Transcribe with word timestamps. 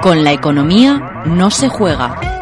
Con 0.00 0.24
la 0.24 0.32
economía 0.32 1.22
no 1.26 1.50
se 1.50 1.68
juega. 1.68 2.41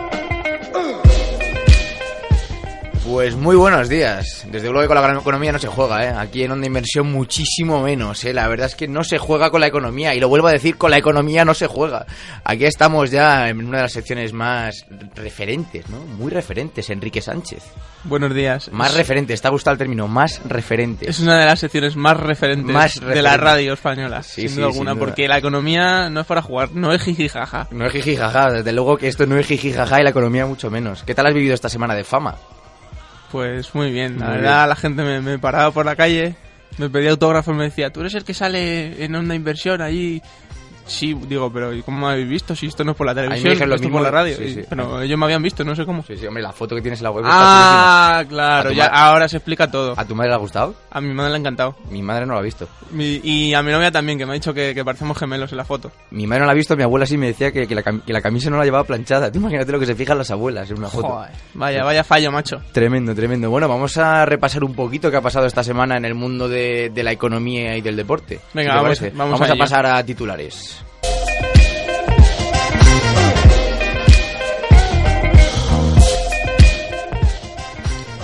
Pues 3.11 3.35
muy 3.35 3.57
buenos 3.57 3.89
días. 3.89 4.47
Desde 4.53 4.69
luego 4.69 4.83
que 4.83 4.87
con 4.87 4.95
la 4.95 5.01
gran 5.03 5.17
economía 5.19 5.51
no 5.51 5.59
se 5.59 5.67
juega, 5.67 6.05
¿eh? 6.05 6.15
Aquí 6.17 6.45
en 6.45 6.53
Onda 6.53 6.69
Inversión 6.69 7.11
muchísimo 7.11 7.83
menos, 7.83 8.25
¿eh? 8.25 8.33
La 8.33 8.47
verdad 8.47 8.67
es 8.69 8.77
que 8.77 8.87
no 8.87 9.03
se 9.03 9.19
juega 9.19 9.51
con 9.51 9.61
la 9.61 9.67
economía. 9.67 10.15
Y 10.15 10.21
lo 10.21 10.29
vuelvo 10.29 10.47
a 10.47 10.53
decir, 10.53 10.77
con 10.77 10.93
la 10.93 10.99
economía 10.99 11.45
no 11.45 11.53
se 11.53 11.67
juega. 11.67 12.07
Aquí 12.45 12.67
estamos 12.67 13.11
ya 13.11 13.49
en 13.49 13.67
una 13.67 13.79
de 13.79 13.83
las 13.83 13.93
secciones 13.93 14.33
más 14.33 14.87
referentes, 15.17 15.91
¿no? 15.91 15.99
Muy 15.99 16.31
referentes, 16.31 16.89
Enrique 16.89 17.21
Sánchez. 17.21 17.65
Buenos 18.05 18.33
días. 18.33 18.71
Más 18.73 18.93
es, 18.93 18.99
referente, 18.99 19.37
¿te 19.37 19.47
ha 19.49 19.51
gustado 19.51 19.73
el 19.73 19.79
término? 19.79 20.07
Más 20.07 20.41
referente. 20.45 21.11
es 21.11 21.19
una 21.19 21.37
de 21.37 21.47
las 21.47 21.59
secciones 21.59 21.97
más 21.97 22.17
referentes 22.17 22.73
Más 22.73 23.01
de 23.01 23.23
la 23.23 23.37
radio 23.37 23.73
española, 23.73 24.23
Sí, 24.23 24.43
sin 24.43 24.51
sí, 24.51 24.55
duda 24.55 24.67
sin 24.67 24.73
alguna, 24.75 24.91
duda. 24.93 25.01
porque 25.01 25.27
la 25.27 25.37
economía 25.39 26.09
no 26.11 26.21
es 26.21 26.27
para 26.27 26.43
jugar, 26.43 26.71
no 26.75 26.93
es 26.93 27.03
jijijaja. 27.03 27.67
No 27.73 27.87
es 27.87 27.93
jijijaja, 27.93 28.53
desde 28.53 28.73
luego 28.73 28.97
que 28.97 29.09
esto 29.09 29.27
no 29.27 29.37
es 29.37 29.49
jijijaja 29.49 30.01
y 30.01 30.05
la 30.05 30.11
economía 30.11 30.47
mucho 30.47 30.71
menos. 30.71 31.03
¿Qué 31.03 31.15
tal 31.17 31.27
has 31.27 31.35
vivido 31.35 31.55
esta 31.55 31.69
semana 31.69 31.97
de 31.97 32.05
fama? 32.05 32.37
Pues 33.31 33.75
muy 33.75 33.91
bien, 33.93 34.19
la 34.19 34.27
Muy 34.27 34.35
verdad 34.37 34.59
bien. 34.61 34.69
la 34.69 34.77
gente 34.77 35.03
me, 35.03 35.21
me 35.21 35.39
paraba 35.39 35.71
por 35.71 35.87
la 35.87 35.95
calle, 35.97 36.35
me 36.79 36.89
pedía 36.91 37.11
autógrafos, 37.11 37.55
me 37.55 37.65
decía, 37.65 37.91
tú 37.91 38.01
eres 38.01 38.15
el 38.15 38.25
que 38.25 38.35
sale 38.35 39.05
en 39.05 39.15
onda 39.15 39.35
inversión 39.35 39.81
allí. 39.83 40.21
Sí, 40.91 41.15
digo, 41.27 41.51
pero 41.53 41.73
¿y 41.73 41.83
cómo 41.83 42.07
me 42.07 42.13
habéis 42.15 42.29
visto? 42.29 42.55
Si 42.57 42.67
esto 42.67 42.83
no 42.85 42.93
es 42.93 42.97
por 42.97 43.07
la 43.07 43.15
televisión, 43.15 43.53
esto 43.53 43.75
es 43.77 43.81
por 43.93 44.03
la 44.03 44.11
radio. 44.11 44.37
sí, 44.37 44.43
Y- 44.45 44.55
sí. 44.55 44.61
Pero 44.69 45.01
ellos 45.03 45.19
me 45.19 45.25
habían 45.27 45.43
visto, 45.43 45.65
no 45.65 45.75
sé 45.77 45.85
cómo. 45.87 46.03
Sí, 46.03 46.17
sí, 46.17 46.27
hombre, 46.27 46.43
la 46.43 46.53
foto 46.53 46.75
que 46.75 46.83
tienes 46.83 47.01
en 47.01 47.05
la 47.05 47.11
web 47.11 47.25
está 47.25 48.19
Ah, 48.19 48.25
claro, 48.29 48.69
A 48.69 48.73
tu 48.73 48.77
ya 48.77 48.87
ahora 48.87 49.29
se 49.29 49.37
explica 49.37 49.71
todo. 49.71 49.95
¿A 49.97 50.05
tu 50.05 50.15
madre 50.15 50.31
le 50.31 50.35
ha 50.35 50.39
gustado? 50.39 50.75
A 50.91 51.01
mi 51.01 51.13
madre 51.15 51.31
le 51.31 51.37
ha 51.37 51.39
encantado. 51.41 51.77
Mi 51.91 52.03
madre 52.03 52.27
no 52.27 52.35
lo 52.35 52.41
ha 52.41 52.43
visto. 52.43 52.69
Mi- 52.91 53.21
y 53.23 53.55
a 53.55 53.63
mi 53.63 53.71
novia 53.73 53.91
también, 53.91 54.19
que 54.19 54.27
me 54.27 54.33
ha 54.33 54.35
dicho 54.35 54.53
que, 54.53 54.75
que 54.75 54.85
parecemos 54.85 55.17
gemelos 55.17 55.51
en 55.53 55.59
la 55.59 55.65
foto. 55.65 55.91
Mi 56.11 56.27
madre 56.27 56.41
no 56.41 56.47
la 56.47 56.53
ha 56.53 56.57
visto, 56.57 56.77
mi 56.77 56.83
abuela 56.83 57.07
sí 57.07 57.17
me 57.17 57.29
decía 57.29 57.53
que, 57.53 57.67
que 57.67 57.75
la, 57.75 57.83
que 57.83 58.13
la 58.13 58.21
camisa 58.21 58.51
no 58.51 58.57
la 58.59 58.65
llevaba 58.65 58.85
planchada. 58.85 59.31
Tú 59.31 59.39
imagínate 59.39 59.71
lo 59.73 59.79
que 59.79 59.87
se 59.87 59.95
fijan 59.95 60.19
las 60.19 60.31
abuelas 60.31 60.71
en 60.71 60.79
una 60.79 60.89
foto. 60.89 61.09
Joder, 61.09 61.31
vaya, 61.55 61.85
vaya 61.85 62.03
fallo, 62.05 62.33
macho. 62.33 62.61
Tremendo, 62.73 63.15
tremendo. 63.15 63.49
Bueno, 63.51 63.69
vamos 63.69 63.97
a 63.97 64.27
repasar 64.27 64.65
un 64.65 64.75
poquito 64.75 65.11
qué 65.11 65.17
ha 65.19 65.21
pasado 65.23 65.47
esta 65.47 65.63
semana 65.63 65.97
en 65.97 66.05
el 66.05 66.15
mundo 66.15 66.49
de, 66.49 66.91
de 66.93 67.03
la 67.05 67.13
economía 67.13 67.77
y 67.77 67.81
del 67.81 67.97
deporte. 67.97 68.41
Venga, 68.55 68.73
¿Qué 68.73 68.95
te 68.97 69.11
vamos- 69.11 69.31
vamos 69.39 69.51
a 69.51 69.55
pasar 69.57 69.87
a 69.87 70.05
titulares. 70.05 70.80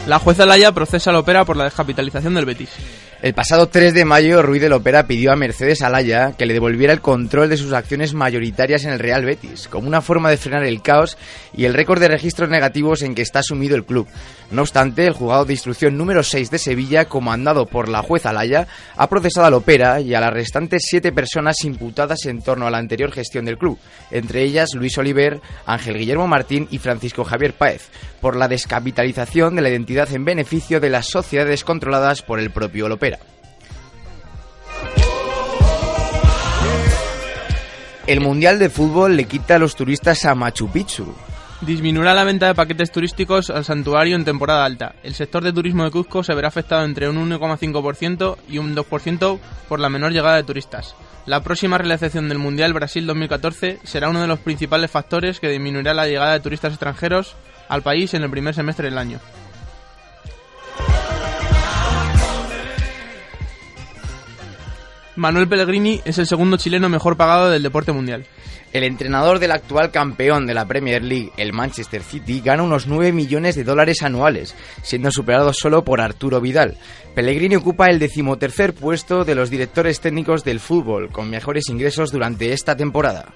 La 0.07 0.21
jueza 0.21 0.47
Laya 0.47 0.71
procesa 0.71 1.11
al 1.11 1.17
Opera 1.17 1.45
por 1.45 1.57
la 1.57 1.65
descapitalización 1.65 2.35
del 2.35 2.45
Betis. 2.45 2.71
El 3.22 3.33
pasado 3.33 3.69
3 3.69 3.95
de 3.95 4.05
mayo, 4.05 4.42
Ruiz 4.42 4.61
del 4.61 4.75
Opera 4.75 5.06
pidió 5.06 5.33
a 5.33 5.36
Mercedes 5.36 5.81
Alaya 5.81 6.33
que 6.36 6.45
le 6.45 6.53
devolviera 6.53 6.92
el 6.92 7.00
control 7.00 7.48
de 7.48 7.56
sus 7.56 7.72
acciones 7.72 8.12
mayoritarias 8.12 8.84
en 8.84 8.92
el 8.92 8.98
Real 8.98 9.25
Betis, 9.25 9.69
como 9.69 9.89
una 9.89 10.03
forma 10.03 10.28
de 10.28 10.36
frenar 10.36 10.64
el 10.64 10.83
caos 10.83 11.17
y 11.56 11.64
el 11.64 11.72
récord 11.72 11.98
de 11.98 12.09
registros 12.09 12.50
negativos 12.50 13.00
en 13.00 13.14
que 13.14 13.22
está 13.22 13.42
sumido 13.42 13.75
el 13.75 13.87
club. 13.87 14.06
No 14.50 14.62
obstante, 14.62 15.06
el 15.06 15.14
juzgado 15.14 15.47
de 15.47 15.55
instrucción 15.55 15.97
número 15.97 16.22
6 16.22 16.50
de 16.50 16.59
Sevilla, 16.59 17.06
comandado 17.06 17.64
por 17.64 17.89
la 17.89 18.03
jueza 18.03 18.31
Alaya, 18.31 18.69
ha 18.97 19.09
procesado 19.09 19.47
al 19.47 19.55
Opera 19.55 20.00
y 20.00 20.14
a 20.14 20.20
las 20.20 20.34
restantes 20.34 20.83
siete 20.87 21.11
personas 21.11 21.64
imputadas 21.64 22.27
en 22.27 22.42
torno 22.42 22.67
a 22.67 22.70
la 22.70 22.78
anterior 22.78 23.11
gestión 23.12 23.47
del 23.47 23.56
club, 23.56 23.78
entre 24.11 24.42
ellas 24.42 24.75
Luis 24.75 24.97
Oliver, 24.98 25.41
Ángel 25.64 25.97
Guillermo 25.97 26.28
Martín 26.28 26.69
y 26.70 26.78
Francisco 26.78 27.25
Javier 27.25 27.55
Páez, 27.55 27.89
por 28.20 28.37
la 28.37 28.47
descapitalización 28.47 29.56
de 29.56 29.62
la 29.62 29.70
identidad 29.70 30.12
en 30.12 30.25
beneficio 30.25 30.81
de 30.81 30.91
las 30.91 31.06
sociedades 31.06 31.64
controladas 31.64 32.20
por 32.20 32.39
el 32.39 32.50
propio 32.50 32.87
Opera. 32.97 33.16
El 38.06 38.21
Mundial 38.21 38.61
de 38.61 38.71
Fútbol 38.71 39.17
le 39.17 39.25
quita 39.25 39.56
a 39.56 39.59
los 39.59 39.75
turistas 39.75 40.25
a 40.27 40.37
Machu 40.37 40.71
Picchu. 40.71 41.12
Disminuirá 41.61 42.15
la 42.15 42.22
venta 42.22 42.47
de 42.47 42.55
paquetes 42.55 42.93
turísticos 42.93 43.50
al 43.50 43.65
santuario 43.65 44.15
en 44.15 44.25
temporada 44.25 44.65
alta. 44.65 44.94
El 45.03 45.15
sector 45.15 45.43
de 45.43 45.53
turismo 45.53 45.83
de 45.83 45.91
Cuzco 45.91 46.22
se 46.22 46.33
verá 46.33 46.47
afectado 46.47 46.84
entre 46.84 47.09
un 47.09 47.16
1,5% 47.16 48.37
y 48.49 48.59
un 48.59 48.77
2% 48.77 49.39
por 49.69 49.81
la 49.81 49.89
menor 49.89 50.12
llegada 50.12 50.37
de 50.37 50.45
turistas. 50.45 50.95
La 51.27 51.43
próxima 51.43 51.78
realización 51.78 52.28
del 52.28 52.39
Mundial 52.39 52.72
Brasil 52.72 53.05
2014 53.09 53.81
será 53.83 54.09
uno 54.09 54.21
de 54.21 54.28
los 54.28 54.39
principales 54.39 54.93
factores 54.93 55.41
que 55.41 55.49
disminuirá 55.49 55.93
la 55.93 56.06
llegada 56.06 56.34
de 56.34 56.41
turistas 56.41 56.75
extranjeros 56.75 57.34
al 57.69 57.83
país 57.83 58.15
en 58.15 58.22
el 58.22 58.31
primer 58.31 58.55
semestre 58.55 58.89
del 58.89 58.99
año. 58.99 59.19
Manuel 65.16 65.49
Pellegrini 65.49 66.00
es 66.04 66.19
el 66.19 66.27
segundo 66.27 66.59
chileno 66.59 66.91
mejor 66.91 67.16
pagado 67.16 67.50
del 67.50 67.62
deporte 67.62 67.91
mundial. 67.91 68.27
El 68.75 68.84
entrenador 68.84 69.38
del 69.38 69.53
actual 69.53 69.91
campeón 69.91 70.47
de 70.47 70.53
la 70.53 70.66
Premier 70.66 71.03
League, 71.03 71.32
el 71.38 71.54
Manchester 71.54 72.03
City, 72.03 72.43
gana 72.44 72.62
unos 72.62 72.87
9 72.87 73.12
millones 73.12 73.54
de 73.54 73.65
dólares 73.65 74.03
anuales, 74.03 74.54
siendo 74.82 75.10
superado 75.10 75.54
solo 75.54 75.84
por 75.84 76.03
Arturo 76.03 76.43
Vidal. 76.43 76.77
Pellegrini 77.15 77.56
ocupa 77.56 77.87
el 77.87 77.99
decimotercer 77.99 78.75
puesto 78.75 79.25
de 79.25 79.34
los 79.34 79.49
directores 79.49 80.00
técnicos 80.00 80.44
del 80.44 80.60
fútbol, 80.60 81.09
con 81.10 81.31
mejores 81.31 81.71
ingresos 81.71 82.12
durante 82.12 82.53
esta 82.53 82.77
temporada. 82.77 83.33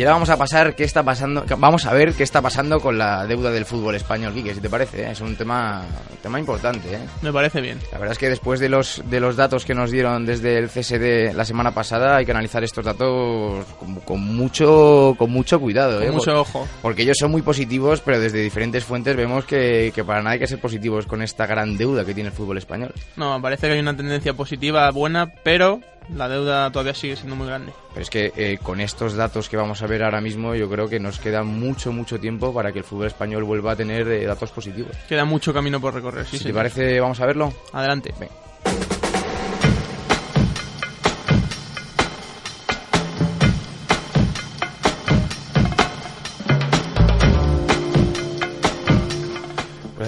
Y 0.00 0.02
ahora 0.02 0.14
vamos 0.14 0.30
a 0.30 0.38
pasar 0.38 0.74
qué 0.74 0.84
está 0.84 1.02
pasando, 1.02 1.44
vamos 1.58 1.84
a 1.84 1.92
ver 1.92 2.14
qué 2.14 2.22
está 2.22 2.40
pasando 2.40 2.80
con 2.80 2.96
la 2.96 3.26
deuda 3.26 3.50
del 3.50 3.66
fútbol 3.66 3.94
español, 3.96 4.32
Quique, 4.32 4.54
si 4.54 4.60
te 4.62 4.70
parece, 4.70 5.02
¿eh? 5.02 5.10
es 5.10 5.20
un 5.20 5.36
tema, 5.36 5.82
tema 6.22 6.40
importante, 6.40 6.94
¿eh? 6.94 7.00
Me 7.20 7.30
parece 7.30 7.60
bien. 7.60 7.78
La 7.92 7.98
verdad 7.98 8.12
es 8.12 8.18
que 8.18 8.30
después 8.30 8.60
de 8.60 8.70
los, 8.70 9.02
de 9.10 9.20
los 9.20 9.36
datos 9.36 9.66
que 9.66 9.74
nos 9.74 9.90
dieron 9.90 10.24
desde 10.24 10.56
el 10.56 10.70
CSD 10.70 11.34
la 11.34 11.44
semana 11.44 11.72
pasada, 11.74 12.16
hay 12.16 12.24
que 12.24 12.30
analizar 12.30 12.64
estos 12.64 12.82
datos 12.82 13.66
con, 13.78 13.96
con 13.96 14.20
mucho, 14.22 15.14
con 15.18 15.30
mucho 15.30 15.60
cuidado. 15.60 15.98
Con 15.98 16.08
¿eh? 16.08 16.12
mucho 16.12 16.30
Por- 16.30 16.40
ojo. 16.40 16.68
Porque 16.80 17.02
ellos 17.02 17.18
son 17.20 17.30
muy 17.30 17.42
positivos, 17.42 18.00
pero 18.00 18.18
desde 18.18 18.40
diferentes 18.40 18.82
fuentes 18.82 19.14
vemos 19.14 19.44
que, 19.44 19.92
que 19.94 20.02
para 20.02 20.20
nada 20.22 20.30
hay 20.32 20.38
que 20.38 20.46
ser 20.46 20.62
positivos 20.62 21.04
con 21.04 21.20
esta 21.20 21.44
gran 21.44 21.76
deuda 21.76 22.06
que 22.06 22.14
tiene 22.14 22.30
el 22.30 22.34
fútbol 22.34 22.56
español. 22.56 22.94
No, 23.16 23.38
parece 23.42 23.66
que 23.66 23.74
hay 23.74 23.80
una 23.80 23.94
tendencia 23.94 24.32
positiva 24.32 24.90
buena, 24.92 25.30
pero 25.44 25.82
la 26.14 26.28
deuda 26.28 26.70
todavía 26.70 26.94
sigue 26.94 27.16
siendo 27.16 27.36
muy 27.36 27.46
grande. 27.46 27.72
Pero 27.90 28.02
es 28.02 28.10
que 28.10 28.32
eh, 28.36 28.58
con 28.62 28.80
estos 28.80 29.14
datos 29.14 29.48
que 29.48 29.56
vamos 29.56 29.82
a 29.82 29.86
ver 29.86 30.02
ahora 30.02 30.20
mismo, 30.20 30.54
yo 30.54 30.68
creo 30.68 30.88
que 30.88 31.00
nos 31.00 31.18
queda 31.18 31.42
mucho, 31.42 31.92
mucho 31.92 32.18
tiempo 32.20 32.52
para 32.54 32.72
que 32.72 32.78
el 32.80 32.84
fútbol 32.84 33.06
español 33.06 33.44
vuelva 33.44 33.72
a 33.72 33.76
tener 33.76 34.06
eh, 34.08 34.26
datos 34.26 34.50
positivos. 34.50 34.96
Queda 35.08 35.24
mucho 35.24 35.52
camino 35.52 35.80
por 35.80 35.94
recorrer, 35.94 36.24
sí, 36.24 36.32
si 36.32 36.36
te 36.38 36.42
señor. 36.44 36.56
parece, 36.56 37.00
vamos 37.00 37.20
a 37.20 37.26
verlo. 37.26 37.52
Adelante. 37.72 38.14
Venga. 38.18 38.99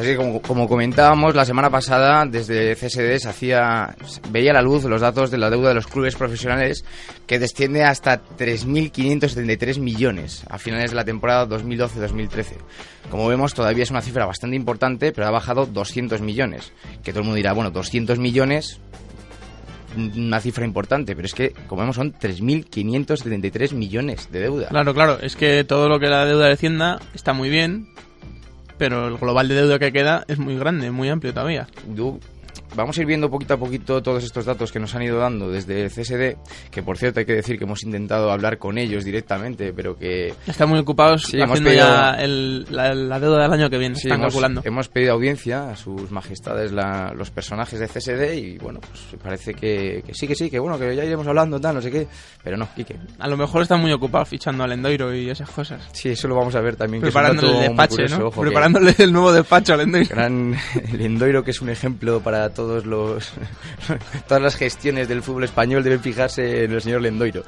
Así 0.02 0.16
como, 0.16 0.42
como 0.42 0.66
comentábamos 0.66 1.36
la 1.36 1.44
semana 1.44 1.70
pasada, 1.70 2.24
desde 2.26 2.74
CSD 2.74 3.18
se 3.20 3.28
hacía, 3.28 3.94
veía 4.30 4.52
la 4.52 4.60
luz 4.60 4.82
los 4.82 5.00
datos 5.00 5.30
de 5.30 5.38
la 5.38 5.48
deuda 5.48 5.68
de 5.68 5.76
los 5.76 5.86
clubes 5.86 6.16
profesionales 6.16 6.84
que 7.24 7.38
desciende 7.38 7.84
hasta 7.84 8.20
3.573 8.20 9.78
millones 9.78 10.42
a 10.50 10.58
finales 10.58 10.91
de 10.91 10.96
la 10.96 11.04
temporada 11.04 11.46
2012-2013. 11.46 12.56
Como 13.12 13.28
vemos, 13.28 13.54
todavía 13.54 13.84
es 13.84 13.92
una 13.92 14.02
cifra 14.02 14.26
bastante 14.26 14.56
importante, 14.56 15.12
pero 15.12 15.28
ha 15.28 15.30
bajado 15.30 15.66
200 15.66 16.20
millones. 16.20 16.72
Que 17.04 17.12
todo 17.12 17.20
el 17.20 17.26
mundo 17.26 17.36
dirá, 17.36 17.52
bueno, 17.52 17.70
200 17.70 18.18
millones, 18.18 18.80
una 19.96 20.41
cifra 20.41 20.64
importante, 20.64 21.14
pero 21.14 21.26
es 21.26 21.34
que, 21.34 21.50
como 21.68 21.82
vemos, 21.82 21.94
son 21.94 22.12
3.573 22.12 23.72
millones 23.72 24.32
de 24.32 24.41
deuda. 24.41 24.66
Claro, 24.66 24.94
claro, 24.94 25.21
es 25.21 25.36
que 25.36 25.62
todo 25.62 25.88
lo 25.88 26.00
que 26.00 26.09
la 26.09 26.24
deuda 26.24 26.48
descienda 26.48 26.98
está 27.15 27.32
muy 27.32 27.50
bien, 27.50 27.86
pero 28.82 29.06
el 29.06 29.16
global 29.16 29.46
de 29.46 29.54
deuda 29.54 29.78
que 29.78 29.92
queda 29.92 30.24
es 30.26 30.40
muy 30.40 30.58
grande, 30.58 30.90
muy 30.90 31.08
amplio 31.08 31.32
todavía. 31.32 31.68
Vamos 32.74 32.97
a 32.97 33.01
ir 33.01 33.07
viendo 33.07 33.30
poquito 33.30 33.54
a 33.54 33.57
poquito 33.57 34.03
todos 34.03 34.24
estos 34.24 34.45
datos 34.45 34.72
que 34.72 34.78
nos 34.80 34.95
han 34.95 35.03
ido 35.03 35.19
dando 35.19 35.51
desde 35.51 35.83
el 35.83 35.91
CSD, 35.91 36.36
que 36.71 36.83
por 36.83 36.98
cierto 36.98 37.21
hay 37.21 37.27
que 37.27 37.34
decir 37.34 37.59
que 37.59 37.65
hemos 37.65 37.83
intentado 37.84 38.30
hablar 38.30 38.59
con 38.59 38.78
ellos 38.78 39.04
directamente, 39.04 39.72
pero 39.72 39.97
que 39.97 40.34
Están 40.47 40.69
muy 40.69 40.78
ocupados 40.78 41.22
Sí, 41.22 41.36
hemos 41.39 41.59
haciendo 41.59 41.71
pedido- 41.71 41.86
ya 41.86 42.10
el- 42.22 42.66
la, 42.71 42.95
la 42.95 43.21
deuda 43.21 43.42
del 43.42 43.53
año 43.53 43.71
que 43.71 43.78
viene, 43.78 43.95
sí, 43.97 44.09
están 44.09 44.21
hemos, 44.21 44.33
calculando. 44.34 44.63
hemos 44.65 44.89
pedido 44.89 45.13
audiencia 45.15 45.71
a 45.71 45.77
sus 45.77 46.10
majestades 46.10 46.72
la- 46.72 47.13
los 47.16 47.30
personajes 47.30 47.78
de 47.80 47.89
CSD 47.89 48.34
y 48.36 48.59
bueno, 48.59 48.80
pues 48.80 49.21
parece 49.22 49.54
que, 49.54 50.03
que 50.07 50.15
sí, 50.15 50.27
que 50.27 50.34
sí, 50.34 50.51
que 50.51 50.59
bueno, 50.59 50.78
que 50.78 50.95
ya 50.97 51.04
iremos 51.04 51.27
hablando, 51.27 51.60
tal, 51.60 51.75
no 51.77 51.83
sé 51.83 51.91
qué, 51.91 52.07
pero 52.42 52.57
no, 52.57 52.68
Quique. 52.75 52.97
A 53.18 53.28
lo 53.28 53.36
mejor 53.36 53.63
están 53.63 53.80
muy 53.80 53.92
ocupados 53.92 54.28
fichando 54.28 54.65
al 54.65 54.72
Endoiro 54.72 55.15
y 55.15 55.28
esas 55.30 55.51
cosas. 55.51 55.89
Sí, 55.92 56.10
eso 56.10 56.28
lo 56.28 56.34
vamos 56.36 56.54
a 56.54 56.60
ver 56.60 56.77
también. 56.77 57.03
Preparándole 57.03 57.48
el 57.48 57.54
muy 57.54 57.63
despache, 57.68 57.91
curioso, 57.97 58.18
¿no? 58.18 58.27
ojo, 58.27 58.41
que 58.41 58.47
Preparándole 58.48 58.95
el 58.98 59.13
nuevo 59.13 59.33
despacho 59.33 59.75
al 59.75 59.80
Endoiro. 59.83 60.09
Gran 60.10 60.54
el 60.92 61.01
Endoiro, 61.01 61.42
que 61.45 61.51
es 61.51 61.60
un 61.60 61.68
ejemplo 61.71 62.21
para 62.21 62.48
todos 62.51 62.61
los 62.66 63.32
todas 64.28 64.42
las 64.42 64.56
gestiones 64.56 65.09
del 65.09 65.22
fútbol 65.22 65.44
español 65.44 65.82
deben 65.82 66.00
fijarse 66.00 66.64
en 66.64 66.72
el 66.72 66.80
señor 66.80 67.03
Lendoiro. 67.03 67.42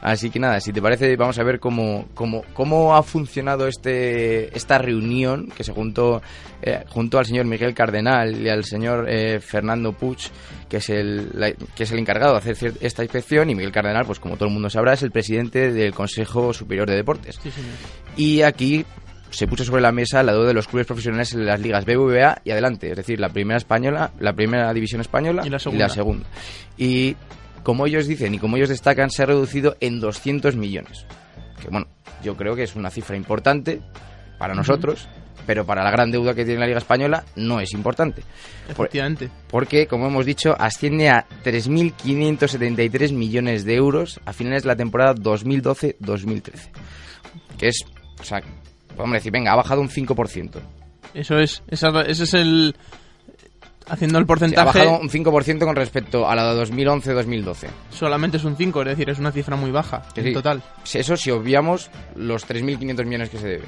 Así 0.00 0.30
que 0.30 0.38
nada, 0.40 0.60
si 0.60 0.72
te 0.72 0.82
parece, 0.82 1.14
vamos 1.16 1.38
a 1.38 1.44
ver 1.44 1.60
cómo, 1.60 2.08
cómo, 2.14 2.44
cómo 2.54 2.96
ha 2.96 3.02
funcionado 3.02 3.68
este 3.68 4.56
esta 4.56 4.78
reunión 4.78 5.48
que 5.56 5.62
se 5.64 5.72
juntó 5.72 6.20
eh, 6.60 6.84
junto 6.88 7.18
al 7.18 7.26
señor 7.26 7.44
Miguel 7.46 7.74
Cardenal 7.74 8.40
y 8.40 8.48
al 8.48 8.64
señor 8.64 9.06
eh, 9.08 9.38
Fernando 9.40 9.92
Puig, 9.92 10.18
que 10.68 10.78
es 10.78 10.88
el 10.90 11.30
la- 11.34 11.52
que 11.52 11.84
es 11.84 11.92
el 11.92 11.98
encargado 11.98 12.32
de 12.32 12.50
hacer 12.50 12.72
esta 12.80 13.02
inspección 13.04 13.50
y 13.50 13.54
Miguel 13.54 13.72
Cardenal, 13.72 14.04
pues 14.06 14.18
como 14.18 14.36
todo 14.36 14.48
el 14.48 14.54
mundo 14.54 14.68
sabrá, 14.70 14.94
es 14.94 15.02
el 15.02 15.10
presidente 15.12 15.70
del 15.72 15.92
Consejo 15.94 16.52
Superior 16.52 16.88
de 16.88 16.96
Deportes. 16.96 17.38
Sí, 17.42 17.50
señor. 17.50 17.70
Y 18.16 18.42
aquí 18.42 18.84
se 19.32 19.46
puso 19.46 19.64
sobre 19.64 19.82
la 19.82 19.92
mesa 19.92 20.22
la 20.22 20.32
deuda 20.32 20.48
de 20.48 20.54
los 20.54 20.68
clubes 20.68 20.86
profesionales 20.86 21.32
en 21.34 21.44
las 21.46 21.60
ligas 21.60 21.84
BBVA 21.84 22.42
y 22.44 22.50
adelante, 22.52 22.90
es 22.90 22.96
decir, 22.96 23.18
la 23.20 23.28
primera 23.30 23.58
española, 23.58 24.12
la 24.20 24.32
primera 24.32 24.72
división 24.72 25.00
española 25.00 25.42
Y 25.44 25.50
la 25.50 25.58
segunda. 25.58 25.88
segunda. 25.88 26.26
Y 26.76 27.16
como 27.62 27.86
ellos 27.86 28.06
dicen 28.06 28.34
y 28.34 28.38
como 28.38 28.56
ellos 28.56 28.68
destacan, 28.68 29.10
se 29.10 29.22
ha 29.22 29.26
reducido 29.26 29.76
en 29.80 30.00
200 30.00 30.56
millones. 30.56 31.06
Que 31.60 31.68
bueno, 31.68 31.86
yo 32.22 32.36
creo 32.36 32.54
que 32.56 32.64
es 32.64 32.74
una 32.76 32.90
cifra 32.90 33.16
importante 33.16 33.80
para 34.38 34.54
nosotros, 34.54 35.08
pero 35.46 35.64
para 35.64 35.82
la 35.84 35.90
gran 35.90 36.10
deuda 36.10 36.34
que 36.34 36.44
tiene 36.44 36.60
la 36.60 36.66
liga 36.66 36.78
española 36.78 37.24
no 37.36 37.60
es 37.60 37.72
importante. 37.72 38.22
Por- 38.76 38.86
Efectivamente. 38.86 39.30
porque, 39.48 39.86
como 39.86 40.06
hemos 40.08 40.26
dicho, 40.26 40.54
asciende 40.58 41.08
a 41.10 41.24
3.573 41.44 43.12
millones 43.12 43.64
de 43.64 43.74
euros 43.74 44.20
a 44.24 44.32
finales 44.32 44.62
de 44.64 44.68
la 44.68 44.76
temporada 44.76 45.14
2012-2013. 45.14 46.52
Que 47.58 47.68
es, 47.68 47.84
o 48.20 48.24
sea, 48.24 48.42
podemos 48.92 49.14
decir, 49.14 49.32
venga, 49.32 49.52
ha 49.52 49.56
bajado 49.56 49.80
un 49.80 49.88
5%. 49.88 50.50
Eso 51.14 51.38
es, 51.38 51.62
esa- 51.68 52.02
ese 52.02 52.24
es 52.24 52.34
el... 52.34 52.74
Haciendo 53.88 54.18
el 54.18 54.22
Sí, 54.22 54.24
ha 54.24 54.26
porcentaje, 54.28 54.78
bajado 54.78 55.00
un 55.00 55.08
5% 55.10 55.58
con 55.64 55.74
respecto 55.74 56.28
a 56.28 56.36
la 56.36 56.54
de 56.54 56.62
2011-2012. 56.62 57.66
solamente 57.90 58.36
es 58.36 58.44
un 58.44 58.56
5, 58.56 58.80
es 58.82 58.86
decir, 58.88 59.10
es 59.10 59.18
una 59.18 59.32
cifra 59.32 59.56
muy 59.56 59.72
baja, 59.72 60.02
en 60.14 60.24
sí. 60.24 60.32
total. 60.32 60.62
Eso 60.94 61.16
si 61.16 61.30
obviamos 61.32 61.90
los 62.14 62.48
3.500 62.48 63.04
millones 63.04 63.28
que 63.28 63.38
se 63.38 63.48
debe. 63.48 63.64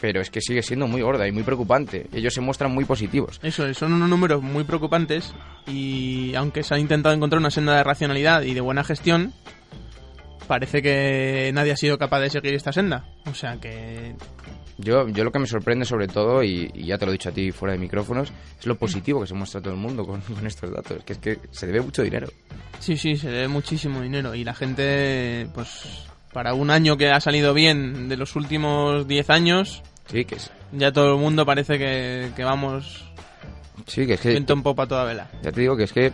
Pero 0.00 0.20
es 0.20 0.30
que 0.30 0.40
sigue 0.40 0.62
siendo 0.62 0.86
muy 0.86 1.00
gorda 1.02 1.26
y 1.26 1.32
muy 1.32 1.42
preocupante. 1.42 2.06
Ellos 2.12 2.32
se 2.34 2.40
muestran 2.40 2.70
muy 2.72 2.84
positivos. 2.84 3.40
Eso 3.42 3.66
es, 3.66 3.76
son 3.78 3.94
unos 3.94 4.08
números 4.08 4.42
muy 4.42 4.62
preocupantes 4.64 5.34
y 5.66 6.34
aunque 6.36 6.62
se 6.62 6.74
ha 6.74 6.78
intentado 6.78 7.14
encontrar 7.14 7.40
una 7.40 7.50
senda 7.50 7.74
de 7.74 7.82
racionalidad 7.82 8.42
y 8.42 8.54
de 8.54 8.60
buena 8.60 8.84
gestión, 8.84 9.32
parece 10.48 10.82
que 10.82 11.50
nadie 11.54 11.70
ha 11.72 11.76
sido 11.76 11.98
capaz 11.98 12.20
de 12.20 12.30
seguir 12.30 12.54
esta 12.54 12.72
senda. 12.72 13.06
O 13.26 13.34
sea 13.34 13.56
que 13.60 14.16
Yo, 14.78 15.06
yo 15.08 15.22
lo 15.24 15.30
que 15.30 15.38
me 15.38 15.46
sorprende 15.46 15.84
sobre 15.84 16.08
todo, 16.08 16.42
y, 16.42 16.70
y 16.74 16.86
ya 16.86 16.98
te 16.98 17.04
lo 17.06 17.12
he 17.12 17.14
dicho 17.14 17.28
a 17.28 17.32
ti 17.32 17.52
fuera 17.52 17.74
de 17.74 17.78
micrófonos, 17.78 18.32
es 18.58 18.66
lo 18.66 18.76
positivo 18.76 19.20
que 19.20 19.26
se 19.26 19.34
muestra 19.34 19.60
todo 19.60 19.74
el 19.74 19.78
mundo 19.80 20.04
con, 20.04 20.20
con 20.22 20.46
estos 20.46 20.72
datos. 20.72 21.04
Que 21.04 21.12
es 21.12 21.18
que 21.18 21.38
se 21.52 21.66
debe 21.66 21.80
mucho 21.82 22.02
dinero. 22.02 22.26
sí, 22.80 22.96
sí, 22.96 23.16
se 23.16 23.30
debe 23.30 23.46
muchísimo 23.48 24.00
dinero 24.00 24.34
y 24.34 24.42
la 24.42 24.54
gente, 24.54 25.46
pues 25.54 26.06
para 26.32 26.54
un 26.54 26.70
año 26.70 26.96
que 26.96 27.08
ha 27.10 27.20
salido 27.20 27.54
bien 27.54 28.08
de 28.08 28.16
los 28.16 28.34
últimos 28.36 29.06
10 29.06 29.30
años, 29.30 29.82
Sí, 30.10 30.24
que 30.24 30.36
es, 30.36 30.50
ya 30.72 30.90
todo 30.92 31.14
el 31.14 31.20
mundo 31.20 31.44
parece 31.44 31.78
que, 31.78 32.30
que 32.34 32.42
vamos 32.44 33.04
sí, 33.86 34.06
que 34.06 34.14
es 34.14 34.20
que 34.20 34.30
viento 34.30 34.52
en 34.54 34.62
popa 34.62 34.84
a 34.84 34.86
toda 34.86 35.04
vela. 35.04 35.28
ya 35.42 35.52
te 35.52 35.60
digo 35.60 35.76
que 35.76 35.84
es 35.84 35.92
que 35.92 36.12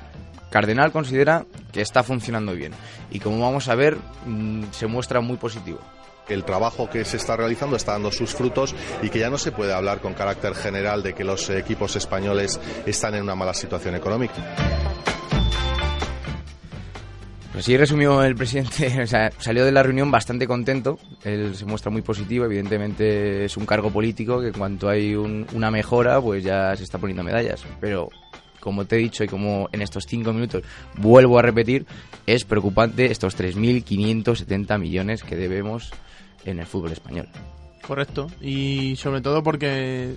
Cardenal 0.54 0.92
considera 0.92 1.46
que 1.72 1.80
está 1.80 2.04
funcionando 2.04 2.54
bien. 2.54 2.70
Y 3.10 3.18
como 3.18 3.40
vamos 3.40 3.66
a 3.66 3.74
ver, 3.74 3.96
mm, 4.24 4.66
se 4.70 4.86
muestra 4.86 5.20
muy 5.20 5.36
positivo. 5.36 5.80
el 6.28 6.42
trabajo 6.44 6.88
que 6.88 7.04
se 7.04 7.16
está 7.18 7.36
realizando 7.36 7.74
está 7.76 7.92
dando 7.92 8.10
sus 8.12 8.32
frutos 8.34 8.74
y 9.02 9.10
que 9.10 9.18
ya 9.18 9.28
no 9.30 9.36
se 9.36 9.50
puede 9.52 9.74
hablar 9.74 10.00
con 10.00 10.14
carácter 10.14 10.54
general 10.54 11.02
de 11.02 11.12
que 11.12 11.22
los 11.24 11.50
equipos 11.50 11.96
españoles 11.96 12.58
están 12.86 13.14
en 13.16 13.24
una 13.24 13.34
mala 13.34 13.52
situación 13.52 13.94
económica. 13.96 14.32
Pues 17.52 17.64
sí, 17.66 17.76
resumió 17.76 18.22
el 18.24 18.34
presidente, 18.36 19.00
o 19.02 19.06
sea, 19.06 19.30
salió 19.38 19.64
de 19.64 19.72
la 19.72 19.82
reunión 19.82 20.10
bastante 20.10 20.46
contento, 20.46 20.98
él 21.24 21.54
se 21.54 21.64
muestra 21.66 21.90
muy 21.90 22.00
positivo, 22.02 22.44
evidentemente 22.46 23.44
es 23.44 23.56
un 23.56 23.66
cargo 23.66 23.90
político 23.90 24.40
que 24.40 24.48
en 24.48 24.54
cuanto 24.54 24.88
hay 24.88 25.14
un- 25.14 25.46
una 25.52 25.70
mejora, 25.70 26.20
pues 26.20 26.42
ya 26.42 26.74
se 26.76 26.84
está 26.84 26.98
poniendo 26.98 27.22
medallas, 27.22 27.62
pero 27.80 28.08
como 28.64 28.86
te 28.86 28.96
he 28.96 28.98
dicho 28.98 29.22
y 29.22 29.28
como 29.28 29.68
en 29.72 29.82
estos 29.82 30.06
cinco 30.06 30.32
minutos 30.32 30.64
vuelvo 30.96 31.38
a 31.38 31.42
repetir, 31.42 31.84
es 32.26 32.44
preocupante 32.44 33.12
estos 33.12 33.38
3.570 33.38 34.78
millones 34.78 35.22
que 35.22 35.36
debemos 35.36 35.92
en 36.44 36.58
el 36.58 36.66
fútbol 36.66 36.92
español. 36.92 37.28
Correcto. 37.86 38.28
Y 38.40 38.96
sobre 38.96 39.20
todo 39.20 39.42
porque, 39.42 40.14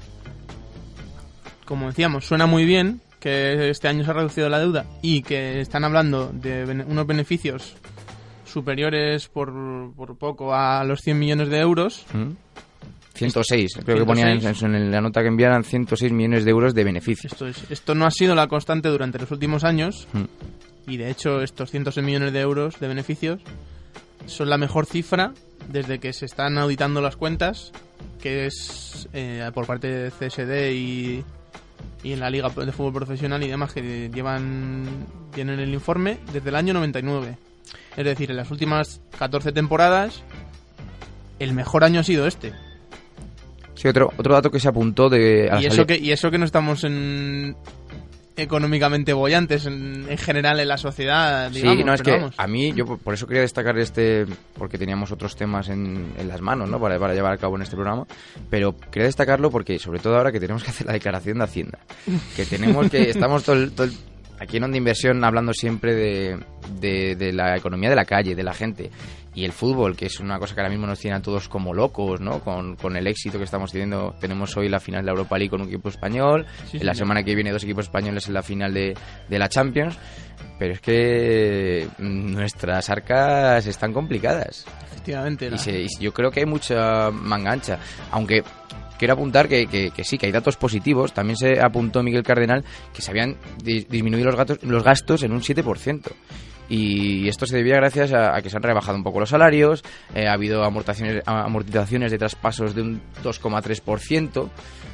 como 1.65 1.87
decíamos, 1.87 2.25
suena 2.25 2.45
muy 2.45 2.63
bien 2.63 3.01
que 3.19 3.69
este 3.69 3.89
año 3.89 4.05
se 4.05 4.11
ha 4.11 4.13
reducido 4.13 4.47
la 4.47 4.59
deuda 4.59 4.85
y 5.01 5.21
que 5.23 5.59
están 5.59 5.83
hablando 5.83 6.31
de 6.31 6.63
unos 6.87 7.05
beneficios 7.05 7.75
superiores 8.45 9.27
por, 9.27 9.51
por 9.93 10.17
poco 10.17 10.55
a 10.55 10.85
los 10.85 11.01
100 11.01 11.19
millones 11.19 11.49
de 11.49 11.59
euros. 11.59 12.05
¿Mm? 12.13 12.31
106, 13.17 13.79
creo 13.83 13.97
que 13.97 14.05
ponían 14.05 14.29
en, 14.29 14.39
106. 14.41 14.63
en 14.63 14.91
la 14.91 15.01
nota 15.01 15.21
que 15.21 15.27
enviaran 15.27 15.63
106 15.63 16.11
millones 16.11 16.45
de 16.45 16.51
euros 16.51 16.73
de 16.73 16.83
beneficios. 16.83 17.33
Esto, 17.33 17.47
es, 17.47 17.69
esto 17.69 17.95
no 17.95 18.05
ha 18.05 18.11
sido 18.11 18.35
la 18.35 18.47
constante 18.47 18.89
durante 18.89 19.19
los 19.19 19.31
últimos 19.31 19.63
años 19.63 20.07
Mm. 20.13 20.23
y 20.91 20.97
de 20.97 21.09
hecho 21.09 21.41
estos 21.41 21.71
106 21.71 22.05
millones 22.05 22.33
de 22.33 22.39
euros 22.41 22.79
de 22.79 22.87
beneficios 22.87 23.41
son 24.25 24.49
la 24.49 24.57
mejor 24.57 24.85
cifra 24.85 25.33
desde 25.69 25.99
que 25.99 26.13
se 26.13 26.25
están 26.25 26.57
auditando 26.57 27.01
las 27.01 27.15
cuentas, 27.15 27.71
que 28.21 28.45
es 28.45 29.07
eh, 29.13 29.49
por 29.53 29.65
parte 29.65 29.87
de 29.87 30.11
CSD 30.11 30.71
y, 30.73 31.23
y 32.03 32.13
en 32.13 32.19
la 32.19 32.29
Liga 32.29 32.49
de 32.49 32.71
Fútbol 32.71 32.93
Profesional 32.93 33.43
y 33.43 33.47
demás 33.47 33.73
que 33.73 34.09
llevan 34.13 34.85
tienen 35.33 35.59
el 35.59 35.73
informe 35.73 36.19
desde 36.31 36.49
el 36.49 36.55
año 36.55 36.73
99. 36.73 37.37
Es 37.95 38.05
decir, 38.05 38.31
en 38.31 38.37
las 38.37 38.51
últimas 38.51 39.01
14 39.17 39.51
temporadas 39.51 40.23
el 41.39 41.53
mejor 41.53 41.83
año 41.83 41.99
ha 41.99 42.03
sido 42.03 42.27
este. 42.27 42.53
Sí, 43.77 43.87
otro, 43.87 44.11
otro 44.17 44.33
dato 44.33 44.51
que 44.51 44.59
se 44.59 44.67
apuntó 44.67 45.07
de... 45.09 45.49
a 45.51 45.61
Y 45.61 45.65
eso, 45.67 45.85
que, 45.85 45.97
y 45.97 46.11
eso 46.11 46.29
que 46.31 46.37
no 46.37 46.45
estamos 46.45 46.83
en 46.83 47.55
económicamente 48.35 49.13
bollantes 49.13 49.65
en, 49.65 50.05
en 50.09 50.17
general 50.17 50.59
en 50.59 50.67
la 50.67 50.77
sociedad, 50.77 51.49
digamos. 51.49 51.77
sí, 51.77 51.83
no, 51.83 51.93
es 51.93 52.01
que 52.03 52.11
vamos. 52.11 52.35
a 52.37 52.45
mí, 52.47 52.71
yo 52.73 52.85
por 52.85 52.99
por 52.99 53.13
eso 53.15 53.25
quería 53.25 53.41
destacar 53.41 53.77
este, 53.79 54.25
porque 54.55 54.77
teníamos 54.77 55.11
otros 55.11 55.35
temas 55.35 55.69
en, 55.69 56.13
en 56.17 56.27
las 56.27 56.39
manos, 56.41 56.69
¿no? 56.69 56.79
Para, 56.79 56.99
para 56.99 57.15
llevar 57.15 57.33
a 57.33 57.37
cabo 57.37 57.55
en 57.55 57.63
este 57.63 57.75
programa, 57.75 58.05
pero 58.49 58.75
quería 58.77 59.07
destacarlo 59.07 59.49
porque, 59.49 59.79
sobre 59.79 59.99
todo 59.99 60.17
ahora 60.17 60.31
que 60.31 60.39
tenemos 60.39 60.63
que 60.63 60.69
hacer 60.69 60.85
la 60.85 60.93
declaración 60.93 61.39
de 61.39 61.43
Hacienda, 61.45 61.79
que 62.35 62.45
tenemos 62.45 62.89
que, 62.91 63.01
estamos 63.09 63.43
todo 63.43 63.55
el- 63.55 63.71
todo 63.71 63.87
el- 63.87 63.93
aquí 64.39 64.57
en 64.57 64.65
Onda 64.65 64.77
Inversión 64.77 65.23
hablando 65.23 65.51
siempre 65.51 65.95
de, 65.95 66.39
de, 66.79 67.15
de 67.15 67.33
la 67.33 67.57
economía 67.57 67.89
de 67.89 67.95
la 67.95 68.05
calle, 68.05 68.35
de 68.35 68.43
la 68.43 68.53
gente, 68.53 68.91
y 69.37 69.45
el 69.45 69.51
fútbol, 69.51 69.95
que 69.95 70.07
es 70.07 70.19
una 70.19 70.39
cosa 70.39 70.55
que 70.55 70.61
ahora 70.61 70.71
mismo 70.71 70.87
nos 70.87 70.99
tiene 70.99 71.15
a 71.15 71.21
todos 71.21 71.47
como 71.47 71.71
locos, 71.73 72.19
¿no? 72.19 72.39
Con, 72.39 72.75
con 72.75 72.97
el 72.97 73.05
éxito 73.05 73.37
que 73.37 73.43
estamos 73.43 73.71
teniendo, 73.71 74.15
tenemos 74.19 74.57
hoy 74.57 74.67
la 74.67 74.79
final 74.79 75.01
de 75.01 75.05
la 75.05 75.11
Europa 75.11 75.37
League 75.37 75.51
con 75.51 75.61
un 75.61 75.67
equipo 75.67 75.89
español, 75.89 76.47
Sí, 76.71 76.77
en 76.77 76.85
la 76.87 76.95
semana 76.95 77.23
que 77.23 77.35
viene 77.35 77.51
dos 77.51 77.63
equipos 77.63 77.85
españoles 77.85 78.27
en 78.27 78.33
la 78.33 78.41
final 78.41 78.73
de, 78.73 78.95
de 79.29 79.39
la 79.39 79.47
Champions, 79.47 79.95
pero 80.57 80.73
es 80.73 80.81
que 80.81 81.87
mm, 81.99 82.31
nuestras 82.33 82.89
arcas 82.89 83.67
están 83.67 83.93
complicadas. 83.93 84.65
Efectivamente. 84.91 85.45
Y, 85.45 85.49
la- 85.51 85.57
se- 85.59 85.81
y 85.81 85.87
yo 85.99 86.11
creo 86.13 86.31
que 86.31 86.39
hay 86.39 86.45
mucha 86.47 87.11
mangancha. 87.11 87.77
Aunque 88.11 88.41
quiero 88.97 89.13
apuntar 89.13 89.47
que, 89.47 89.67
que- 89.67 89.91
que 89.91 90.03
sí, 90.03 90.17
que 90.17 90.25
hay 90.25 90.31
datos 90.31 90.57
positivos. 90.57 91.13
También 91.13 91.37
se 91.37 91.59
apuntó 91.61 92.01
Miguel 92.01 92.23
Cardenal 92.23 92.63
que 92.91 93.03
se 93.03 93.11
habían 93.11 93.37
di- 93.63 93.85
disminuido 93.87 94.25
los, 94.31 94.35
gatos- 94.35 94.63
los 94.63 94.83
gastos 94.83 95.21
en 95.21 95.31
un 95.31 95.41
7%. 95.41 96.01
Y 96.69 97.27
esto 97.27 97.45
se 97.45 97.57
debía 97.57 97.75
gracias 97.75 98.11
a, 98.13 98.41
que 98.41 98.49
se 98.49 98.57
han 98.57 98.63
rebajado 98.63 98.97
un 98.97 99.03
poco 99.03 99.19
los 99.19 99.29
salarios, 99.29 99.83
eh, 100.13 100.27
ha 100.27 100.33
habido 100.33 100.63
amortizaciones, 100.63 101.23
amortizaciones 101.25 102.11
de 102.11 102.17
traspasos 102.17 102.75
de 102.75 102.81
un 102.81 103.01
2,3%. 103.23 104.49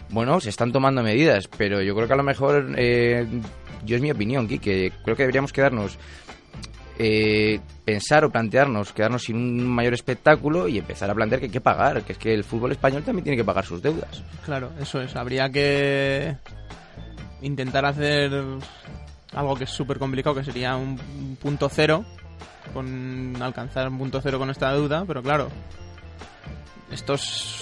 Bueno, 0.09 0.39
se 0.39 0.49
están 0.49 0.71
tomando 0.71 1.01
medidas, 1.01 1.47
pero 1.47 1.81
yo 1.81 1.95
creo 1.95 2.07
que 2.07 2.13
a 2.13 2.17
lo 2.17 2.23
mejor, 2.23 2.75
eh, 2.77 3.25
yo 3.83 3.95
es 3.95 4.01
mi 4.01 4.11
opinión, 4.11 4.47
que 4.47 4.91
creo 5.03 5.15
que 5.15 5.23
deberíamos 5.23 5.51
quedarnos 5.51 5.97
eh, 6.99 7.59
pensar 7.83 8.23
o 8.23 8.29
plantearnos 8.29 8.93
quedarnos 8.93 9.23
sin 9.23 9.35
un 9.35 9.67
mayor 9.67 9.95
espectáculo 9.95 10.67
y 10.67 10.77
empezar 10.77 11.09
a 11.09 11.15
plantear 11.15 11.39
que 11.39 11.47
hay 11.47 11.51
que 11.51 11.59
pagar, 11.61 12.03
que 12.03 12.13
es 12.13 12.19
que 12.19 12.33
el 12.33 12.43
fútbol 12.43 12.71
español 12.71 13.03
también 13.03 13.23
tiene 13.23 13.37
que 13.37 13.43
pagar 13.43 13.65
sus 13.65 13.81
deudas. 13.81 14.23
Claro, 14.45 14.71
eso 14.79 15.01
es. 15.01 15.15
Habría 15.15 15.49
que 15.49 16.35
intentar 17.41 17.85
hacer 17.85 18.31
algo 19.35 19.55
que 19.55 19.63
es 19.65 19.69
súper 19.69 19.97
complicado, 19.99 20.35
que 20.35 20.43
sería 20.43 20.75
un, 20.75 20.99
un 21.17 21.35
punto 21.35 21.69
cero, 21.69 22.05
con 22.73 23.35
alcanzar 23.41 23.87
un 23.89 23.97
punto 23.97 24.19
cero 24.21 24.39
con 24.39 24.49
esta 24.49 24.71
deuda, 24.73 25.03
pero 25.05 25.21
claro, 25.21 25.49
esto 26.91 27.13
es- 27.15 27.59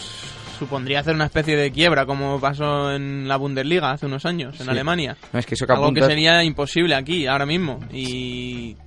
supondría 0.60 1.00
hacer 1.00 1.16
una 1.16 1.26
especie 1.26 1.58
de 1.58 1.72
quiebra, 1.72 2.06
como 2.06 2.40
pasó 2.40 2.92
en 2.92 3.28
la 3.28 3.36
Bundesliga 3.38 3.92
hace 3.92 4.06
unos 4.06 4.26
años, 4.28 4.60
en 4.60 4.66
Sí. 4.66 4.70
Alemania. 4.72 5.18
No 5.34 5.40
es 5.40 5.46
que 5.48 5.56
eso 5.56 5.66
que 5.66 5.74
Algo 5.74 5.92
que 5.92 6.04
sería 6.04 6.44
imposible 6.44 6.94
aquí, 6.94 7.26
ahora 7.26 7.48
mismo. 7.48 7.80
Y 7.92 8.78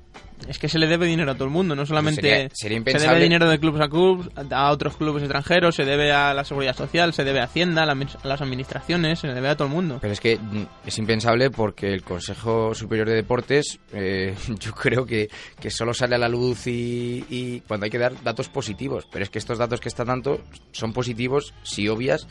es 0.49 0.59
que 0.59 0.69
se 0.69 0.79
le 0.79 0.87
debe 0.87 1.07
dinero 1.07 1.31
a 1.31 1.35
todo 1.35 1.45
el 1.45 1.51
mundo, 1.51 1.75
no 1.75 1.87
solamente 1.87 2.21
sería- 2.21 2.37
sería 2.37 2.51
se 2.55 2.69
debe 2.69 2.77
impensable- 2.93 3.23
dinero 3.23 3.49
de 3.49 3.59
clubes 3.59 3.81
a 3.81 3.89
clubes, 3.89 4.29
a 4.51 4.71
otros 4.71 4.97
clubes 4.97 5.23
extranjeros, 5.23 5.75
se 5.75 5.85
debe 5.85 6.13
a 6.13 6.35
la 6.35 6.45
seguridad 6.45 6.77
social, 6.77 7.13
se 7.15 7.25
debe 7.25 7.41
a 7.41 7.45
Hacienda, 7.45 7.83
a, 7.85 8.27
las 8.27 8.41
administraciones, 8.43 9.21
se 9.21 9.29
le 9.29 9.35
debe 9.35 9.49
a 9.49 9.57
todo 9.57 9.69
el 9.69 9.75
mundo. 9.75 9.99
Pero 10.01 10.13
es 10.13 10.21
que 10.21 10.37
mm, 10.37 10.67
es 10.87 10.99
impensable 10.99 11.51
porque 11.51 11.93
el 11.95 12.03
Consejo 12.03 12.75
Superior 12.75 13.09
de 13.09 13.15
Deportes 13.15 13.79
eh, 13.93 14.35
yo 14.61 14.73
creo 14.75 15.07
que, 15.07 15.29
que 15.61 15.71
solo 15.71 15.95
sale 15.95 16.17
a 16.17 16.19
la 16.19 16.29
luz 16.29 16.67
y, 16.67 17.25
y 17.31 17.61
cuando 17.61 17.85
hay 17.85 17.91
que 17.91 17.99
dar 17.99 18.23
datos 18.23 18.49
positivos. 18.49 19.07
Pero 19.11 19.23
es 19.25 19.31
que 19.31 19.39
estos 19.39 19.59
datos 19.59 19.81
que 19.81 19.89
están 19.89 20.09
dando 20.09 20.41
son 20.73 20.93
positivos 20.93 21.55
si 21.63 21.89
obvias 21.89 22.27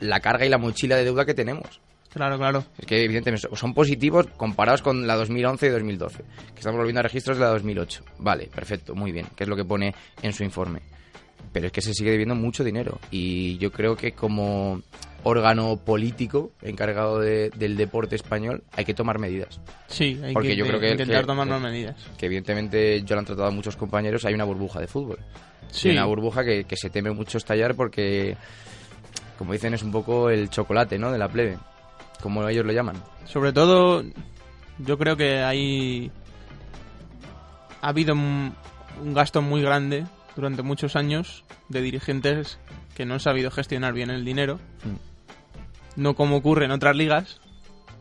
la 0.00 0.20
carga 0.20 0.46
y 0.46 0.48
la 0.48 0.58
mochila 0.58 0.96
de 0.96 1.04
deuda 1.04 1.24
que 1.24 1.34
tenemos. 1.34 1.80
Claro, 2.12 2.38
claro. 2.38 2.64
Es 2.78 2.86
que 2.86 3.04
evidentemente 3.04 3.48
son 3.54 3.74
positivos 3.74 4.26
comparados 4.36 4.82
con 4.82 5.06
la 5.06 5.14
2011 5.16 5.66
y 5.66 5.70
2012, 5.70 6.18
que 6.18 6.58
estamos 6.58 6.78
volviendo 6.78 7.00
a 7.00 7.02
registros 7.02 7.36
de 7.36 7.44
la 7.44 7.50
2008. 7.50 8.02
Vale, 8.18 8.48
perfecto, 8.54 8.94
muy 8.94 9.12
bien, 9.12 9.26
que 9.36 9.44
es 9.44 9.48
lo 9.48 9.56
que 9.56 9.64
pone 9.64 9.94
en 10.22 10.32
su 10.32 10.42
informe. 10.42 10.80
Pero 11.52 11.66
es 11.66 11.72
que 11.72 11.80
se 11.80 11.94
sigue 11.94 12.10
debiendo 12.10 12.34
mucho 12.34 12.64
dinero 12.64 12.98
y 13.10 13.56
yo 13.58 13.70
creo 13.70 13.96
que 13.96 14.12
como 14.12 14.82
órgano 15.22 15.76
político 15.76 16.52
encargado 16.62 17.20
de- 17.20 17.50
del 17.50 17.76
deporte 17.76 18.16
español 18.16 18.62
hay 18.72 18.84
que 18.84 18.94
tomar 18.94 19.18
medidas. 19.18 19.60
Sí, 19.86 20.18
hay 20.22 20.32
Porque 20.32 20.48
que 20.50 20.56
yo 20.56 20.66
creo 20.66 20.80
que- 20.80 20.90
intentar 20.90 21.20
que- 21.22 21.26
tomar 21.26 21.46
más 21.46 21.60
medidas. 21.60 21.96
Que 22.18 22.26
evidentemente 22.26 23.02
yo 23.02 23.14
lo 23.14 23.20
han 23.20 23.26
tratado 23.26 23.48
a 23.48 23.50
muchos 23.50 23.76
compañeros, 23.76 24.24
hay 24.24 24.34
una 24.34 24.44
burbuja 24.44 24.80
de 24.80 24.86
fútbol. 24.86 25.18
Sí. 25.70 25.90
Una 25.90 26.04
burbuja 26.06 26.44
que, 26.44 26.64
que 26.64 26.76
se 26.76 26.90
teme 26.90 27.10
mucho 27.10 27.38
estallar 27.38 27.74
porque, 27.74 28.36
como 29.38 29.52
dicen, 29.52 29.74
es 29.74 29.82
un 29.82 29.92
poco 29.92 30.30
el 30.30 30.50
chocolate, 30.50 30.98
¿no? 30.98 31.10
De 31.12 31.18
la 31.18 31.28
plebe, 31.28 31.58
como 32.22 32.46
ellos 32.48 32.66
lo 32.66 32.72
llaman. 32.72 32.96
Sobre 33.24 33.52
todo, 33.52 34.02
yo 34.78 34.98
creo 34.98 35.16
que 35.16 35.38
hay. 35.42 36.10
Ha 37.80 37.88
habido 37.88 38.14
un, 38.14 38.54
un 39.02 39.14
gasto 39.14 39.42
muy 39.42 39.62
grande 39.62 40.06
durante 40.36 40.62
muchos 40.62 40.96
años 40.96 41.44
de 41.68 41.80
dirigentes 41.80 42.58
que 42.94 43.06
no 43.06 43.14
han 43.14 43.20
sabido 43.20 43.50
gestionar 43.50 43.92
bien 43.92 44.10
el 44.10 44.24
dinero. 44.24 44.58
No 45.96 46.14
como 46.14 46.36
ocurre 46.36 46.64
en 46.64 46.70
otras 46.70 46.96
ligas, 46.96 47.40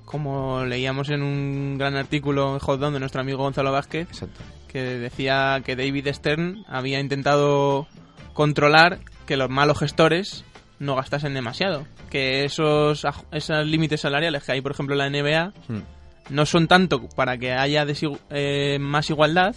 como 0.06 0.64
leíamos 0.66 1.10
en 1.10 1.22
un 1.22 1.78
gran 1.78 1.96
artículo 1.96 2.54
en 2.54 2.60
Hot 2.60 2.80
Down 2.80 2.94
de 2.94 3.00
nuestro 3.00 3.22
amigo 3.22 3.40
Gonzalo 3.40 3.72
Vázquez, 3.72 4.08
Exacto. 4.10 4.42
que 4.68 4.82
decía 4.82 5.62
que 5.66 5.76
David 5.76 6.08
Stern 6.14 6.64
había 6.68 7.00
intentado 7.00 7.88
controlar 8.34 9.00
que 9.26 9.38
los 9.38 9.50
malos 9.50 9.80
gestores 9.80 10.46
no 10.80 10.96
gastasen 10.96 11.34
demasiado. 11.34 11.86
Que 12.10 12.46
esos, 12.46 13.06
esos 13.32 13.66
límites 13.66 14.02
salariales 14.02 14.44
que 14.44 14.52
hay, 14.54 14.62
por 14.62 14.72
ejemplo, 14.72 14.96
en 14.96 15.00
la 15.00 15.10
NBA, 15.10 15.54
Hmm. 15.68 15.82
no 16.30 16.46
son 16.46 16.68
tanto 16.68 17.08
para 17.16 17.38
que 17.38 17.54
haya 17.54 17.86
eh, 18.32 18.78
más 18.80 19.10
igualdad, 19.10 19.56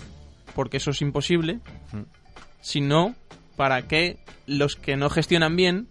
porque 0.55 0.77
eso 0.79 0.91
es 0.91 1.01
imposible, 1.03 1.61
Mm. 1.93 2.03
sino 2.61 3.15
para 3.57 3.83
que 3.89 4.19
los 4.47 4.77
que 4.77 4.97
no 4.97 5.11
gestionan 5.11 5.55
bien 5.57 5.89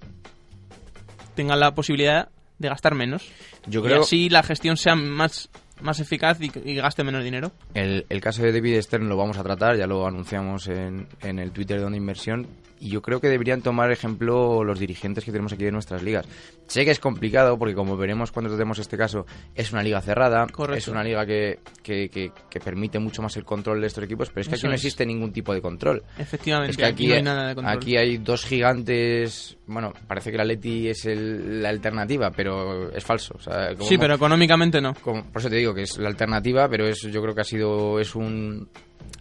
tengan 1.35 1.59
la 1.59 1.73
posibilidad 1.73 2.29
de 2.57 2.67
gastar 2.69 2.95
menos. 2.95 3.29
Yo 3.67 3.81
y 3.81 3.83
creo 3.83 4.01
así 4.01 4.29
la 4.29 4.43
gestión 4.43 4.75
sea 4.77 4.95
más, 4.95 5.49
más 5.81 5.99
eficaz 5.99 6.39
y, 6.41 6.51
y 6.65 6.75
gaste 6.75 7.03
menos 7.03 7.23
dinero. 7.23 7.51
El, 7.73 8.05
el 8.09 8.21
caso 8.21 8.41
de 8.43 8.51
David 8.51 8.81
Stern 8.81 9.07
lo 9.07 9.15
vamos 9.17 9.37
a 9.37 9.43
tratar, 9.43 9.77
ya 9.77 9.87
lo 9.87 10.05
anunciamos 10.05 10.67
en, 10.67 11.07
en 11.21 11.39
el 11.39 11.51
Twitter 11.51 11.79
de 11.79 11.85
Onda 11.85 11.97
Inversión. 11.97 12.47
Y 12.81 12.89
yo 12.89 13.01
creo 13.01 13.19
que 13.19 13.27
deberían 13.27 13.61
tomar 13.61 13.91
ejemplo 13.91 14.63
los 14.63 14.79
dirigentes 14.79 15.25
que 15.25 15.31
tenemos 15.31 15.51
aquí 15.51 15.65
de 15.65 15.71
nuestras 15.71 16.01
ligas. 16.01 16.25
Sé 16.67 16.85
que 16.85 16.91
es 16.91 16.99
complicado 16.99 17.57
porque, 17.57 17.75
como 17.75 17.97
veremos 17.97 18.31
cuando 18.31 18.49
tratemos 18.49 18.79
este 18.79 18.97
caso, 18.97 19.25
es 19.53 19.73
una 19.73 19.83
liga 19.83 19.99
cerrada. 20.01 20.47
Correcto. 20.47 20.77
Es 20.77 20.87
una 20.87 21.03
liga 21.03 21.25
que, 21.25 21.59
que, 21.83 22.09
que- 22.09 22.31
que 22.49 22.59
permite 22.59 22.97
mucho 22.99 23.21
más 23.21 23.35
el 23.37 23.43
control 23.43 23.81
de 23.81 23.87
estos 23.87 24.03
equipos, 24.03 24.29
pero 24.29 24.41
es 24.41 24.47
que 24.47 24.55
Eso 24.55 24.67
aquí 24.67 24.69
no 24.71 24.75
es. 24.75 24.81
existe 24.81 25.05
ningún 25.05 25.33
tipo 25.33 25.53
de 25.53 25.61
control. 25.61 26.03
Efectivamente, 26.17 26.71
Es 26.71 26.77
que 26.77 26.85
aquí, 26.85 27.07
no 27.07 27.15
hay 27.15 27.23
nada 27.23 27.47
de 27.49 27.55
control. 27.55 27.75
aquí 27.77 27.97
hay 27.97 28.17
dos 28.17 28.45
gigantes. 28.45 29.57
Bueno, 29.67 29.93
parece 30.07 30.31
que 30.31 30.37
la 30.37 30.45
Leti 30.45 30.87
es 30.87 31.05
el- 31.05 31.61
la 31.61 31.69
alternativa, 31.69 32.31
pero 32.31 32.91
es 32.91 33.03
falso. 33.03 33.35
O 33.37 33.41
sea, 33.41 33.75
como 33.75 33.89
sí, 33.89 33.97
pero 33.97 34.15
económicamente 34.15 34.79
no. 34.81 34.93
como- 34.95 35.23
por 35.25 35.41
eso 35.41 35.49
te 35.49 35.57
digo 35.57 35.73
que 35.73 35.83
es 35.83 35.97
la 35.97 36.07
alternativa, 36.09 36.67
pero 36.69 36.87
es, 36.87 37.01
yo 37.01 37.21
creo 37.21 37.35
que 37.35 37.41
ha 37.41 37.45
sido 37.45 37.99
es 37.99 38.15
un 38.15 38.69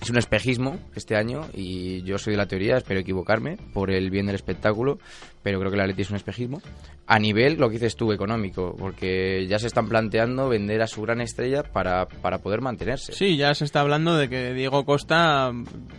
es 0.00 0.11
un 0.11 0.16
espejismo 0.16 0.78
este 0.94 1.16
año 1.16 1.47
y 1.54 2.02
yo 2.02 2.18
soy 2.18 2.32
de 2.32 2.37
la 2.37 2.47
teoría, 2.47 2.76
espero 2.76 3.00
equivocarme 3.00 3.56
por 3.73 3.90
el 3.90 4.11
bien 4.11 4.26
del 4.26 4.37
espectáculo, 4.37 4.99
pero 5.42 5.58
creo 5.58 5.70
que 5.70 5.76
la 5.76 5.87
Leti 5.87 6.02
es 6.02 6.11
un 6.11 6.16
espejismo. 6.16 6.62
A 7.06 7.18
nivel, 7.18 7.56
lo 7.58 7.68
que 7.68 7.75
dices 7.75 7.97
tú, 7.97 8.12
económico, 8.12 8.76
porque 8.78 9.47
ya 9.49 9.58
se 9.58 9.66
están 9.66 9.88
planteando 9.88 10.49
vender 10.49 10.82
a 10.82 10.87
su 10.87 11.02
gran 11.02 11.20
estrella 11.20 11.62
para, 11.62 12.06
para 12.06 12.38
poder 12.38 12.61
mantenerse. 12.61 13.12
Sí, 13.12 13.37
ya 13.37 13.54
se 13.54 13.64
está 13.64 13.80
hablando 13.80 14.16
de 14.16 14.28
que 14.28 14.52
Diego 14.52 14.85
Costa, 14.85 15.52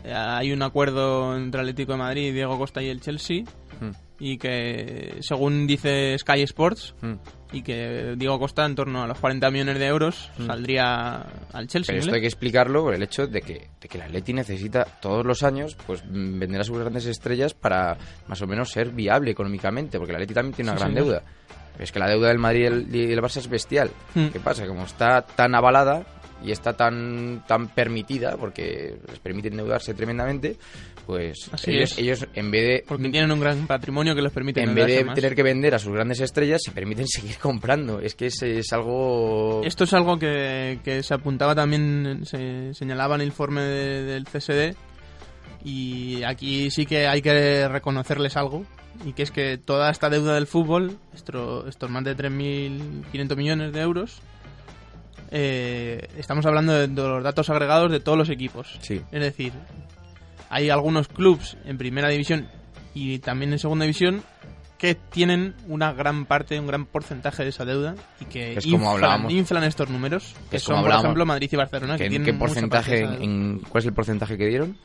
eh, 0.03 0.13
hay 0.13 0.51
un 0.51 0.61
acuerdo 0.61 1.35
entre 1.35 1.61
Atlético 1.61 1.93
de 1.93 1.97
Madrid, 1.97 2.33
Diego 2.33 2.57
Costa 2.57 2.81
y 2.81 2.89
el 2.89 3.01
Chelsea, 3.01 3.43
Mm, 3.79 3.91
y 4.19 4.37
que 4.37 5.17
según 5.21 5.65
dice 5.65 6.17
Sky 6.17 6.41
Sports, 6.43 6.93
mm. 7.01 7.13
y 7.53 7.61
que 7.61 8.15
Diego 8.17 8.37
Costa 8.39 8.65
en 8.65 8.75
torno 8.75 9.01
a 9.03 9.07
los 9.07 9.17
40 9.19 9.49
millones 9.49 9.79
de 9.79 9.87
euros 9.87 10.29
saldría 10.45 11.25
al 11.53 11.67
Chelsea. 11.67 11.93
Pero 11.93 11.99
esto 12.03 12.15
hay 12.15 12.21
que 12.21 12.27
explicarlo 12.27 12.83
por 12.83 12.93
el 12.93 13.01
hecho 13.03 13.27
de 13.27 13.41
que, 13.41 13.69
de 13.79 13.87
que 13.87 13.97
la 13.97 14.05
Atleti 14.05 14.33
necesita 14.33 14.83
todos 14.83 15.25
los 15.25 15.41
años 15.43 15.77
pues 15.87 16.03
mm, 16.05 16.39
vender 16.39 16.61
a 16.61 16.63
sus 16.63 16.77
grandes 16.77 17.05
estrellas 17.05 17.53
para 17.53 17.97
más 18.27 18.41
o 18.41 18.47
menos 18.47 18.69
ser 18.71 18.89
viable 18.91 19.31
económicamente, 19.31 19.97
porque 19.97 20.11
la 20.13 20.17
Atleti 20.17 20.33
también 20.33 20.53
tiene 20.53 20.71
una 20.71 20.77
Sí, 20.79 20.83
gran 20.83 20.93
señor. 20.93 21.05
deuda. 21.07 21.23
Es 21.79 21.93
que 21.93 21.99
la 21.99 22.09
deuda 22.09 22.27
del 22.27 22.39
Madrid 22.39 22.61
y 22.61 22.65
el, 22.65 22.95
y 22.95 23.13
el 23.13 23.21
Barça 23.21 23.37
es 23.37 23.47
bestial. 23.47 23.89
Mm. 24.13 24.27
¿Qué 24.27 24.39
pasa? 24.41 24.67
Como 24.67 24.83
está 24.83 25.21
tan 25.21 25.55
avalada 25.55 26.05
y 26.43 26.51
está 26.51 26.73
tan 26.73 27.43
tan 27.47 27.67
permitida, 27.69 28.37
porque 28.37 28.97
les 29.07 29.19
permite 29.19 29.49
endeudarse 29.49 29.93
tremendamente, 29.93 30.55
pues 31.05 31.49
Así 31.51 31.71
ellos, 31.71 31.91
es. 31.93 31.97
ellos 31.97 32.27
en 32.33 32.51
vez 32.51 32.61
de 32.67 32.83
Porque 32.87 33.09
tienen 33.09 33.31
un 33.31 33.39
gran 33.39 33.65
patrimonio 33.67 34.13
que 34.15 34.21
les 34.21 34.31
permite 34.31 34.61
en 34.61 34.75
vez 34.75 34.87
de 34.87 35.03
más. 35.05 35.15
tener 35.15 35.35
que 35.35 35.43
vender 35.43 35.73
a 35.75 35.79
sus 35.79 35.91
grandes 35.93 36.19
estrellas, 36.21 36.61
se 36.63 36.71
permiten 36.71 37.07
seguir 37.09 37.37
comprando. 37.37 37.99
Es 37.99 38.15
que 38.15 38.27
es, 38.27 38.41
es 38.43 38.71
algo... 38.73 39.61
Esto 39.65 39.83
es 39.85 39.93
algo 39.93 40.17
que, 40.19 40.79
que 40.83 41.01
se 41.03 41.13
apuntaba 41.13 41.55
también, 41.55 42.21
se 42.25 42.73
señalaba 42.73 43.15
en 43.15 43.21
el 43.21 43.27
informe 43.27 43.61
de- 43.61 44.03
del 44.03 44.25
CSD 44.25 44.75
y 45.63 46.23
aquí 46.23 46.71
sí 46.71 46.85
que 46.85 47.07
hay 47.07 47.21
que 47.21 47.67
reconocerles 47.67 48.37
algo 48.37 48.63
y 49.05 49.13
que 49.13 49.23
es 49.23 49.31
que 49.31 49.57
toda 49.57 49.89
esta 49.89 50.09
deuda 50.09 50.35
del 50.35 50.47
fútbol, 50.47 50.97
esto- 51.13 51.67
estos 51.67 51.89
más 51.89 52.03
de 52.03 52.15
3.500 52.15 53.35
millones 53.35 53.73
de 53.73 53.81
euros, 53.81 54.21
eh, 55.31 56.07
estamos 56.17 56.45
hablando 56.45 56.73
de, 56.73 56.87
de 56.87 57.01
los 57.01 57.23
datos 57.23 57.49
agregados 57.49 57.91
de 57.91 57.99
todos 57.99 58.17
los 58.17 58.29
equipos. 58.29 58.77
Sí. 58.81 59.01
Es 59.11 59.21
decir, 59.21 59.53
hay 60.49 60.69
algunos 60.69 61.07
clubs 61.07 61.57
en 61.65 61.77
primera 61.77 62.09
división 62.09 62.47
y 62.93 63.19
también 63.19 63.51
en 63.53 63.59
segunda 63.59 63.85
división 63.85 64.23
que 64.79 64.95
tienen 64.95 65.55
una 65.67 65.91
gran 65.91 66.25
parte, 66.25 66.57
un 66.59 66.65
gran 66.65 66.85
porcentaje 66.85 67.43
de 67.43 67.49
esa 67.49 67.65
deuda 67.65 67.95
y 68.21 68.25
que 68.25 68.53
Es 68.53 68.63
como 68.63 68.75
inflan, 68.77 68.93
hablábamos. 68.95 69.33
inflan 69.33 69.63
estos 69.65 69.89
números, 69.89 70.35
que 70.49 70.57
son, 70.57 70.77
como 70.77 70.87
por 70.87 70.99
ejemplo, 70.99 71.25
Madrid 71.25 71.49
y 71.51 71.55
Barcelona, 71.57 71.97
que, 71.97 72.05
¿Qué, 72.05 72.09
tienen 72.09 72.25
qué 72.25 72.31
mucha 72.31 72.45
porcentaje, 72.45 73.01
en, 73.01 73.59
¿Cuál 73.59 73.81
es 73.81 73.85
el 73.87 73.93
porcentaje 73.93 74.37
que 74.37 74.47
dieron? 74.47 74.77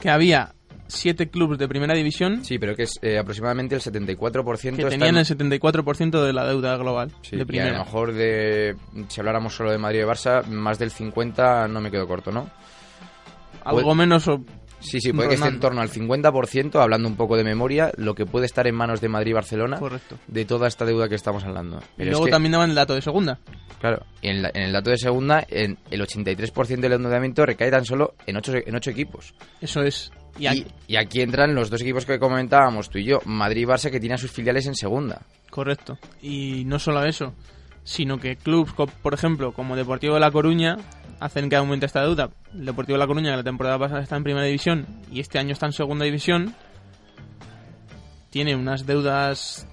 Que 0.00 0.10
había 0.10 0.52
siete 0.92 1.28
clubes 1.30 1.58
de 1.58 1.68
primera 1.68 1.94
división 1.94 2.44
Sí, 2.44 2.58
pero 2.58 2.74
que 2.76 2.84
es 2.84 2.98
eh, 3.02 3.18
aproximadamente 3.18 3.74
el 3.74 3.80
74% 3.80 4.76
que 4.76 4.84
tenían 4.84 5.10
en- 5.10 5.16
el 5.18 5.24
74% 5.26 6.22
de 6.24 6.32
la 6.32 6.46
deuda 6.46 6.76
global 6.76 7.10
Sí, 7.22 7.32
de 7.32 7.36
y 7.36 7.40
a 7.40 7.42
lo 7.42 7.46
primera. 7.46 7.78
mejor 7.78 8.12
de 8.12 8.76
si 9.08 9.20
habláramos 9.20 9.54
solo 9.54 9.70
de 9.70 9.78
Madrid 9.78 10.00
y 10.00 10.04
Barça, 10.04 10.44
más 10.46 10.78
del 10.78 10.90
50 10.90 11.68
no 11.68 11.80
me 11.80 11.90
quedo 11.90 12.06
corto, 12.06 12.30
¿no? 12.32 12.48
Algo 13.64 13.94
menos 13.94 14.26
o 14.28 14.44
Sí, 14.82 15.00
sí, 15.00 15.12
puede 15.12 15.28
que 15.30 15.34
esté 15.36 15.48
en 15.48 15.60
torno 15.60 15.80
al 15.80 15.88
50%, 15.90 16.80
hablando 16.82 17.08
un 17.08 17.16
poco 17.16 17.36
de 17.36 17.44
memoria, 17.44 17.92
lo 17.96 18.14
que 18.14 18.26
puede 18.26 18.46
estar 18.46 18.66
en 18.66 18.74
manos 18.74 19.00
de 19.00 19.08
Madrid 19.08 19.30
y 19.30 19.34
Barcelona 19.34 19.78
correcto. 19.78 20.18
de 20.26 20.44
toda 20.44 20.68
esta 20.68 20.84
deuda 20.84 21.08
que 21.08 21.14
estamos 21.14 21.44
hablando. 21.44 21.80
Y 21.96 22.04
luego 22.04 22.20
es 22.20 22.24
que, 22.26 22.30
también 22.32 22.52
daban 22.52 22.70
el 22.70 22.76
dato 22.76 22.94
de 22.94 23.02
segunda. 23.02 23.38
claro, 23.80 24.04
en, 24.22 24.42
la- 24.42 24.50
en 24.54 24.62
el 24.62 24.72
dato 24.72 24.90
de 24.90 24.98
segunda, 24.98 25.44
en 25.48 25.78
el 25.90 26.00
83% 26.02 26.80
del 26.80 26.92
endeudamiento 26.92 27.46
recae 27.46 27.70
tan 27.70 27.84
solo 27.84 28.14
en 28.26 28.36
8, 28.36 28.52
en 28.66 28.74
ocho 28.76 28.90
equipos. 28.90 29.34
Eso 29.60 29.82
es. 29.82 30.10
Y 30.38 30.44
Y, 30.44 30.46
aquí- 30.46 30.66
y 30.88 30.96
aquí 30.96 31.20
entran 31.20 31.54
los 31.54 31.68
dos 31.70 31.80
equipos 31.82 32.04
que 32.06 32.18
comentábamos 32.18 32.88
tú 32.90 32.98
y 32.98 33.04
yo, 33.04 33.20
Madrid 33.24 33.62
y 33.62 33.66
Barça, 33.66 33.90
que 33.90 34.00
tienen 34.00 34.18
sus 34.18 34.30
filiales 34.32 34.66
en 34.66 34.74
segunda. 34.74 35.22
Correcto. 35.50 35.98
Y 36.22 36.64
no 36.64 36.78
solo 36.78 37.04
eso, 37.04 37.34
sino 37.84 38.18
que 38.18 38.36
clubes, 38.36 38.72
por 39.02 39.12
ejemplo, 39.14 39.52
como 39.52 39.76
Deportivo 39.76 40.14
de 40.14 40.20
La 40.20 40.30
Coruña, 40.30 40.76
hacen 41.24 41.48
que 41.48 41.56
aumente 41.56 41.86
esta 41.86 42.02
deuda. 42.02 42.30
El 42.54 42.66
Deportivo 42.66 42.96
de 42.96 43.00
La 43.00 43.06
Coruña, 43.06 43.30
que 43.30 43.36
la 43.38 43.42
temporada 43.44 43.78
pasada 43.78 44.02
está 44.02 44.16
en 44.16 44.24
primera 44.24 44.44
división 44.46 44.86
y 45.10 45.20
este 45.20 45.38
año 45.38 45.52
está 45.52 45.66
en 45.66 45.72
segunda 45.72 46.04
división, 46.04 46.54
tiene 48.30 48.56
unas 48.56 48.86
deudas 48.86 49.66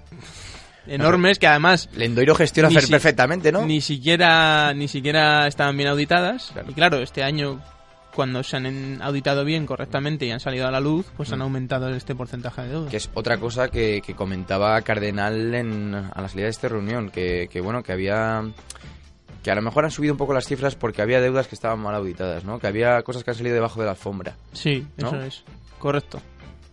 enormes 0.86 1.38
que 1.38 1.46
además 1.46 1.88
Lendoiro 1.94 2.34
gestiona 2.34 2.68
si- 2.70 2.90
perfectamente, 2.90 3.52
¿no? 3.52 3.64
ni 3.64 3.80
siquiera 3.80 4.72
ni 4.74 4.88
siquiera 4.88 5.46
estaban 5.46 5.76
bien 5.76 5.88
auditadas. 5.88 6.50
Claro. 6.52 6.70
Y 6.70 6.74
claro, 6.74 6.98
este 7.02 7.22
año 7.22 7.60
cuando 8.14 8.42
se 8.42 8.56
han 8.56 9.00
auditado 9.02 9.44
bien 9.44 9.66
correctamente 9.66 10.26
y 10.26 10.32
han 10.32 10.40
salido 10.40 10.66
a 10.66 10.70
la 10.72 10.80
luz, 10.80 11.06
pues 11.16 11.30
han 11.32 11.38
Mm. 11.38 11.42
aumentado 11.42 11.88
este 11.90 12.14
porcentaje 12.16 12.62
de 12.62 12.68
deuda. 12.68 12.90
Que 12.90 12.96
es 12.96 13.08
otra 13.14 13.38
cosa 13.38 13.68
que, 13.68 14.02
que 14.04 14.14
comentaba 14.14 14.80
Cardenal 14.82 15.54
en, 15.54 15.94
a 15.94 16.20
la 16.20 16.28
salida 16.28 16.46
de 16.46 16.50
esta 16.50 16.68
reunión, 16.68 17.10
que, 17.10 17.48
que 17.50 17.60
bueno, 17.60 17.84
que 17.84 17.92
había 17.92 18.42
que 19.42 19.50
a 19.50 19.54
lo 19.54 19.62
mejor 19.62 19.84
han 19.84 19.90
subido 19.90 20.12
un 20.14 20.18
poco 20.18 20.34
las 20.34 20.46
cifras 20.46 20.74
porque 20.74 21.02
había 21.02 21.20
deudas 21.20 21.46
que 21.48 21.54
estaban 21.54 21.80
mal 21.80 21.94
auditadas, 21.94 22.44
¿no? 22.44 22.58
Que 22.58 22.66
había 22.66 23.02
cosas 23.02 23.24
que 23.24 23.30
han 23.30 23.36
salido 23.36 23.54
debajo 23.54 23.80
de 23.80 23.86
la 23.86 23.92
alfombra. 23.92 24.36
Sí, 24.52 24.86
¿No? 24.98 25.08
eso 25.08 25.20
es. 25.22 25.44
Correcto. 25.78 26.20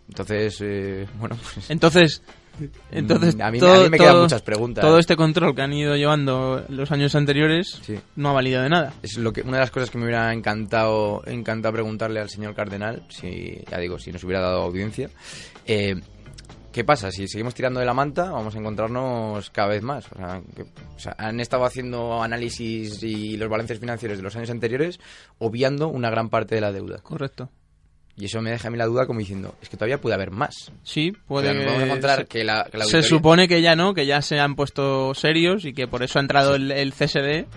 Entonces, 0.09 0.57
eh, 0.61 1.07
bueno, 1.19 1.37
pues... 1.53 1.69
Entonces, 1.69 2.21
entonces 2.91 3.39
a 3.39 3.51
mí, 3.51 3.59
todo, 3.59 3.73
a 3.81 3.83
mí 3.83 3.89
me 3.89 3.97
quedan 3.97 4.21
muchas 4.21 4.41
preguntas. 4.41 4.81
todo 4.83 4.97
este 4.99 5.15
control 5.15 5.53
que 5.55 5.61
han 5.61 5.73
ido 5.73 5.95
llevando 5.95 6.63
los 6.69 6.91
años 6.91 7.13
anteriores 7.15 7.79
Sí. 7.83 7.99
no 8.15 8.29
ha 8.29 8.33
valido 8.33 8.61
de 8.61 8.69
nada. 8.69 8.93
Es 9.03 9.17
lo 9.17 9.31
que, 9.31 9.41
una 9.41 9.53
de 9.57 9.61
las 9.61 9.71
cosas 9.71 9.89
que 9.89 9.97
me 9.97 10.05
hubiera 10.05 10.33
encantado, 10.33 11.21
encantado 11.25 11.73
preguntarle 11.73 12.19
al 12.19 12.29
señor 12.29 12.55
cardenal, 12.55 13.03
si, 13.09 13.61
ya 13.69 13.77
digo, 13.77 13.99
si 13.99 14.11
nos 14.11 14.23
hubiera 14.23 14.41
dado 14.41 14.61
audiencia. 14.63 15.09
Eh, 15.65 15.95
¿Qué 16.77 16.83
pasa? 16.83 17.09
Si 17.09 17.27
seguimos 17.27 17.55
tirando 17.55 17.79
de 17.79 17.87
la 17.87 17.95
manta, 17.95 18.29
vamos 18.29 18.53
a 18.55 18.59
encontrarnos 18.59 19.49
cada 19.49 19.69
vez 19.69 19.81
más. 19.81 20.05
O 20.11 20.15
sea, 20.15 20.43
que- 20.55 20.61
o 20.61 20.99
sea, 20.99 21.15
han 21.17 21.39
estado 21.39 21.65
haciendo 21.65 22.21
análisis 22.21 23.01
y 23.01 23.35
los 23.35 23.49
balances 23.49 23.79
financieros 23.79 24.17
de 24.19 24.23
los 24.23 24.35
años 24.35 24.51
anteriores, 24.51 24.99
obviando 25.39 25.87
una 25.87 26.11
gran 26.11 26.29
parte 26.29 26.53
de 26.53 26.61
la 26.61 26.71
deuda. 26.71 26.99
Correcto. 27.01 27.49
Y 28.15 28.25
eso 28.25 28.43
me 28.43 28.51
deja 28.51 28.67
a 28.67 28.69
mí 28.71 28.77
la 28.77 28.85
duda 28.85 29.07
como 29.07 29.17
diciendo, 29.21 29.55
es 29.59 29.69
que 29.69 29.75
todavía 29.77 29.99
puede 29.99 30.13
haber 30.13 30.29
más. 30.29 30.71
Sí, 30.83 31.13
O 31.25 31.27
puede 31.29 31.47
sea, 31.47 31.55
nos 31.55 31.65
vamos 31.65 31.81
a 31.81 31.85
encontrar 31.87 32.19
se- 32.19 32.25
que 32.27 32.43
la, 32.43 32.67
que 32.71 32.77
la 32.77 32.85
Se 32.85 33.01
supone 33.01 33.47
que 33.47 33.63
ya 33.63 33.75
no, 33.75 33.95
que 33.95 34.05
ya 34.05 34.21
se 34.21 34.39
han 34.39 34.55
puesto 34.55 35.15
serios 35.15 35.65
y 35.65 35.73
que 35.73 35.87
por 35.87 36.03
eso 36.03 36.19
ha 36.19 36.21
entrado 36.21 36.53
el, 36.53 36.71
el 36.71 36.93
CSD, 36.93 37.47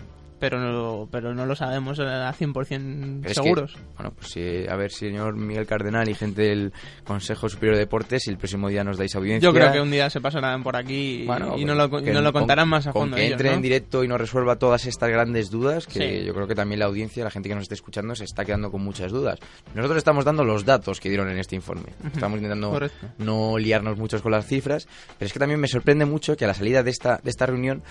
pero 0.40 0.58
no, 0.58 1.08
pero 1.12 1.34
no 1.34 1.46
lo 1.46 1.54
sabemos 1.54 2.00
a 2.00 2.32
100% 2.32 3.20
Pero 3.20 3.20
es 3.22 3.26
que, 3.26 3.34
seguros. 3.34 3.76
bueno, 3.96 4.12
pues 4.18 4.32
sí, 4.32 4.66
a 4.68 4.74
ver, 4.74 4.90
señor 4.90 5.36
Miguel 5.36 5.66
Cardenal 5.66 6.08
y 6.08 6.14
gente 6.14 6.42
del 6.42 6.72
Consejo 7.04 7.48
Superior 7.48 7.74
de 7.76 7.80
Deportes, 7.80 8.22
si 8.24 8.30
el 8.30 8.38
próximo 8.38 8.68
día 8.68 8.82
nos 8.82 8.96
dais 8.98 9.14
audiencia. 9.14 9.46
Yo 9.48 9.52
creo 9.54 9.70
que 9.72 9.80
un 9.80 9.90
día 9.90 10.08
se 10.10 10.20
pasarán 10.20 10.62
por 10.62 10.74
aquí 10.76 11.22
y- 11.22 11.26
Bueno, 11.26 11.56
y, 11.58 11.64
no 11.64 11.74
lo, 11.74 11.88
con- 11.90 12.02
y 12.06 12.10
no 12.10 12.20
lo 12.22 12.32
con- 12.32 12.42
contarán 12.42 12.68
más 12.68 12.86
a 12.86 12.92
con 12.92 13.02
fondo. 13.02 13.16
que 13.16 13.22
ellos, 13.26 13.32
entre 13.34 13.50
¿no? 13.50 13.56
en 13.56 13.62
directo 13.62 14.02
y 14.02 14.08
nos 14.08 14.20
resuelva 14.20 14.56
todas 14.56 14.86
estas 14.86 15.10
grandes 15.10 15.50
dudas, 15.50 15.86
que 15.86 16.20
Sí. 16.20 16.24
yo 16.24 16.34
creo 16.34 16.46
que 16.48 16.54
también 16.54 16.78
la 16.80 16.86
audiencia, 16.86 17.22
la 17.22 17.30
gente 17.30 17.48
que 17.48 17.54
nos 17.54 17.62
esté 17.62 17.74
escuchando, 17.74 18.14
se 18.14 18.24
está 18.24 18.44
quedando 18.44 18.70
con 18.70 18.82
muchas 18.82 19.12
dudas. 19.12 19.38
Nosotros 19.74 19.98
estamos 19.98 20.24
dando 20.24 20.42
los 20.44 20.64
datos 20.64 20.98
que 21.00 21.08
dieron 21.10 21.28
en 21.30 21.38
este 21.38 21.54
informe. 21.56 21.90
Estamos 22.12 22.38
intentando 22.38 22.70
Correcto. 22.70 23.06
no 23.18 23.58
liarnos 23.58 23.98
muchos 23.98 24.22
con 24.22 24.32
las 24.32 24.46
cifras, 24.46 24.88
pero 25.18 25.26
es 25.26 25.32
que 25.32 25.38
también 25.38 25.60
me 25.60 25.68
sorprende 25.68 26.06
mucho 26.06 26.36
que 26.36 26.44
a 26.44 26.48
la 26.48 26.54
salida 26.54 26.82
de 26.82 26.90
esta, 26.90 27.20
de 27.22 27.28
esta 27.30 27.46
reunión 27.46 27.82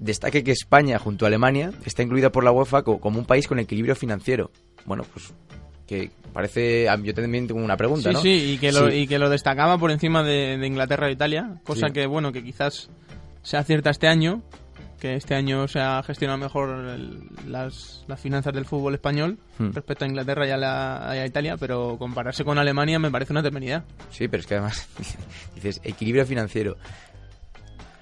destaque 0.00 0.42
que 0.42 0.50
España, 0.52 0.98
junto 0.98 1.24
a 1.24 1.28
Alemania, 1.28 1.72
está 1.84 2.02
incluida 2.02 2.32
por 2.32 2.42
la 2.42 2.50
UEFA 2.50 2.82
co- 2.82 2.98
como 2.98 3.18
un 3.20 3.26
país 3.26 3.46
con 3.46 3.58
equilibrio 3.58 3.94
financiero. 3.94 4.50
Bueno, 4.86 5.04
pues 5.12 5.32
que 5.86 6.10
parece... 6.32 6.88
a- 6.88 6.96
Yo 6.96 7.12
también 7.14 7.46
tengo 7.46 7.60
una 7.62 7.76
pregunta, 7.76 8.08
Sí, 8.10 8.14
¿no? 8.14 8.20
sí, 8.22 8.52
y 8.54 8.58
que, 8.58 8.72
lo, 8.72 8.90
Sí. 8.90 8.96
y 8.98 9.06
que 9.06 9.18
lo 9.18 9.28
destacaba 9.28 9.76
por 9.78 9.90
encima 9.90 10.22
de, 10.22 10.56
de 10.58 10.66
Inglaterra 10.66 11.08
e 11.08 11.12
Italia, 11.12 11.60
cosa 11.64 11.88
Sí. 11.88 11.92
que, 11.92 12.06
bueno, 12.06 12.32
que 12.32 12.42
quizás 12.42 12.88
sea 13.42 13.62
cierta 13.64 13.90
este 13.90 14.06
año, 14.08 14.42
que 15.00 15.16
este 15.16 15.34
año 15.34 15.66
se 15.66 15.80
ha 15.80 16.02
gestionado 16.02 16.38
mejor 16.38 16.68
el- 16.90 17.20
las, 17.50 18.04
las 18.06 18.20
finanzas 18.20 18.52
del 18.54 18.66
fútbol 18.66 18.94
español 18.94 19.38
Hmm. 19.58 19.70
respecto 19.72 20.04
a 20.04 20.08
Inglaterra 20.08 20.46
y 20.46 20.50
a, 20.50 20.56
la, 20.56 21.12
y 21.14 21.18
a 21.18 21.26
Italia, 21.26 21.56
pero 21.58 21.96
compararse 21.98 22.44
con 22.44 22.58
Alemania 22.58 22.98
me 22.98 23.10
parece 23.10 23.32
una 23.32 23.42
temeridad. 23.42 23.82
Sí, 24.10 24.28
pero 24.28 24.40
es 24.42 24.46
que 24.46 24.54
además 24.54 24.88
dices 25.54 25.80
equilibrio 25.84 26.24
financiero. 26.26 26.76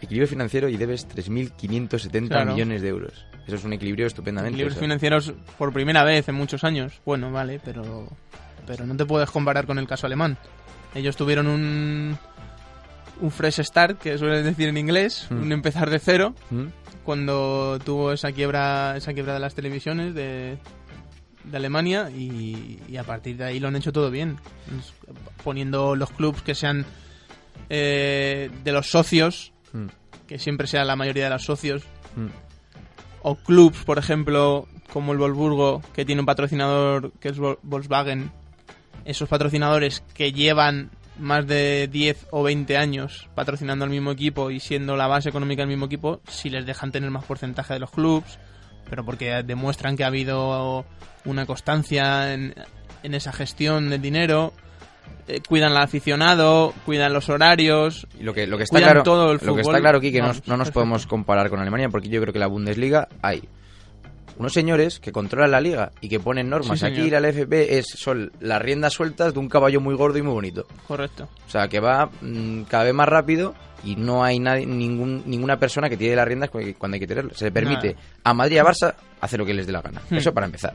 Equilibrio 0.01 0.29
financiero 0.29 0.69
y 0.69 0.77
debes 0.77 1.09
3.570 1.09 2.29
Claro. 2.29 2.53
millones 2.53 2.83
de 2.83 2.89
euros. 2.89 3.27
Eso 3.47 3.57
es 3.57 3.65
un 3.65 3.73
equilibrio 3.73 4.07
estupendamente. 4.07 4.55
Equilibrios 4.55 4.79
financieros 4.81 5.33
por 5.57 5.73
primera 5.73 6.05
vez 6.05 6.29
en 6.29 6.35
muchos 6.35 6.63
años, 6.65 7.01
bueno, 7.05 7.33
vale, 7.33 7.61
pero, 7.65 8.09
pero 8.67 8.87
no 8.87 8.97
te 8.97 9.05
puedes 9.07 9.31
comparar 9.31 9.67
con 9.67 9.79
el 9.79 9.87
caso 9.89 10.07
alemán. 10.07 10.37
Ellos 10.95 11.17
tuvieron 11.17 11.47
un, 11.47 12.17
un 13.21 13.31
fresh 13.31 13.61
start, 13.63 13.99
que 13.99 14.17
suelen 14.19 14.45
decir 14.45 14.69
en 14.69 14.77
inglés, 14.77 15.27
Hmm. 15.31 15.43
un 15.43 15.53
empezar 15.53 15.91
de 15.91 15.99
cero, 15.99 16.35
¿Mm? 16.51 16.67
cuando 17.05 17.79
tuvo 17.85 18.13
esa 18.13 18.33
quiebra 18.33 18.95
esa 18.97 19.15
quiebra 19.15 19.33
de 19.35 19.41
las 19.41 19.55
televisiones 19.55 20.15
de, 20.15 20.59
de 21.45 21.57
Alemania 21.57 22.11
y, 22.11 22.79
y 22.87 22.97
a 22.99 23.03
partir 23.05 23.37
de 23.39 23.45
ahí 23.45 23.59
lo 23.61 23.69
han 23.69 23.77
hecho 23.77 23.93
todo 23.93 24.11
bien 24.11 24.37
poniendo 25.43 25.97
los 25.97 26.11
clubs 26.11 26.43
que 26.43 26.55
sean 26.55 26.85
eh, 27.71 28.51
de 28.63 28.73
los 28.73 28.91
socios 28.91 29.53
Mm. 29.73 29.87
que 30.27 30.39
siempre 30.39 30.67
sea 30.67 30.85
la 30.85 30.97
mayoría 30.97 31.25
de 31.25 31.31
los 31.31 31.45
socios 31.45 31.83
Mm. 32.17 32.29
o 33.23 33.35
clubs 33.37 33.85
por 33.85 33.99
ejemplo 33.99 34.67
como 34.93 35.13
el 35.13 35.19
Wolfsburgo 35.19 35.83
que 35.93 36.05
tiene 36.05 36.21
un 36.21 36.27
patrocinador 36.27 37.13
que 37.21 37.29
es 37.29 37.39
Vol- 37.39 37.59
Volkswagen 37.63 38.31
esos 39.05 39.29
patrocinadores 39.29 40.03
que 40.15 40.33
llevan 40.33 40.91
más 41.19 41.47
de 41.47 41.89
10 41.91 42.27
o 42.31 42.43
20 42.43 42.77
años 42.77 43.29
patrocinando 43.35 43.85
al 43.85 43.91
mismo 43.91 44.11
equipo 44.13 44.51
y 44.51 44.61
siendo 44.61 44.97
la 44.97 45.07
base 45.09 45.29
económica 45.31 45.63
del 45.63 45.69
mismo 45.71 45.87
equipo, 45.87 46.21
si 46.29 46.49
les 46.49 46.65
dejan 46.65 46.93
tener 46.93 47.11
más 47.11 47.25
porcentaje 47.25 47.75
de 47.75 47.81
los 47.81 47.91
clubs, 47.91 48.39
pero 48.89 49.05
porque 49.05 49.43
demuestran 49.43 49.97
que 49.97 50.05
ha 50.05 50.09
habido 50.09 50.85
una 51.25 51.45
constancia 51.45 52.33
en, 52.33 52.55
en 53.03 53.15
esa 53.15 53.33
gestión 53.33 53.91
del 53.91 54.01
dinero, 54.01 54.53
eh, 55.29 55.41
cuidan 55.47 55.73
al 55.73 55.83
aficionado, 55.83 56.73
cuidan 56.87 57.13
los 57.13 57.29
horarios, 57.29 58.07
Y 58.19 58.23
lo 58.25 58.33
que, 58.35 58.47
lo 58.47 58.57
que 58.57 58.65
está 58.65 58.77
Cuidan 58.77 58.89
claro, 58.91 59.03
todo 59.03 59.33
el 59.33 59.35
lo 59.35 59.39
que 59.39 59.47
fútbol. 59.47 59.61
está 59.61 59.81
claro 59.81 59.99
aquí 59.99 60.13
que 60.13 60.21
no, 60.23 60.33
no 60.47 60.57
nos 60.57 60.71
podemos 60.71 61.07
comparar 61.07 61.51
con 61.51 61.61
Alemania 61.61 61.89
porque 61.89 62.09
yo 62.09 62.21
creo 62.21 62.33
que 62.33 62.39
la 62.39 62.47
Bundesliga 62.47 63.09
hay 63.23 63.49
unos 64.39 64.53
señores 64.53 65.01
que 65.01 65.11
controlan 65.11 65.51
la 65.51 65.61
liga 65.61 65.91
y 66.01 66.09
que 66.09 66.21
ponen 66.21 66.49
normas. 66.49 66.79
Sí, 66.79 66.87
aquí 66.87 67.11
la 67.11 67.19
LFP 67.21 67.53
es 67.79 67.87
son 67.97 68.31
las 68.39 68.63
riendas 68.63 68.93
sueltas 68.93 69.35
de 69.35 69.41
un 69.41 69.49
caballo 69.49 69.81
muy 69.81 69.97
gordo 69.97 70.17
y 70.19 70.23
muy 70.23 70.33
bonito. 70.33 70.67
correcto. 70.87 71.29
O 71.47 71.51
sea, 71.51 71.67
que 71.67 71.81
va 71.81 72.09
mm, 72.21 72.63
cada 72.69 72.85
vez 72.85 72.95
más 72.95 73.09
rápido 73.09 73.55
y 73.83 73.97
no 73.97 74.23
hay 74.23 74.39
nadie, 74.39 74.65
ningún, 74.65 75.25
ninguna 75.27 75.57
persona 75.59 75.89
que 75.89 75.97
tiene 75.97 76.15
las 76.15 76.27
riendas 76.29 76.51
cu- 76.51 76.61
cuando 76.79 76.95
hay 76.95 77.01
que 77.01 77.07
tenerlas. 77.09 77.37
Se 77.37 77.47
le 77.47 77.51
permite 77.53 77.95
Nada. 77.95 78.07
a 78.25 78.35
Madrid 78.35 78.55
y 78.57 78.59
a 78.59 78.65
Barça 78.65 78.95
hacer 79.21 79.41
lo 79.41 79.45
que 79.47 79.55
les 79.55 79.67
dé 79.67 79.73
la 79.73 79.83
gana. 79.83 80.01
Hmm. 80.09 80.15
Eso 80.17 80.33
para 80.33 80.47
empezar. 80.47 80.75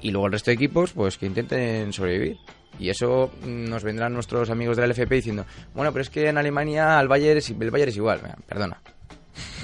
Y 0.00 0.10
luego 0.10 0.26
el 0.26 0.32
resto 0.32 0.50
de 0.50 0.54
equipos, 0.54 0.92
pues 0.92 1.18
que 1.18 1.26
intenten 1.26 1.92
sobrevivir. 1.92 2.38
Y 2.78 2.90
eso 2.90 3.30
mm, 3.42 3.64
nos 3.68 3.84
vendrán 3.84 4.12
nuestros 4.12 4.50
amigos 4.50 4.76
de 4.76 4.86
la 4.86 4.92
LFP 4.92 5.10
diciendo, 5.10 5.46
bueno, 5.74 5.92
pero 5.92 6.02
es 6.02 6.10
que 6.10 6.28
en 6.28 6.38
Alemania 6.38 6.98
al 6.98 7.08
Bayern 7.08 7.38
es, 7.38 7.50
el 7.50 7.70
Bayern 7.70 7.88
es 7.88 7.96
igual. 7.96 8.20
Perdona. 8.48 8.78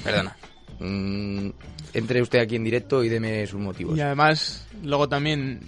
Perdona. 0.05 0.37
Mm, 0.83 1.51
entre 1.93 2.23
usted 2.23 2.39
aquí 2.39 2.57
en 2.57 2.65
directo 2.65 3.05
y 3.05 3.11
deme 3.11 3.47
sus 3.47 3.61
motivos. 3.61 3.99
Y 3.99 4.01
además, 4.01 4.67
luego 4.83 5.11
también 5.11 5.61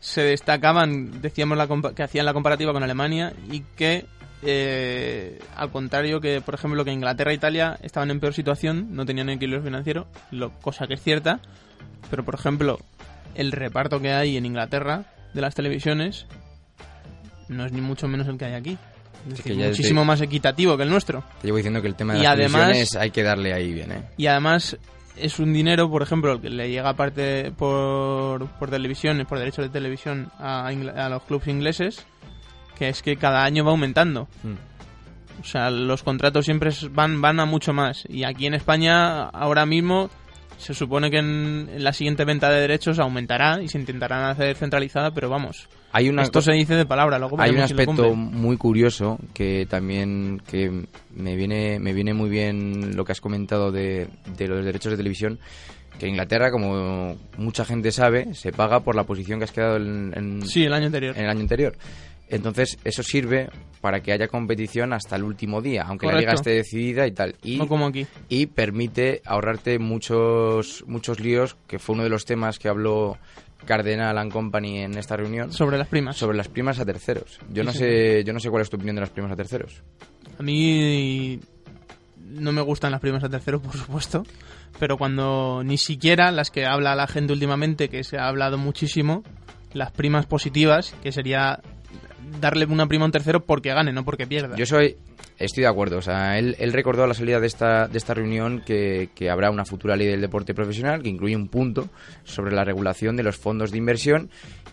se 0.00 0.22
destacaban, 0.22 1.20
decíamos 1.20 1.58
la 1.58 1.68
que 1.94 2.02
hacían 2.02 2.24
la 2.24 2.32
comparativa 2.32 2.72
con 2.72 2.82
Alemania 2.82 3.34
y 3.50 3.60
que, 3.76 4.06
eh, 4.42 5.38
al 5.56 5.70
contrario 5.70 6.22
que, 6.22 6.40
por 6.40 6.54
ejemplo, 6.54 6.84
que 6.86 6.90
Inglaterra 6.90 7.32
e 7.32 7.34
Italia 7.34 7.78
estaban 7.82 8.10
en 8.10 8.18
peor 8.18 8.32
situación, 8.32 8.88
no 8.96 9.04
tenían 9.04 9.28
equilibrio 9.28 9.62
financiero, 9.62 10.06
lo, 10.30 10.52
cosa 10.60 10.86
que 10.86 10.94
es 10.94 11.02
cierta, 11.02 11.40
pero 12.08 12.24
por 12.24 12.34
ejemplo, 12.34 12.78
el 13.34 13.52
reparto 13.52 14.00
que 14.00 14.12
hay 14.12 14.38
en 14.38 14.46
Inglaterra 14.46 15.04
de 15.34 15.40
las 15.42 15.54
televisiones 15.54 16.26
no 17.50 17.66
es 17.66 17.72
ni 17.72 17.80
mucho 17.80 18.08
menos 18.08 18.26
el 18.28 18.38
que 18.38 18.46
hay 18.46 18.54
aquí. 18.54 18.78
Es 19.28 19.36
decir, 19.36 19.56
que 19.58 19.66
muchísimo 19.68 20.04
más 20.04 20.20
equitativo 20.22 20.76
que 20.78 20.84
el 20.84 20.88
nuestro. 20.90 21.22
Te 21.42 21.48
llevo 21.48 21.58
diciendo 21.58 21.82
que 21.82 21.88
el 21.88 21.94
tema 21.94 22.14
de 22.14 22.20
Y 22.20 22.22
las 22.22 22.32
además- 22.32 22.96
hay 22.96 23.10
que 23.10 23.22
darle 23.22 23.52
ahí 23.52 23.72
bien, 23.72 23.92
¿eh? 23.92 24.02
Y 24.16 24.26
además 24.28 24.78
es 25.16 25.38
un 25.38 25.52
dinero, 25.52 25.90
por 25.90 26.02
ejemplo, 26.02 26.32
el 26.32 26.40
que 26.40 26.48
le 26.48 26.70
llega 26.70 26.88
aparte 26.88 27.52
por, 27.52 28.46
por 28.52 28.70
televisión, 28.70 29.22
por 29.28 29.38
derechos 29.38 29.64
de 29.66 29.68
televisión 29.68 30.30
a, 30.38 30.68
a 30.68 31.08
los 31.10 31.22
clubes 31.24 31.48
ingleses, 31.48 32.06
que 32.78 32.88
es 32.88 33.02
que 33.02 33.16
cada 33.16 33.44
año 33.44 33.62
va 33.64 33.72
aumentando. 33.72 34.26
Mm. 34.42 34.54
O 35.42 35.44
sea, 35.44 35.70
los 35.70 36.02
contratos 36.02 36.44
siempre 36.46 36.70
van, 36.90 37.20
van 37.20 37.40
a 37.40 37.44
mucho 37.44 37.72
más. 37.74 38.04
Y 38.08 38.24
aquí 38.24 38.46
en 38.46 38.54
España, 38.54 39.24
ahora 39.24 39.66
mismo, 39.66 40.08
se 40.56 40.72
supone 40.72 41.10
que 41.10 41.18
en, 41.18 41.68
en 41.74 41.84
la 41.84 41.92
siguiente 41.92 42.24
venta 42.24 42.48
de 42.50 42.60
derechos 42.60 42.98
aumentará 42.98 43.60
y 43.62 43.68
se 43.68 43.78
intentarán 43.78 44.24
hacer 44.24 44.56
centralizada, 44.56 45.10
pero 45.12 45.28
vamos. 45.28 45.68
Hay 45.92 46.08
una 46.08 46.22
Esto 46.22 46.40
se 46.40 46.52
dice 46.52 46.74
de 46.74 46.86
palabra, 46.86 47.18
luego 47.18 47.40
Hay 47.40 47.50
un 47.50 47.56
si 47.56 47.62
aspecto 47.62 48.14
muy 48.14 48.56
curioso 48.56 49.18
que 49.34 49.66
también 49.68 50.40
que 50.48 50.84
me 51.14 51.34
viene 51.36 51.78
me 51.80 51.92
viene 51.92 52.14
muy 52.14 52.30
bien 52.30 52.96
lo 52.96 53.04
que 53.04 53.12
has 53.12 53.20
comentado 53.20 53.72
de, 53.72 54.08
de 54.36 54.48
los 54.48 54.64
derechos 54.64 54.92
de 54.92 54.96
televisión 54.96 55.38
que 55.98 56.06
en 56.06 56.12
Inglaterra 56.12 56.50
como 56.50 57.16
mucha 57.36 57.64
gente 57.64 57.90
sabe 57.92 58.34
se 58.34 58.52
paga 58.52 58.80
por 58.80 58.94
la 58.94 59.04
posición 59.04 59.38
que 59.40 59.44
has 59.44 59.52
quedado 59.52 59.76
en, 59.76 60.12
en- 60.16 60.46
Sí, 60.46 60.64
el 60.64 60.72
año 60.72 60.86
anterior. 60.86 61.16
en 61.16 61.24
el 61.24 61.30
año 61.30 61.40
anterior 61.40 61.76
entonces 62.28 62.78
eso 62.84 63.02
sirve 63.02 63.48
para 63.80 64.00
que 64.00 64.12
haya 64.12 64.28
competición 64.28 64.92
hasta 64.92 65.16
el 65.16 65.24
último 65.24 65.60
día 65.60 65.82
aunque 65.88 66.06
la 66.06 66.14
liga 66.18 66.34
esté 66.34 66.50
decidida 66.50 67.06
y 67.08 67.10
tal 67.12 67.34
y 67.42 67.56
No 67.58 67.66
como 67.66 67.86
aquí. 67.86 68.06
y 68.28 68.46
permite 68.46 69.20
ahorrarte 69.26 69.78
muchos 69.80 70.84
muchos 70.86 71.18
líos 71.20 71.56
que 71.66 71.78
fue 71.80 71.94
uno 71.94 72.04
de 72.04 72.10
los 72.10 72.24
temas 72.24 72.58
que 72.60 72.68
habló 72.68 73.18
Cardenal 73.64 74.16
and 74.18 74.32
Company 74.32 74.80
en 74.80 74.96
esta 74.98 75.16
reunión 75.16 75.52
Sobre 75.52 75.78
las 75.78 75.88
primas. 75.88 76.16
sobre 76.16 76.36
las 76.36 76.48
primas 76.48 76.78
a 76.80 76.84
terceros. 76.86 77.38
Yo 77.52 77.62
Sí, 77.62 77.66
no 77.66 77.72
sí. 77.72 77.78
sé, 77.78 78.24
yo 78.24 78.32
no 78.32 78.40
sé 78.40 78.50
cuál 78.50 78.62
es 78.62 78.70
tu 78.70 78.76
opinión 78.76 78.96
de 78.96 79.00
las 79.02 79.10
primas 79.10 79.30
a 79.32 79.36
terceros. 79.36 79.82
A 80.38 80.42
mí 80.42 81.38
no 82.26 82.52
me 82.52 82.62
gustan 82.62 82.92
las 82.92 83.00
primas 83.00 83.22
a 83.24 83.28
terceros, 83.28 83.60
por 83.62 83.76
supuesto, 83.76 84.24
pero 84.78 84.96
cuando 84.96 85.62
ni 85.64 85.78
siquiera 85.78 86.30
las 86.32 86.50
que 86.50 86.64
habla 86.66 86.94
la 86.94 87.06
gente 87.06 87.32
últimamente, 87.32 87.88
que 87.88 88.04
se 88.04 88.18
ha 88.18 88.28
hablado 88.28 88.56
muchísimo, 88.58 89.22
las 89.72 89.92
primas 89.92 90.26
positivas, 90.26 90.94
que 91.02 91.12
sería 91.12 91.60
darle 92.40 92.66
una 92.66 92.86
prima 92.86 93.04
a 93.04 93.06
un 93.06 93.12
tercero 93.12 93.40
porque 93.40 93.72
gane, 93.72 93.92
no 93.92 94.04
porque 94.04 94.26
pierda. 94.26 94.56
Yo 94.56 94.66
soy, 94.66 94.96
estoy 95.38 95.62
de 95.62 95.68
acuerdo. 95.68 95.98
O 95.98 96.02
sea, 96.02 96.38
él, 96.38 96.56
él 96.58 96.72
recordó 96.72 97.04
a 97.04 97.06
la 97.06 97.14
salida 97.14 97.40
de 97.40 97.46
esta, 97.46 97.88
de 97.88 97.98
esta 97.98 98.14
reunión 98.14 98.62
que, 98.64 99.10
que 99.14 99.30
habrá 99.30 99.50
una 99.50 99.64
futura 99.64 99.96
ley 99.96 100.06
del 100.06 100.20
deporte 100.20 100.54
profesional 100.54 101.02
que 101.02 101.08
incluye 101.08 101.36
un 101.36 101.48
punto 101.48 101.88
sobre 102.24 102.54
la 102.54 102.64
regulación 102.64 103.16
de 103.16 103.22
los 103.22 103.36
fondos 103.36 103.70
de 103.70 103.78
inversión 103.78 104.30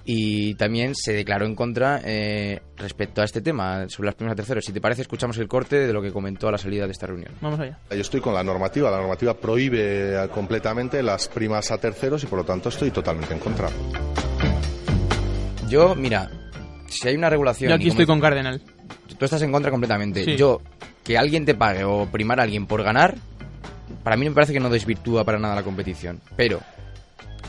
y 0.10 0.56
también 0.56 0.96
se 0.96 1.12
declaró 1.12 1.46
en 1.46 1.54
contra 1.54 2.00
eh, 2.06 2.62
respecto 2.78 3.22
a 3.22 3.26
este 3.26 3.42
tema 3.42 3.90
sobre 3.90 4.08
las 4.08 4.16
primas 4.16 4.34
a 4.34 4.36
terceros. 4.38 4.64
Si 4.64 4.72
te 4.72 4.80
parece, 4.80 5.02
escuchamos 5.02 5.38
el 5.38 5.50
corte 5.50 5.86
de 5.86 5.92
lo 5.92 6.02
que 6.02 6.14
comentó 6.14 6.48
a 6.48 6.52
la 6.54 6.58
salida 6.58 6.86
de 6.86 6.94
esta 6.94 7.08
reunión. 7.08 7.34
Vamos 7.42 7.60
allá. 7.60 7.78
Yo 7.90 7.98
estoy 7.98 8.22
con 8.22 8.34
la 8.34 8.42
normativa. 8.42 8.90
La 8.90 9.00
normativa 9.00 9.34
prohíbe 9.34 10.30
completamente 10.34 11.04
las 11.04 11.28
primas 11.28 11.72
a 11.72 11.78
terceros 11.78 12.24
y 12.24 12.28
por 12.28 12.40
lo 12.40 12.46
tanto 12.46 12.70
estoy 12.70 12.92
totalmente 12.92 13.34
en 13.34 13.40
contra. 13.42 13.68
Yo, 15.68 15.94
mira, 15.96 16.30
si 16.88 17.08
hay 17.08 17.15
una 17.15 17.30
regulación... 17.30 17.69
Yo 17.69 17.76
aquí 17.76 17.88
estoy 17.89 18.06
con 18.06 18.19
Cardenal. 18.19 18.62
Tú 19.17 19.26
estás 19.26 19.41
en 19.41 19.52
contra 19.52 19.71
completamente. 19.71 20.23
Sí. 20.23 20.36
Yo, 20.36 20.62
que 21.04 21.17
alguien 21.17 21.45
te 21.45 21.56
pague 21.56 21.84
o 21.84 22.06
primar 22.08 22.39
a 22.39 22.43
alguien 22.43 22.65
por 22.65 22.84
ganar, 22.84 23.15
para 24.04 24.15
mí 24.17 24.28
me 24.28 24.36
parece 24.36 24.54
que 24.54 24.60
no 24.60 24.69
desvirtúa 24.69 25.23
para 25.23 25.39
nada 25.39 25.56
la 25.56 25.63
competición. 25.63 26.19
Pero, 26.36 26.62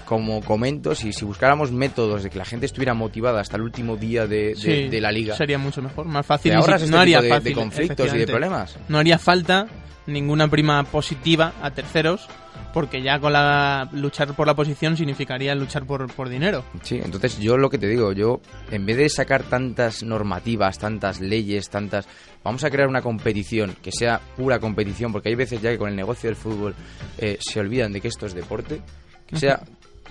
como 0.05 0.40
comento, 0.42 0.94
si, 0.94 1.12
si 1.12 1.24
buscáramos 1.24 1.70
métodos 1.70 2.22
de 2.22 2.31
que 2.31 2.38
la 2.38 2.44
gente 2.44 2.66
estuviera 2.66 2.94
motivada 2.94 3.40
hasta 3.40 3.57
el 3.57 3.62
último 3.62 3.96
día 3.96 4.27
de, 4.27 4.48
de- 4.48 4.55
Sí, 4.57 4.88
de 4.88 5.01
la 5.01 5.12
liga, 5.12 5.37
Sería 5.37 5.59
mucho 5.59 5.83
mejor, 5.83 6.07
más 6.07 6.24
fácil. 6.24 6.51
te 6.53 6.57
y 6.57 6.61
ahorras 6.61 6.81
si- 6.81 6.85
este 6.87 6.96
no 6.96 7.01
haría 7.03 7.20
de, 7.20 7.29
fácil, 7.29 7.44
de 7.44 7.53
conflictos 7.55 8.07
y 8.07 8.11
de 8.11 8.22
efectivamente. 8.22 8.33
problemas. 8.33 8.77
No 8.88 8.98
haría 8.98 9.18
falta 9.18 9.66
ninguna 10.07 10.48
prima 10.48 10.83
positiva 10.85 11.53
a 11.62 11.70
terceros, 11.72 12.27
porque 12.73 13.03
ya 13.03 13.19
con 13.19 13.33
la 13.33 13.89
luchar 13.93 14.35
por 14.35 14.47
la 14.47 14.55
posición 14.55 14.97
significaría 14.97 15.55
luchar 15.55 15.87
por, 15.87 16.13
por 16.13 16.29
dinero. 16.29 16.65
Sí, 16.83 17.01
entonces 17.03 17.39
yo 17.39 17.57
lo 17.57 17.71
que 17.71 17.79
te 17.79 17.87
digo, 17.87 18.13
yo 18.13 18.41
en 18.71 18.87
vez 18.87 18.97
de 18.97 19.09
sacar 19.09 19.43
tantas 19.45 20.03
normativas, 20.03 20.79
tantas 20.79 21.21
leyes, 21.21 21.69
tantas... 21.71 22.07
Vamos 22.45 22.65
a 22.65 22.71
crear 22.71 22.89
una 22.89 23.03
competición 23.03 23.75
que 23.83 23.93
sea 23.93 24.21
pura 24.37 24.59
competición, 24.59 25.13
porque 25.13 25.29
hay 25.29 25.35
veces 25.35 25.61
ya 25.61 25.71
que 25.71 25.79
con 25.79 25.91
el 25.91 25.97
negocio 25.97 26.29
del 26.29 26.37
fútbol 26.37 26.75
eh, 27.19 27.39
se 27.41 27.61
olvidan 27.61 27.93
de 27.93 28.01
que 28.01 28.09
esto 28.09 28.27
es 28.27 28.35
deporte, 28.35 28.81
que 29.27 29.37
sea 29.37 29.61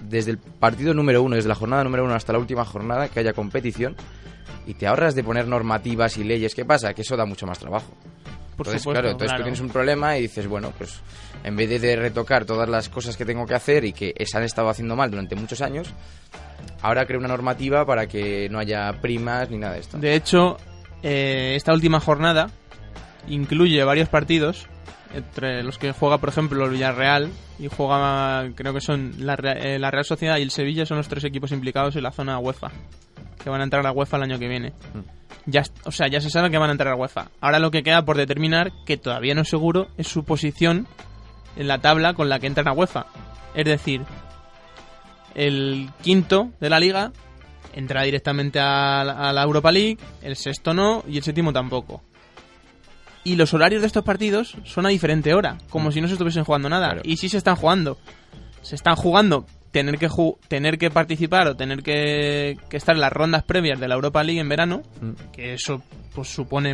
desde 0.01 0.31
el 0.31 0.37
partido 0.37 0.93
número 0.93 1.23
uno, 1.23 1.35
desde 1.35 1.49
la 1.49 1.55
jornada 1.55 1.83
número 1.83 2.03
uno 2.03 2.13
hasta 2.13 2.33
la 2.33 2.39
última 2.39 2.65
jornada, 2.65 3.07
que 3.07 3.19
haya 3.19 3.33
competición 3.33 3.95
y 4.65 4.73
te 4.73 4.85
ahorras 4.85 5.15
de 5.15 5.23
poner 5.23 5.47
normativas 5.47 6.17
y 6.17 6.23
leyes. 6.23 6.53
¿Qué 6.53 6.65
pasa? 6.65 6.93
Que 6.93 7.01
eso 7.01 7.15
da 7.15 7.25
mucho 7.25 7.47
más 7.47 7.57
trabajo. 7.57 7.93
Por 8.57 8.65
entonces, 8.65 8.81
supuesto, 8.81 9.01
claro, 9.01 9.11
entonces 9.11 9.27
claro. 9.27 9.43
tú 9.43 9.45
tienes 9.45 9.59
un 9.61 9.69
problema 9.69 10.17
y 10.17 10.23
dices, 10.23 10.47
bueno, 10.47 10.73
pues 10.75 10.99
en 11.43 11.55
vez 11.55 11.69
de, 11.69 11.79
de 11.79 11.95
retocar 11.95 12.45
todas 12.45 12.67
las 12.67 12.89
cosas 12.89 13.15
que 13.15 13.23
tengo 13.23 13.45
que 13.45 13.53
hacer 13.53 13.85
y 13.85 13.93
que 13.93 14.13
se 14.25 14.37
han 14.37 14.43
estado 14.43 14.69
haciendo 14.69 14.95
mal 14.95 15.11
durante 15.11 15.35
muchos 15.35 15.61
años, 15.61 15.93
ahora 16.81 17.05
creo 17.05 17.19
una 17.19 17.27
normativa 17.27 17.85
para 17.85 18.07
que 18.07 18.49
no 18.49 18.59
haya 18.59 18.91
primas 19.01 19.49
ni 19.49 19.57
nada 19.57 19.73
de 19.73 19.79
esto. 19.79 19.97
De 19.99 20.15
hecho, 20.15 20.57
eh, 21.03 21.53
esta 21.55 21.71
última 21.71 21.99
jornada 21.99 22.49
incluye 23.27 23.83
varios 23.83 24.09
partidos, 24.09 24.67
entre 25.13 25.63
los 25.63 25.77
que 25.77 25.91
juega, 25.91 26.17
por 26.17 26.29
ejemplo, 26.29 26.65
el 26.65 26.71
Villarreal 26.71 27.29
y 27.59 27.67
juega, 27.67 28.49
creo 28.55 28.73
que 28.73 28.81
son 28.81 29.13
la, 29.19 29.35
eh, 29.35 29.79
la 29.79 29.91
Real 29.91 30.05
Sociedad 30.05 30.37
y 30.37 30.41
el 30.41 30.51
Sevilla, 30.51 30.85
son 30.85 30.97
los 30.97 31.07
tres 31.07 31.23
equipos 31.23 31.51
implicados 31.51 31.95
en 31.95 32.03
la 32.03 32.11
zona 32.11 32.39
UEFA, 32.39 32.71
que 33.41 33.49
van 33.49 33.61
a 33.61 33.63
entrar 33.63 33.81
a 33.81 33.83
la 33.83 33.91
UEFA 33.91 34.17
el 34.17 34.23
año 34.23 34.39
que 34.39 34.47
viene. 34.47 34.73
Ya, 35.47 35.63
o 35.85 35.91
sea, 35.91 36.07
ya 36.07 36.19
se 36.19 36.29
sabe 36.29 36.51
que 36.51 36.57
van 36.57 36.69
a 36.69 36.73
entrar 36.73 36.93
a 36.93 36.95
UEFA. 36.95 37.31
Ahora 37.39 37.59
lo 37.59 37.71
que 37.71 37.81
queda 37.81 38.03
por 38.03 38.17
determinar, 38.17 38.71
que 38.85 38.97
todavía 38.97 39.33
no 39.33 39.41
es 39.41 39.49
seguro, 39.49 39.87
es 39.97 40.07
su 40.07 40.25
posición 40.25 40.87
en 41.55 41.67
la 41.67 41.79
tabla 41.79 42.13
con 42.13 42.27
la 42.27 42.39
que 42.39 42.47
entran 42.47 42.67
a 42.67 42.73
UEFA. 42.73 43.07
Es 43.55 43.65
decir, 43.65 44.01
el 45.35 45.89
quinto 46.01 46.51
de 46.59 46.69
la 46.69 46.79
liga 46.79 47.13
entra 47.73 48.03
directamente 48.03 48.59
a 48.59 49.03
la, 49.05 49.29
a 49.29 49.33
la 49.33 49.43
Europa 49.43 49.71
League, 49.71 49.97
el 50.21 50.35
sexto 50.35 50.73
no 50.73 51.03
y 51.07 51.17
el 51.17 51.23
séptimo 51.23 51.53
tampoco. 51.53 52.03
Y 53.23 53.35
los 53.35 53.53
horarios 53.53 53.81
de 53.81 53.87
estos 53.87 54.03
partidos 54.03 54.55
son 54.63 54.85
a 54.85 54.89
diferente 54.89 55.33
hora, 55.33 55.57
como 55.69 55.91
si 55.91 56.01
no 56.01 56.07
se 56.07 56.13
estuviesen 56.13 56.43
jugando 56.43 56.69
nada. 56.69 56.87
Claro. 56.87 57.01
Y 57.03 57.17
sí 57.17 57.29
se 57.29 57.37
están 57.37 57.55
jugando. 57.55 57.97
Se 58.61 58.75
están 58.75 58.95
jugando 58.95 59.45
tener 59.79 59.97
que 59.97 60.07
tener 60.47 60.77
que 60.77 60.89
participar 60.91 61.47
o 61.47 61.55
tener 61.55 61.81
que, 61.83 62.57
que 62.69 62.77
estar 62.77 62.95
en 62.95 63.01
las 63.01 63.11
rondas 63.13 63.43
previas 63.43 63.79
de 63.79 63.87
la 63.87 63.95
Europa 63.95 64.23
League 64.23 64.39
en 64.41 64.49
verano, 64.49 64.83
Mm. 65.01 65.31
que 65.31 65.53
eso 65.53 65.81
pues 66.15 66.27
supone 66.27 66.73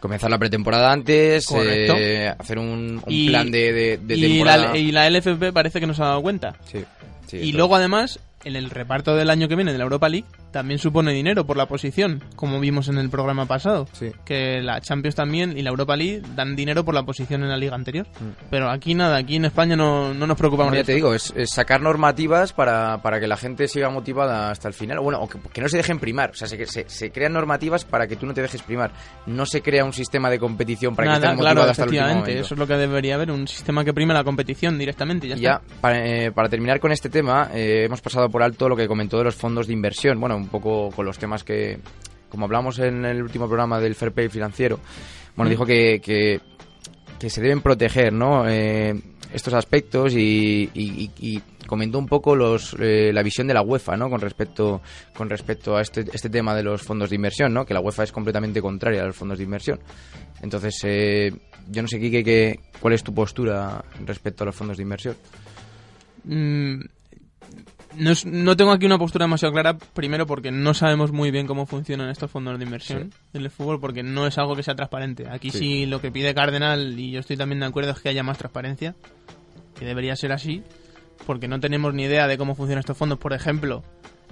Comenzar 0.00 0.30
la 0.30 0.38
pretemporada 0.38 0.92
antes, 0.92 1.46
eh, 1.56 2.28
hacer 2.38 2.58
un, 2.58 3.00
un 3.02 3.12
Y- 3.12 3.28
plan 3.28 3.50
de, 3.50 3.72
de, 3.72 3.96
de 3.96 4.16
y, 4.16 4.20
temporada. 4.20 4.70
la, 4.72 4.76
y 4.78 4.92
la 4.92 5.06
LFP 5.08 5.50
parece 5.52 5.80
que 5.80 5.86
no 5.86 5.94
se 5.94 6.02
ha 6.02 6.06
dado 6.08 6.20
cuenta. 6.20 6.56
Sí, 6.64 6.72
sí, 6.72 6.76
y 6.76 6.80
entonces- 7.38 7.54
luego 7.54 7.76
además, 7.76 8.20
en 8.44 8.56
el 8.56 8.68
reparto 8.68 9.16
del 9.16 9.30
año 9.30 9.48
que 9.48 9.56
viene 9.56 9.72
de 9.72 9.78
la 9.78 9.84
Europa 9.84 10.10
League, 10.10 10.26
también 10.54 10.78
supone 10.78 11.12
dinero 11.12 11.44
por 11.44 11.56
la 11.58 11.66
posición, 11.66 12.22
como 12.36 12.60
vimos 12.60 12.88
en 12.88 12.96
el 12.96 13.10
programa 13.10 13.44
pasado. 13.44 13.86
Sí. 13.92 14.12
Que 14.24 14.62
la 14.62 14.80
Champions 14.80 15.14
también 15.16 15.58
y 15.58 15.62
la 15.62 15.70
Europa 15.70 15.96
League 15.96 16.22
dan 16.34 16.56
dinero 16.56 16.84
por 16.84 16.94
la 16.94 17.02
posición 17.02 17.42
en 17.42 17.50
la 17.50 17.56
liga 17.56 17.74
anterior. 17.74 18.06
Pero 18.50 18.70
aquí 18.70 18.94
nada, 18.94 19.16
aquí 19.18 19.36
en 19.36 19.44
España 19.44 19.76
no, 19.76 20.14
no 20.14 20.26
nos 20.26 20.38
preocupamos 20.38 20.72
de 20.72 20.78
ya 20.78 20.84
te 20.84 20.92
esto. 20.92 20.96
digo, 20.96 21.12
es, 21.14 21.32
es 21.36 21.50
sacar 21.50 21.80
normativas 21.82 22.52
para, 22.52 23.02
para 23.02 23.18
que 23.20 23.26
la 23.26 23.36
gente 23.36 23.68
siga 23.68 23.90
motivada 23.90 24.50
hasta 24.50 24.68
el 24.68 24.74
final. 24.74 25.00
Bueno, 25.00 25.20
o 25.20 25.28
que, 25.28 25.38
que 25.52 25.60
no 25.60 25.68
se 25.68 25.76
dejen 25.76 25.98
primar. 25.98 26.30
O 26.30 26.34
sea, 26.34 26.46
se, 26.48 26.64
se, 26.66 26.88
se 26.88 27.10
crean 27.10 27.32
normativas 27.32 27.84
para 27.84 28.06
que 28.06 28.16
tú 28.16 28.24
no 28.24 28.32
te 28.32 28.40
dejes 28.40 28.62
primar. 28.62 28.92
No 29.26 29.44
se 29.46 29.60
crea 29.60 29.84
un 29.84 29.92
sistema 29.92 30.30
de 30.30 30.38
competición 30.38 30.94
para 30.94 31.06
que 31.06 31.08
Nada, 31.20 31.26
estés 31.32 31.36
motivado 31.36 31.54
claro, 31.56 31.70
hasta 31.70 31.82
el 31.82 31.88
último 31.88 32.00
efectivamente, 32.04 32.30
momento. 32.30 32.46
eso 32.46 32.54
es 32.54 32.58
lo 32.60 32.66
que 32.68 32.74
debería 32.76 33.14
haber, 33.16 33.30
un 33.32 33.48
sistema 33.48 33.84
que 33.84 33.92
prime 33.92 34.14
la 34.14 34.22
competición 34.24 34.78
directamente. 34.78 35.26
Ya, 35.28 35.36
Y 35.36 35.40
ya, 35.40 35.60
está. 35.62 35.80
para, 35.80 36.06
eh, 36.06 36.30
para 36.32 36.48
terminar 36.48 36.78
con 36.78 36.92
este 36.92 37.08
tema, 37.10 37.50
eh, 37.52 37.84
hemos 37.86 38.00
pasado 38.00 38.28
por 38.28 38.42
alto 38.42 38.68
lo 38.68 38.76
que 38.76 38.86
comentó 38.86 39.18
de 39.18 39.24
los 39.24 39.34
fondos 39.34 39.66
de 39.66 39.72
inversión. 39.72 40.20
Bueno, 40.20 40.43
un 40.44 40.50
poco 40.50 40.90
con 40.90 41.04
los 41.06 41.18
temas 41.18 41.42
que, 41.44 41.78
como 42.28 42.44
hablamos 42.46 42.78
en 42.78 43.04
el 43.04 43.22
último 43.22 43.46
programa 43.46 43.80
del 43.80 43.94
Fair 43.94 44.12
Play 44.12 44.28
financiero, 44.28 44.78
bueno, 45.36 45.50
dijo 45.50 45.66
que, 45.66 46.00
que, 46.00 46.40
que 47.18 47.28
se 47.30 47.40
deben 47.42 47.60
proteger, 47.60 48.12
¿no? 48.12 48.48
Eh, 48.48 48.94
estos 49.32 49.54
aspectos 49.54 50.14
y, 50.14 50.70
y- 50.74 51.10
y- 51.18 51.42
comentó 51.66 51.98
un 51.98 52.06
poco 52.06 52.36
los, 52.36 52.76
eh, 52.78 53.10
la 53.12 53.22
visión 53.22 53.46
de 53.46 53.54
la 53.54 53.62
UEFA, 53.62 53.96
¿no? 53.96 54.10
Con 54.10 54.20
respecto, 54.20 54.82
con 55.16 55.30
respecto 55.30 55.76
a 55.76 55.80
este, 55.80 56.04
este 56.12 56.28
tema 56.28 56.54
de 56.54 56.62
los 56.62 56.82
fondos 56.82 57.08
de 57.08 57.16
inversión, 57.16 57.54
¿no? 57.54 57.64
Que 57.64 57.72
la 57.72 57.80
UEFA 57.80 58.04
es 58.04 58.12
completamente 58.12 58.60
contraria 58.60 59.02
a 59.02 59.06
los 59.06 59.16
fondos 59.16 59.38
de 59.38 59.44
inversión. 59.44 59.80
Entonces, 60.42 60.78
eh, 60.84 61.32
yo 61.70 61.80
no 61.80 61.88
sé, 61.88 61.98
Kike, 61.98 62.22
que, 62.22 62.60
cuál 62.80 62.92
es 62.92 63.02
tu 63.02 63.14
postura 63.14 63.82
respecto 64.04 64.44
a 64.44 64.46
los 64.46 64.54
fondos 64.54 64.76
de 64.76 64.82
inversión. 64.82 65.16
Mm, 66.24 66.80
no, 67.96 68.10
es- 68.10 68.26
no 68.26 68.56
tengo 68.56 68.72
aquí 68.72 68.86
una 68.86 68.98
postura 68.98 69.24
demasiado 69.24 69.52
clara, 69.52 69.76
primero 69.78 70.26
porque 70.26 70.50
no 70.50 70.74
sabemos 70.74 71.12
muy 71.12 71.30
bien 71.30 71.46
cómo 71.46 71.66
funcionan 71.66 72.08
estos 72.10 72.30
fondos 72.30 72.58
de 72.58 72.64
inversión 72.64 73.12
en 73.32 73.42
el 73.42 73.50
fútbol, 73.50 73.80
porque 73.80 74.02
no 74.02 74.26
es 74.26 74.36
algo 74.38 74.56
que 74.56 74.62
sea 74.62 74.74
transparente. 74.74 75.26
Aquí 75.28 75.50
sí. 75.50 75.58
Sí. 75.58 75.86
lo 75.86 76.00
que 76.00 76.10
pide 76.10 76.34
Cardenal, 76.34 76.98
y 76.98 77.10
yo 77.12 77.20
estoy 77.20 77.36
también 77.36 77.60
de 77.60 77.66
acuerdo, 77.66 77.90
es 77.92 78.00
que 78.00 78.08
haya 78.08 78.22
más 78.22 78.38
transparencia, 78.38 78.94
que 79.78 79.84
debería 79.84 80.14
ser 80.16 80.32
así, 80.32 80.62
porque 81.26 81.48
no 81.48 81.60
tenemos 81.60 81.94
ni 81.94 82.04
idea 82.04 82.26
de 82.28 82.36
cómo 82.38 82.54
funcionan 82.54 82.80
estos 82.80 82.96
fondos. 82.96 83.18
Por 83.18 83.32
ejemplo, 83.32 83.82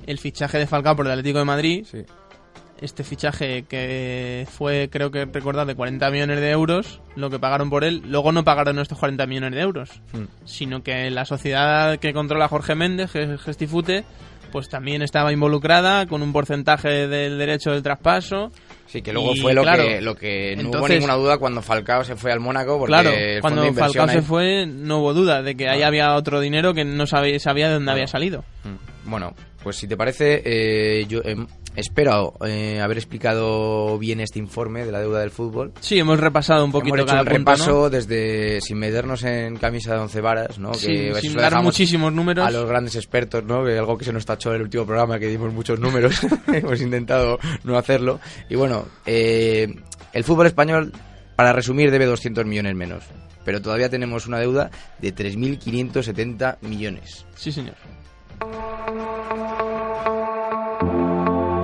el 0.07 0.19
fichaje 0.19 0.59
de 0.59 0.67
Falcao 0.67 0.97
por 0.97 1.07
el 1.07 1.13
Atlético 1.13 1.39
de 1.39 1.45
Madrid, 1.45 1.87
Sí. 1.91 2.05
Este 2.83 3.05
fichaje 3.05 3.63
que 3.65 4.47
fue, 4.51 4.89
creo 4.91 5.11
que 5.11 5.25
recordar, 5.25 5.67
de 5.67 5.75
40 5.75 6.11
millones 6.11 6.41
de 6.41 6.51
euros, 6.51 7.01
lo 7.17 7.31
que 7.31 7.39
pagaron 7.39 7.71
por 7.71 7.85
él, 7.85 8.03
luego 8.07 8.33
no 8.33 8.45
pagaron 8.45 8.79
estos 8.79 8.99
40 8.99 9.27
millones 9.27 9.53
de 9.53 9.61
euros, 9.61 9.91
Hmm. 10.13 10.25
sino 10.45 10.83
que 10.83 11.11
la 11.11 11.25
sociedad 11.25 11.99
que 11.99 12.13
controla 12.13 12.49
Jorge 12.49 12.75
Méndez, 12.75 13.11
Ge- 13.13 13.39
Gestifute, 13.39 14.05
pues 14.51 14.69
también 14.69 15.01
estaba 15.01 15.33
involucrada 15.33 16.05
con 16.07 16.21
un 16.21 16.33
porcentaje 16.33 17.09
del 17.09 17.39
derecho 17.39 17.71
del 17.71 17.83
traspaso. 17.83 18.51
Sí, 18.87 19.01
que 19.01 19.11
luego 19.15 19.35
Y, 19.35 19.41
fue 19.41 19.55
lo 19.55 19.63
claro, 19.63 19.83
que, 19.85 20.01
lo 20.03 20.15
que 20.15 20.55
no 20.57 20.63
hubo 20.65 20.67
entonces- 20.75 20.97
ninguna 20.97 21.15
duda 21.15 21.39
cuando 21.39 21.63
Falcao 21.63 22.05
se 22.05 22.17
fue 22.17 22.33
al 22.33 22.41
Mónaco. 22.41 22.79
Porque 22.79 22.91
claro, 22.93 23.11
el 23.11 23.41
cuando 23.41 23.63
fondo 23.65 23.81
Falcao 23.81 24.09
se 24.09 24.21
fue 24.21 24.67
no 24.67 24.99
hubo 24.99 25.15
duda 25.15 25.41
de 25.43 25.55
que 25.55 25.69
ahí 25.71 25.79
Claro. 25.79 25.89
había 25.89 26.15
otro 26.17 26.41
dinero 26.41 26.75
que 26.75 26.85
no 26.85 27.07
sabía, 27.07 27.39
sabía 27.41 27.69
de 27.69 27.75
dónde 27.75 27.93
había 27.93 28.07
salido. 28.07 28.45
Mm. 28.65 29.11
Bueno, 29.11 29.33
pues 29.63 29.77
si 29.77 29.87
te 29.87 29.97
parece, 29.97 30.43
eh, 30.45 31.07
yo 31.07 31.21
em, 31.25 31.47
espero 31.77 32.35
eh, 32.45 32.81
haber 32.81 32.99
explicado 32.99 33.99
bien 33.99 34.21
este 34.21 34.39
informe 34.39 34.85
de 34.85 34.93
la 34.93 35.01
deuda 35.01 35.21
del 35.21 35.31
fútbol. 35.31 35.73
Sí, 35.81 35.99
hemos 35.99 36.19
repasado 36.19 36.65
un 36.65 36.73
poquito 36.73 36.95
Hemos 36.95 37.07
hecho 37.07 37.07
cada 37.11 37.23
un 37.23 37.27
punto, 37.27 37.39
repaso 37.39 37.71
¿no? 37.71 37.91
desde 37.91 38.61
sin 38.61 38.79
meternos 38.79 39.23
en 39.25 39.57
camisa 39.57 39.95
de 39.95 40.01
once 40.01 40.21
varas, 40.21 40.59
¿no? 40.59 40.75
Sí, 40.75 40.89
que 40.89 41.21
sin 41.21 41.35
dar 41.35 41.63
muchísimos 41.63 42.13
números. 42.13 42.47
a 42.47 42.51
los 42.51 42.69
grandes 42.69 42.97
expertos, 42.97 43.45
¿no? 43.45 43.65
Que 43.65 43.79
algo 43.79 43.97
que 43.97 44.05
se 44.05 44.13
nos 44.13 44.27
tachó 44.27 44.51
en 44.51 44.57
el 44.57 44.63
último 44.63 44.85
programa 44.87 45.19
que 45.19 45.29
dimos 45.29 45.53
muchos 45.53 45.79
números. 45.79 46.21
Hemos 46.53 46.81
intentado 46.81 47.39
no 47.65 47.77
hacerlo. 47.77 48.21
Y 48.49 48.57
bueno, 48.57 48.87
eh, 49.07 49.75
el 50.13 50.25
fútbol 50.25 50.47
español, 50.47 50.93
para 51.37 51.53
resumir, 51.53 51.91
debe 51.91 52.07
200 52.07 52.45
millones 52.45 52.75
menos. 52.75 53.05
Pero 53.45 53.61
todavía 53.61 53.89
tenemos 53.89 54.27
una 54.27 54.39
deuda 54.39 54.71
de 55.01 55.15
3.570 55.15 56.59
millones. 56.61 57.27
Sí, 57.35 57.51
señor. 57.51 57.75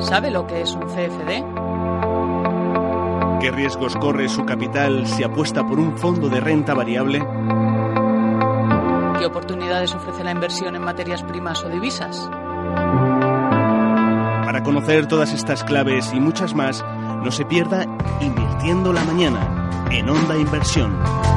¿Sabe 0.09 0.31
lo 0.31 0.47
que 0.47 0.63
es 0.63 0.73
un 0.73 0.87
CFD? 0.87 1.45
¿Qué 3.43 3.51
riesgos 3.51 3.95
corre 3.97 4.31
su 4.31 4.47
capital 4.47 5.07
si 5.07 5.23
apuesta 5.23 5.67
por 5.67 5.79
un 5.79 5.99
fondo 5.99 6.31
de 6.31 6.41
renta 6.41 6.73
variable? 6.73 7.19
¿Qué 9.19 9.27
oportunidades 9.27 9.95
ofrece 9.95 10.25
la 10.25 10.31
inversión 10.31 10.75
en 10.77 10.83
materias 10.83 11.23
primas 11.23 11.63
o 11.63 11.69
divisas? 11.69 12.27
Para 14.47 14.63
conocer 14.63 15.07
todas 15.09 15.35
estas 15.35 15.63
claves 15.63 16.11
y 16.15 16.21
muchas 16.21 16.55
más, 16.55 16.83
no 17.23 17.31
se 17.31 17.45
pierda 17.45 17.85
Invirtiendo 18.23 18.95
la 18.95 19.05
Mañana 19.05 19.69
en 19.91 20.09
Onda 20.09 20.39
Inversión. 20.39 21.28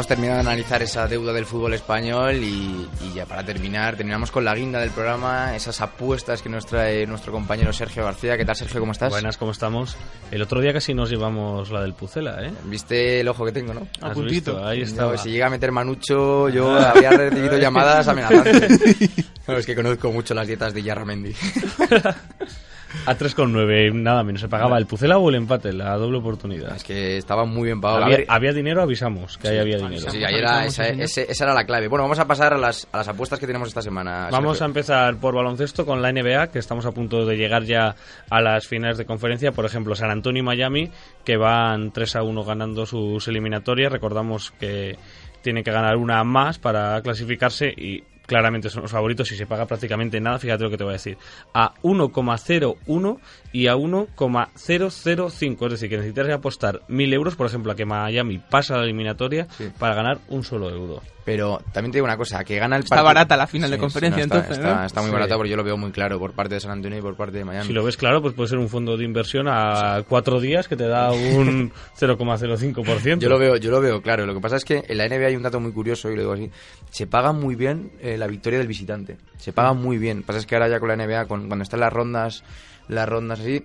Hemos 0.00 0.08
terminado 0.08 0.36
de 0.42 0.48
analizar 0.48 0.80
esa 0.82 1.06
deuda 1.06 1.30
del 1.34 1.44
fútbol 1.44 1.74
español 1.74 2.36
y, 2.36 2.88
y 3.04 3.12
ya 3.14 3.26
para 3.26 3.44
terminar, 3.44 3.96
terminamos 3.96 4.30
con 4.30 4.46
la 4.46 4.54
guinda 4.54 4.80
del 4.80 4.88
programa, 4.92 5.54
esas 5.54 5.78
apuestas 5.82 6.40
que 6.40 6.48
nos 6.48 6.64
trae 6.64 7.06
nuestro 7.06 7.32
compañero 7.32 7.70
Sergio 7.74 8.04
García. 8.04 8.38
¿Qué 8.38 8.46
tal, 8.46 8.56
Sergio? 8.56 8.80
¿Cómo 8.80 8.92
estás? 8.92 9.10
Buenas, 9.10 9.36
¿cómo 9.36 9.50
estamos? 9.52 9.98
El 10.30 10.40
otro 10.40 10.62
día 10.62 10.72
casi 10.72 10.94
nos 10.94 11.10
llevamos 11.10 11.70
la 11.70 11.82
del 11.82 11.92
Pucela, 11.92 12.42
¿eh? 12.42 12.50
¿Viste 12.64 13.20
el 13.20 13.28
ojo 13.28 13.44
que 13.44 13.52
tengo, 13.52 13.74
no? 13.74 13.86
A 14.00 14.06
¿Has 14.06 14.14
puntito. 14.14 14.52
visto? 14.54 14.66
Ahí 14.66 14.78
No, 14.78 14.84
estaba. 14.86 15.18
si 15.18 15.30
llega 15.32 15.48
a 15.48 15.50
meter 15.50 15.70
Manucho, 15.70 16.48
yo 16.48 16.72
había 16.78 17.10
recibido 17.10 17.58
llamadas 17.58 18.08
amenazantes. 18.08 18.80
No, 19.46 19.56
es 19.56 19.66
que 19.66 19.74
conozco 19.74 20.12
mucho 20.12 20.32
las 20.32 20.46
dietas 20.46 20.72
de 20.72 20.82
Yarramendi. 20.82 21.34
A 23.06 23.16
3,9, 23.16 23.92
nada 23.94 24.22
menos. 24.22 24.40
Se 24.40 24.48
pagaba 24.48 24.76
el 24.78 24.86
Pucela 24.86 25.18
o 25.18 25.28
el 25.28 25.36
empate, 25.36 25.72
la 25.72 25.96
doble 25.96 26.18
oportunidad. 26.18 26.76
Es 26.76 26.84
que 26.84 27.16
estaba 27.16 27.44
muy 27.44 27.64
bien 27.66 27.80
pagado. 27.80 28.04
Había, 28.28 28.52
dinero, 28.52 28.82
avisamos 28.82 29.38
que 29.38 29.48
ahí 29.48 29.58
había 29.58 29.76
dinero. 29.78 30.10
Sí, 30.10 30.24
ayer 30.24 30.40
era- 30.40 30.64
esa, 30.66 30.88
ese- 30.88 31.26
esa 31.30 31.44
era 31.44 31.54
la 31.54 31.64
clave. 31.64 31.88
Bueno, 31.88 32.02
vamos 32.04 32.18
a 32.18 32.26
pasar 32.26 32.52
a 32.52 32.58
las, 32.58 32.88
a 32.92 32.98
las 32.98 33.08
apuestas 33.08 33.38
que 33.38 33.46
tenemos 33.46 33.68
esta 33.68 33.82
semana. 33.82 34.28
Vamos 34.30 34.60
a 34.62 34.64
empezar 34.64 35.16
por 35.16 35.34
baloncesto 35.34 35.84
con 35.86 36.02
la 36.02 36.10
NBA, 36.12 36.48
que 36.48 36.58
estamos 36.58 36.86
a 36.86 36.92
punto 36.92 37.24
de 37.26 37.36
llegar 37.36 37.64
ya 37.64 37.94
a 38.28 38.40
las 38.40 38.66
finales 38.66 38.98
de 38.98 39.04
conferencia. 39.06 39.52
Por 39.52 39.64
ejemplo, 39.64 39.94
San 39.94 40.10
Antonio 40.10 40.40
y 40.40 40.44
Miami, 40.44 40.90
que 41.24 41.36
van 41.36 41.92
3 41.92 42.16
a 42.16 42.22
1 42.22 42.44
ganando 42.44 42.86
sus 42.86 43.26
eliminatorias. 43.28 43.92
Recordamos 43.92 44.50
que 44.58 44.96
tienen 45.42 45.64
que 45.64 45.70
ganar 45.72 45.96
una 45.96 46.22
más 46.22 46.58
para 46.58 47.00
clasificarse 47.00 47.68
y 47.68 48.04
claramente 48.30 48.70
son 48.70 48.82
los 48.82 48.92
favoritos 48.92 49.30
y 49.32 49.36
se 49.36 49.44
paga 49.44 49.66
prácticamente 49.66 50.20
nada. 50.20 50.38
Fíjate 50.38 50.62
lo 50.62 50.70
que 50.70 50.76
te 50.78 50.84
voy 50.84 50.92
a 50.92 50.94
decir. 50.94 51.18
A 51.52 51.74
1,01 51.82 53.18
y 53.52 53.66
a 53.66 53.74
1,005. 53.74 55.66
Es 55.66 55.72
decir, 55.72 55.88
que 55.90 55.96
necesitas 55.96 56.30
apostar 56.30 56.80
1.000 56.88 57.12
euros, 57.12 57.34
por 57.34 57.46
ejemplo, 57.46 57.72
a 57.72 57.74
que 57.74 57.84
Miami 57.84 58.38
pasa 58.38 58.76
la 58.76 58.84
eliminatoria 58.84 59.48
Sí. 59.58 59.68
para 59.78 59.94
ganar 59.96 60.18
un 60.28 60.44
solo 60.44 60.70
euro. 60.70 61.02
Pero 61.22 61.60
también 61.72 61.92
te 61.92 61.98
digo 61.98 62.06
una 62.06 62.16
cosa, 62.16 62.42
que 62.44 62.56
gana 62.58 62.76
el 62.76 62.82
Está 62.82 62.96
partido- 62.96 63.04
barata 63.06 63.36
la 63.36 63.46
final 63.46 63.70
de 63.70 63.78
conferencia, 63.78 64.22
está, 64.22 64.36
entonces, 64.36 64.58
Está, 64.58 64.74
¿no? 64.80 64.86
está 64.86 65.00
muy 65.02 65.10
Sí. 65.10 65.14
barata 65.14 65.36
porque 65.36 65.50
yo 65.50 65.56
lo 65.56 65.62
veo 65.62 65.76
muy 65.76 65.90
claro 65.92 66.18
por 66.18 66.32
parte 66.32 66.54
de 66.54 66.60
San 66.60 66.70
Antonio 66.72 66.98
y 66.98 67.02
por 67.02 67.14
parte 67.14 67.36
de 67.38 67.44
Miami. 67.44 67.66
Si 67.66 67.72
lo 67.74 67.84
ves 67.84 67.96
claro, 67.98 68.22
pues 68.22 68.34
puede 68.34 68.48
ser 68.48 68.58
un 68.58 68.68
fondo 68.68 68.96
de 68.96 69.04
inversión 69.04 69.46
a 69.46 70.02
cuatro 70.08 70.40
días 70.40 70.66
que 70.66 70.76
te 70.76 70.88
da 70.88 71.12
un 71.12 71.70
0,05%. 71.98 73.20
Yo 73.20 73.28
lo 73.28 73.38
veo, 73.38 73.56
yo 73.56 73.70
lo 73.70 73.80
veo 73.80 74.00
claro. 74.00 74.24
Lo 74.26 74.34
que 74.34 74.40
pasa 74.40 74.56
es 74.56 74.64
que 74.64 74.82
en 74.88 74.96
la 74.98 75.04
NBA 75.06 75.26
hay 75.28 75.36
un 75.36 75.42
dato 75.42 75.60
muy 75.60 75.72
curioso 75.72 76.10
y 76.10 76.16
lo 76.16 76.22
digo 76.22 76.32
así. 76.32 76.50
Se 76.90 77.06
paga 77.06 77.32
muy 77.32 77.54
bien 77.54 77.92
eh, 78.00 78.16
la 78.20 78.26
victoria 78.28 78.58
del 78.58 78.68
visitante. 78.68 79.16
Se 79.38 79.52
paga 79.52 79.72
muy 79.72 79.98
bien. 79.98 80.22
Pasa 80.22 80.38
es 80.38 80.46
que 80.46 80.54
ahora 80.54 80.68
ya 80.68 80.78
con 80.78 80.88
la 80.88 80.96
NBA, 80.96 81.26
con- 81.26 81.48
cuando 81.48 81.62
están 81.64 81.80
las 81.80 81.92
rondas, 81.92 82.44
las 82.88 83.08
rondas 83.08 83.40
así, 83.40 83.64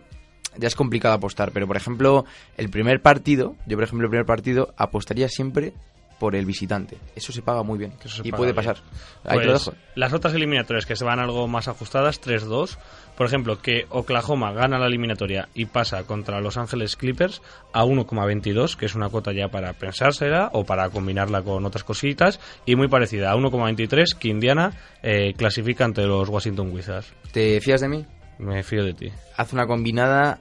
ya 0.58 0.68
es 0.68 0.76
complicado 0.76 1.14
apostar. 1.14 1.52
Pero 1.52 1.68
por 1.68 1.78
ejemplo, 1.78 2.26
el 2.58 2.70
primer 2.70 3.02
partido, 3.02 3.56
yo 3.68 3.78
por 3.78 3.84
ejemplo 3.84 4.06
el 4.06 4.10
primer 4.10 4.26
partido 4.26 4.74
apostaría 4.78 5.30
siempre 5.30 5.74
por 6.20 6.36
el 6.36 6.46
visitante. 6.46 6.98
Eso 7.16 7.32
se 7.32 7.42
paga 7.42 7.62
muy 7.64 7.78
bien. 7.78 7.94
Y 8.24 8.32
puede 8.32 8.54
bien. 8.54 8.56
pasar. 8.56 8.78
Ahí 9.26 9.40
te 9.40 9.46
lo 9.46 9.52
Pues, 9.54 9.66
dejo. 9.66 9.78
las 9.96 10.14
otras 10.14 10.34
eliminatorias 10.34 10.86
que 10.86 10.96
se 10.96 11.04
van 11.04 11.20
algo 11.20 11.48
más 11.48 11.68
ajustadas, 11.68 12.22
3-2. 12.22 12.78
Por 13.18 13.28
ejemplo, 13.28 13.62
que 13.62 13.86
Oklahoma 13.90 14.52
gana 14.52 14.78
la 14.78 14.88
eliminatoria 14.88 15.48
y 15.54 15.66
pasa 15.66 16.04
contra 16.04 16.42
Los 16.42 16.58
Ángeles 16.58 16.96
Clippers 16.96 17.42
a 17.74 17.84
1,22, 17.86 18.76
que 18.76 18.86
es 18.86 18.96
una 18.96 19.10
cuota 19.10 19.32
ya 19.34 19.48
para 19.50 19.74
pensársela 19.74 20.50
o 20.54 20.64
para 20.66 20.90
combinarla 20.90 21.42
con 21.42 21.66
otras 21.66 21.84
cositas. 21.84 22.40
Y 22.66 22.76
muy 22.76 22.88
parecida 22.88 23.32
a 23.32 23.36
1,23, 23.36 24.16
que 24.18 24.28
Indiana 24.30 24.74
eh, 25.04 25.34
clasifica 25.36 25.86
ante 25.86 26.06
los 26.06 26.28
Washington 26.30 26.72
Wizards. 26.72 27.12
¿Te 27.32 27.60
fías 27.62 27.82
de 27.82 27.88
mí? 27.90 28.06
Me 28.40 28.64
fío 28.64 28.84
de 28.84 28.94
ti. 28.94 29.12
Haz 29.38 29.54
una 29.54 29.66
combinada 29.66 30.40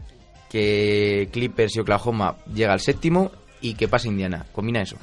que 0.50 1.28
Clippers 1.32 1.76
y 1.76 1.80
Oklahoma 1.80 2.36
llega 2.52 2.72
al 2.72 2.80
séptimo 2.80 3.30
y 3.60 3.74
que 3.74 3.88
pase 3.88 4.08
Indiana. 4.08 4.44
Combina 4.52 4.82
eso. 4.82 4.96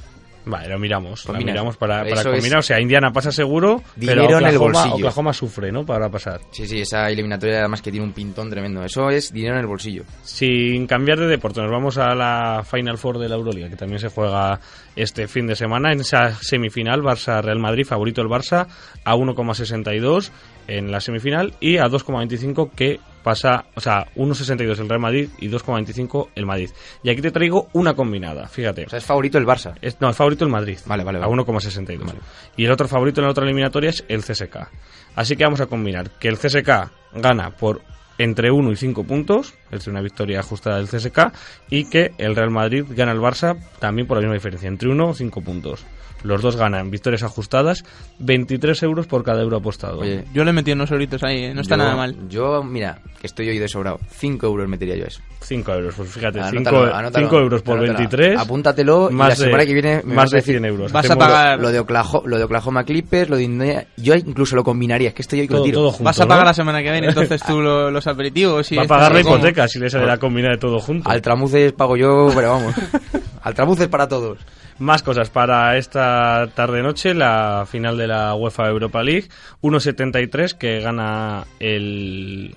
Vale, 0.45 0.69
lo 0.69 0.79
miramos. 0.79 1.25
Lo 1.25 1.33
miramos 1.33 1.77
para, 1.77 2.03
para 2.03 2.23
combinar. 2.23 2.59
O 2.59 2.63
sea, 2.63 2.79
Indiana 2.79 3.11
pasa 3.11 3.31
seguro, 3.31 3.81
Dinero 3.95 4.25
pero 4.27 4.39
en 4.39 4.47
el 4.47 4.55
Oklahoma, 4.55 4.79
bolsillo. 4.79 4.95
Oklahoma 5.07 5.33
sufre, 5.33 5.71
¿no? 5.71 5.85
Para 5.85 6.09
pasar. 6.09 6.41
Sí, 6.51 6.67
sí, 6.67 6.81
esa 6.81 7.09
eliminatoria 7.09 7.59
además 7.59 7.81
que 7.81 7.91
tiene 7.91 8.05
un 8.05 8.13
pintón 8.13 8.49
tremendo. 8.49 8.83
Eso 8.83 9.09
es 9.09 9.31
dinero 9.31 9.55
en 9.55 9.61
el 9.61 9.67
bolsillo. 9.67 10.03
Sin 10.23 10.87
cambiar 10.87 11.19
de 11.19 11.27
deporte, 11.27 11.61
nos 11.61 11.71
vamos 11.71 11.97
a 11.97 12.15
la 12.15 12.63
Final 12.69 12.97
Four 12.97 13.19
de 13.19 13.29
la 13.29 13.35
Euroliga, 13.35 13.69
que 13.69 13.75
también 13.75 13.99
se 13.99 14.09
juega 14.09 14.59
este 14.95 15.27
fin 15.27 15.45
de 15.47 15.55
semana. 15.55 15.91
En 15.91 16.01
esa 16.01 16.33
semifinal, 16.33 17.01
Barça-Real 17.01 17.59
Madrid, 17.59 17.85
favorito 17.85 18.21
el 18.21 18.27
Barça, 18.27 18.67
a 19.03 19.15
1,62 19.15 20.31
en 20.67 20.91
la 20.91 21.01
semifinal 21.01 21.53
y 21.59 21.77
a 21.77 21.85
2,25 21.85 22.71
que 22.71 22.99
pasa, 23.23 23.65
o 23.75 23.79
sea, 23.81 24.07
1,62 24.15 24.79
el 24.79 24.89
Real 24.89 24.99
Madrid 25.01 25.29
y 25.39 25.49
2,25 25.49 26.29
el 26.35 26.45
Madrid. 26.45 26.69
Y 27.03 27.09
aquí 27.09 27.21
te 27.21 27.31
traigo 27.31 27.69
una 27.73 27.93
combinada, 27.93 28.47
fíjate. 28.47 28.85
O 28.85 28.89
sea, 28.89 28.99
es 28.99 29.05
favorito 29.05 29.37
el 29.37 29.45
Barça. 29.45 29.75
Es- 29.81 29.99
no, 30.01 30.07
el 30.09 30.13
favorito 30.15 30.43
el 30.45 30.51
Madrid. 30.51 30.77
Vale, 30.85 31.03
vale, 31.03 31.17
A 31.19 31.27
vale. 31.27 31.41
1,62. 31.43 32.13
Y 32.57 32.65
el 32.65 32.71
otro 32.71 32.87
favorito 32.87 33.21
en 33.21 33.25
la 33.25 33.31
otra 33.31 33.43
eliminatoria 33.45 33.89
es 33.91 34.03
el 34.07 34.21
CSK. 34.23 34.69
Así 35.15 35.35
que 35.35 35.43
vamos 35.43 35.61
a 35.61 35.65
combinar 35.67 36.09
que 36.19 36.27
el 36.27 36.37
CSK 36.37 36.91
gana 37.15 37.51
por 37.51 37.81
entre 38.17 38.51
1 38.51 38.71
y 38.71 38.75
5 38.75 39.03
puntos, 39.03 39.53
es 39.71 39.79
decir, 39.79 39.91
una 39.91 40.01
victoria 40.01 40.39
ajustada 40.39 40.77
del 40.77 40.87
CSK, 40.87 41.31
y 41.69 41.85
que 41.85 42.11
el 42.17 42.35
Real 42.35 42.51
Madrid 42.51 42.85
gana 42.89 43.11
al 43.11 43.19
Barça 43.19 43.57
también 43.79 44.07
por 44.07 44.17
la 44.17 44.21
misma 44.21 44.33
diferencia, 44.35 44.67
entre 44.67 44.89
1 44.89 45.11
y 45.11 45.15
5 45.15 45.41
puntos. 45.41 45.83
Los 46.23 46.43
dos 46.43 46.55
ganan 46.55 46.91
victorias 46.91 47.23
ajustadas, 47.23 47.83
23 48.19 48.83
euros 48.83 49.07
por 49.07 49.23
cada 49.23 49.41
euro 49.41 49.57
apostado. 49.57 49.99
Oye, 50.01 50.23
Yo 50.33 50.43
le 50.45 50.53
metí 50.53 50.71
unos 50.71 50.91
euritos 50.91 51.23
ahí, 51.23 51.45
¿eh? 51.45 51.53
no 51.55 51.61
está 51.61 51.75
yo- 51.75 51.83
nada 51.83 51.95
mal. 51.95 52.15
Yo, 52.29 52.63
mira, 52.63 52.99
que 53.19 53.25
estoy 53.25 53.49
hoy 53.49 53.57
de 53.57 53.67
sobrado. 53.67 53.99
5 54.11 54.45
euros 54.45 54.67
metería 54.69 54.95
yo 54.95 55.05
eso. 55.05 55.19
5 55.41 55.73
euros, 55.73 55.95
pues 55.95 56.09
fíjate, 56.11 56.37
5 56.43 56.47
Anótalo, 56.69 56.95
anótalo, 56.95 57.39
euros 57.39 57.63
por 57.63 57.77
anótalo. 57.79 57.97
23. 57.97 58.39
Apúntatelo 58.39 59.09
y 59.09 59.13
más 59.15 59.29
la 59.29 59.35
semana 59.45 59.65
que 59.65 59.73
viene 59.73 60.01
me 60.05 60.13
más 60.13 60.25
vas 60.25 60.29
de 60.31 60.37
decir- 60.37 60.53
100 60.59 60.65
euros. 60.65 60.91
Vas 60.91 61.09
a 61.09 61.15
pagar- 61.15 61.59
Lo 61.59 61.71
de, 61.71 61.79
Oklahoma, 61.79 62.23
lo 62.29 62.37
de 62.37 62.43
Oklahoma 62.43 62.83
Clippers, 62.83 63.27
lo 63.27 63.37
de 63.37 63.43
Indiana... 63.43 63.83
Yo 63.97 64.13
incluso 64.15 64.55
lo 64.55 64.63
combinaría, 64.63 65.09
es 65.09 65.15
que 65.15 65.23
estoy 65.23 65.39
hoy 65.39 65.47
con 65.47 65.57
todo, 65.57 65.65
tiro. 65.65 65.79
todo 65.79 65.89
junto, 65.91 66.03
Vas 66.03 66.19
a 66.19 66.23
¿no? 66.25 66.29
pagar 66.29 66.45
la 66.45 66.53
semana 66.53 66.83
que 66.83 66.91
viene 66.91 67.07
entonces 67.07 67.41
tú 67.41 67.59
lo- 67.61 67.89
los 67.89 68.05
aperitivos 68.05 68.71
y 68.71 68.75
Va 68.75 68.83
a 68.83 68.87
pagar 68.87 69.11
la 69.15 69.21
hipoteca 69.21 69.60
si 69.67 69.79
le 69.79 69.89
sale 69.89 70.05
la 70.05 70.17
combina 70.17 70.49
de 70.49 70.57
todo 70.57 70.79
junto. 70.79 71.09
Al 71.09 71.21
tramuces 71.21 71.73
pago 71.73 71.97
yo, 71.97 72.29
pero 72.33 72.51
vamos. 72.51 72.75
Al 73.41 73.53
tramuces 73.53 73.87
para 73.87 74.07
todos. 74.07 74.39
Más 74.79 75.03
cosas 75.03 75.29
para 75.29 75.77
esta 75.77 76.47
tarde-noche, 76.55 77.13
la 77.13 77.65
final 77.69 77.97
de 77.97 78.07
la 78.07 78.33
UEFA 78.35 78.67
Europa 78.67 79.03
League. 79.03 79.29
1.73 79.61 80.57
que 80.57 80.79
gana 80.79 81.45
el, 81.59 82.55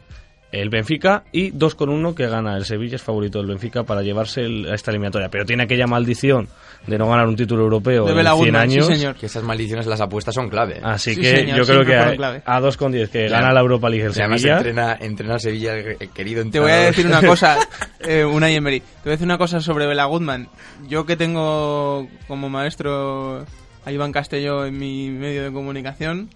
el 0.61 0.71
Benfica 0.71 1.25
y 1.33 1.51
2.1 1.53 2.15
que 2.15 2.27
gana 2.27 2.57
el 2.57 2.65
Sevilla, 2.65 2.97
es 2.97 3.03
favorito 3.03 3.39
del 3.39 3.49
Benfica 3.49 3.83
para 3.85 4.03
llevarse 4.03 4.43
el- 4.43 4.71
a 4.71 4.75
esta 4.75 4.91
eliminatoria. 4.91 5.29
Pero 5.29 5.45
tiene 5.45 5.65
aquella 5.65 5.87
maldición 5.87 6.49
de 6.87 6.99
no 6.99 7.09
ganar 7.09 7.27
un 7.27 7.37
título 7.37 7.63
europeo 7.63 8.05
De 8.05 8.11
en 8.11 8.17
Bela 8.17 8.35
100 8.35 8.45
Goodman, 8.47 8.71
sí, 8.71 8.77
años. 8.77 8.87
señor. 8.87 9.15
Que 9.17 9.27
esas 9.27 9.43
maldiciones 9.43 9.87
en 9.87 9.91
las 9.91 10.01
apuestas 10.01 10.35
son 10.35 10.49
clave. 10.49 10.79
¿eh? 10.79 10.81
Así 10.83 11.15
Sí, 11.15 11.21
que 11.21 11.37
señor, 11.37 11.59
yo 11.59 11.65
creo 11.65 11.85
que 11.85 11.97
a, 11.97 12.43
a 12.45 12.61
2.10 12.61 13.09
que 13.11 13.29
Ya. 13.29 13.37
gana 13.41 13.53
la 13.53 13.61
Europa 13.61 13.89
League 13.89 14.05
el 14.07 14.13
Y 14.17 14.21
además 14.21 14.41
Sevilla. 14.41 14.57
entrena, 14.59 14.97
entrena 15.01 15.35
al 15.35 15.41
Sevilla 15.41 15.75
el, 15.75 15.97
el 16.01 16.11
querido 16.11 16.45
Te 16.51 16.61
voy 16.61 16.71
a 16.73 16.77
decir 16.77 17.07
una 17.07 17.21
cosa, 17.27 17.59
eh, 18.01 18.25
una 18.25 18.51
Emery. 18.51 18.81
Te 18.81 18.87
voy 19.05 19.11
a 19.11 19.13
decir 19.13 19.25
una 19.27 19.39
cosa 19.39 19.61
sobre 19.61 19.87
Bela 19.87 20.05
Goodman. 20.05 20.49
Yo 20.89 21.07
que 21.07 21.17
tengo 21.17 22.07
como 22.29 22.49
maestro 22.51 23.45
a 23.87 23.93
Iván 23.93 24.13
Castelló 24.13 24.65
en 24.67 24.79
mi 24.79 25.11
medio 25.11 25.45
de 25.45 25.53
comunicación, 25.53 26.29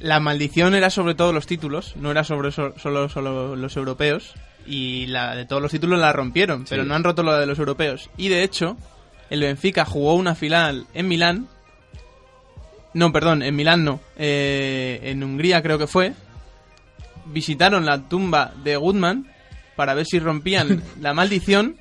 la 0.00 0.20
maldición 0.20 0.74
era 0.74 0.90
sobre 0.90 1.14
todo 1.14 1.32
los 1.32 1.46
títulos, 1.46 1.94
no 1.96 2.10
era 2.10 2.24
sobre 2.24 2.50
so- 2.52 2.74
solo, 2.78 3.08
solo 3.08 3.56
los 3.56 3.76
europeos. 3.76 4.32
Y 4.66 5.06
la 5.08 5.34
de 5.36 5.44
todos 5.44 5.60
los 5.60 5.70
títulos 5.70 5.98
la 6.00 6.12
rompieron, 6.12 6.64
pero 6.68 6.84
no 6.84 6.94
han 6.94 7.04
roto 7.04 7.22
la 7.22 7.38
de 7.38 7.46
los 7.46 7.58
europeos. 7.58 8.08
Y 8.16 8.28
de 8.28 8.42
hecho, 8.42 8.76
el 9.28 9.40
Benfica 9.42 9.84
jugó 9.84 10.14
una 10.14 10.34
final 10.34 10.86
en 10.94 11.06
Milán. 11.08 11.48
No, 12.94 13.12
perdón, 13.12 13.42
en 13.42 13.54
Milán 13.56 13.84
no. 13.84 14.00
eh, 14.16 15.00
en 15.02 15.22
Hungría 15.22 15.62
creo 15.62 15.78
que 15.78 15.86
fue 15.86 16.14
visitaron 17.26 17.84
la 17.86 18.02
tumba 18.08 18.52
de 18.62 18.76
Goodman 18.76 19.26
para 19.76 19.94
ver 19.94 20.06
si 20.06 20.18
rompían 20.18 20.82
la 21.00 21.14
maldición, 21.14 21.76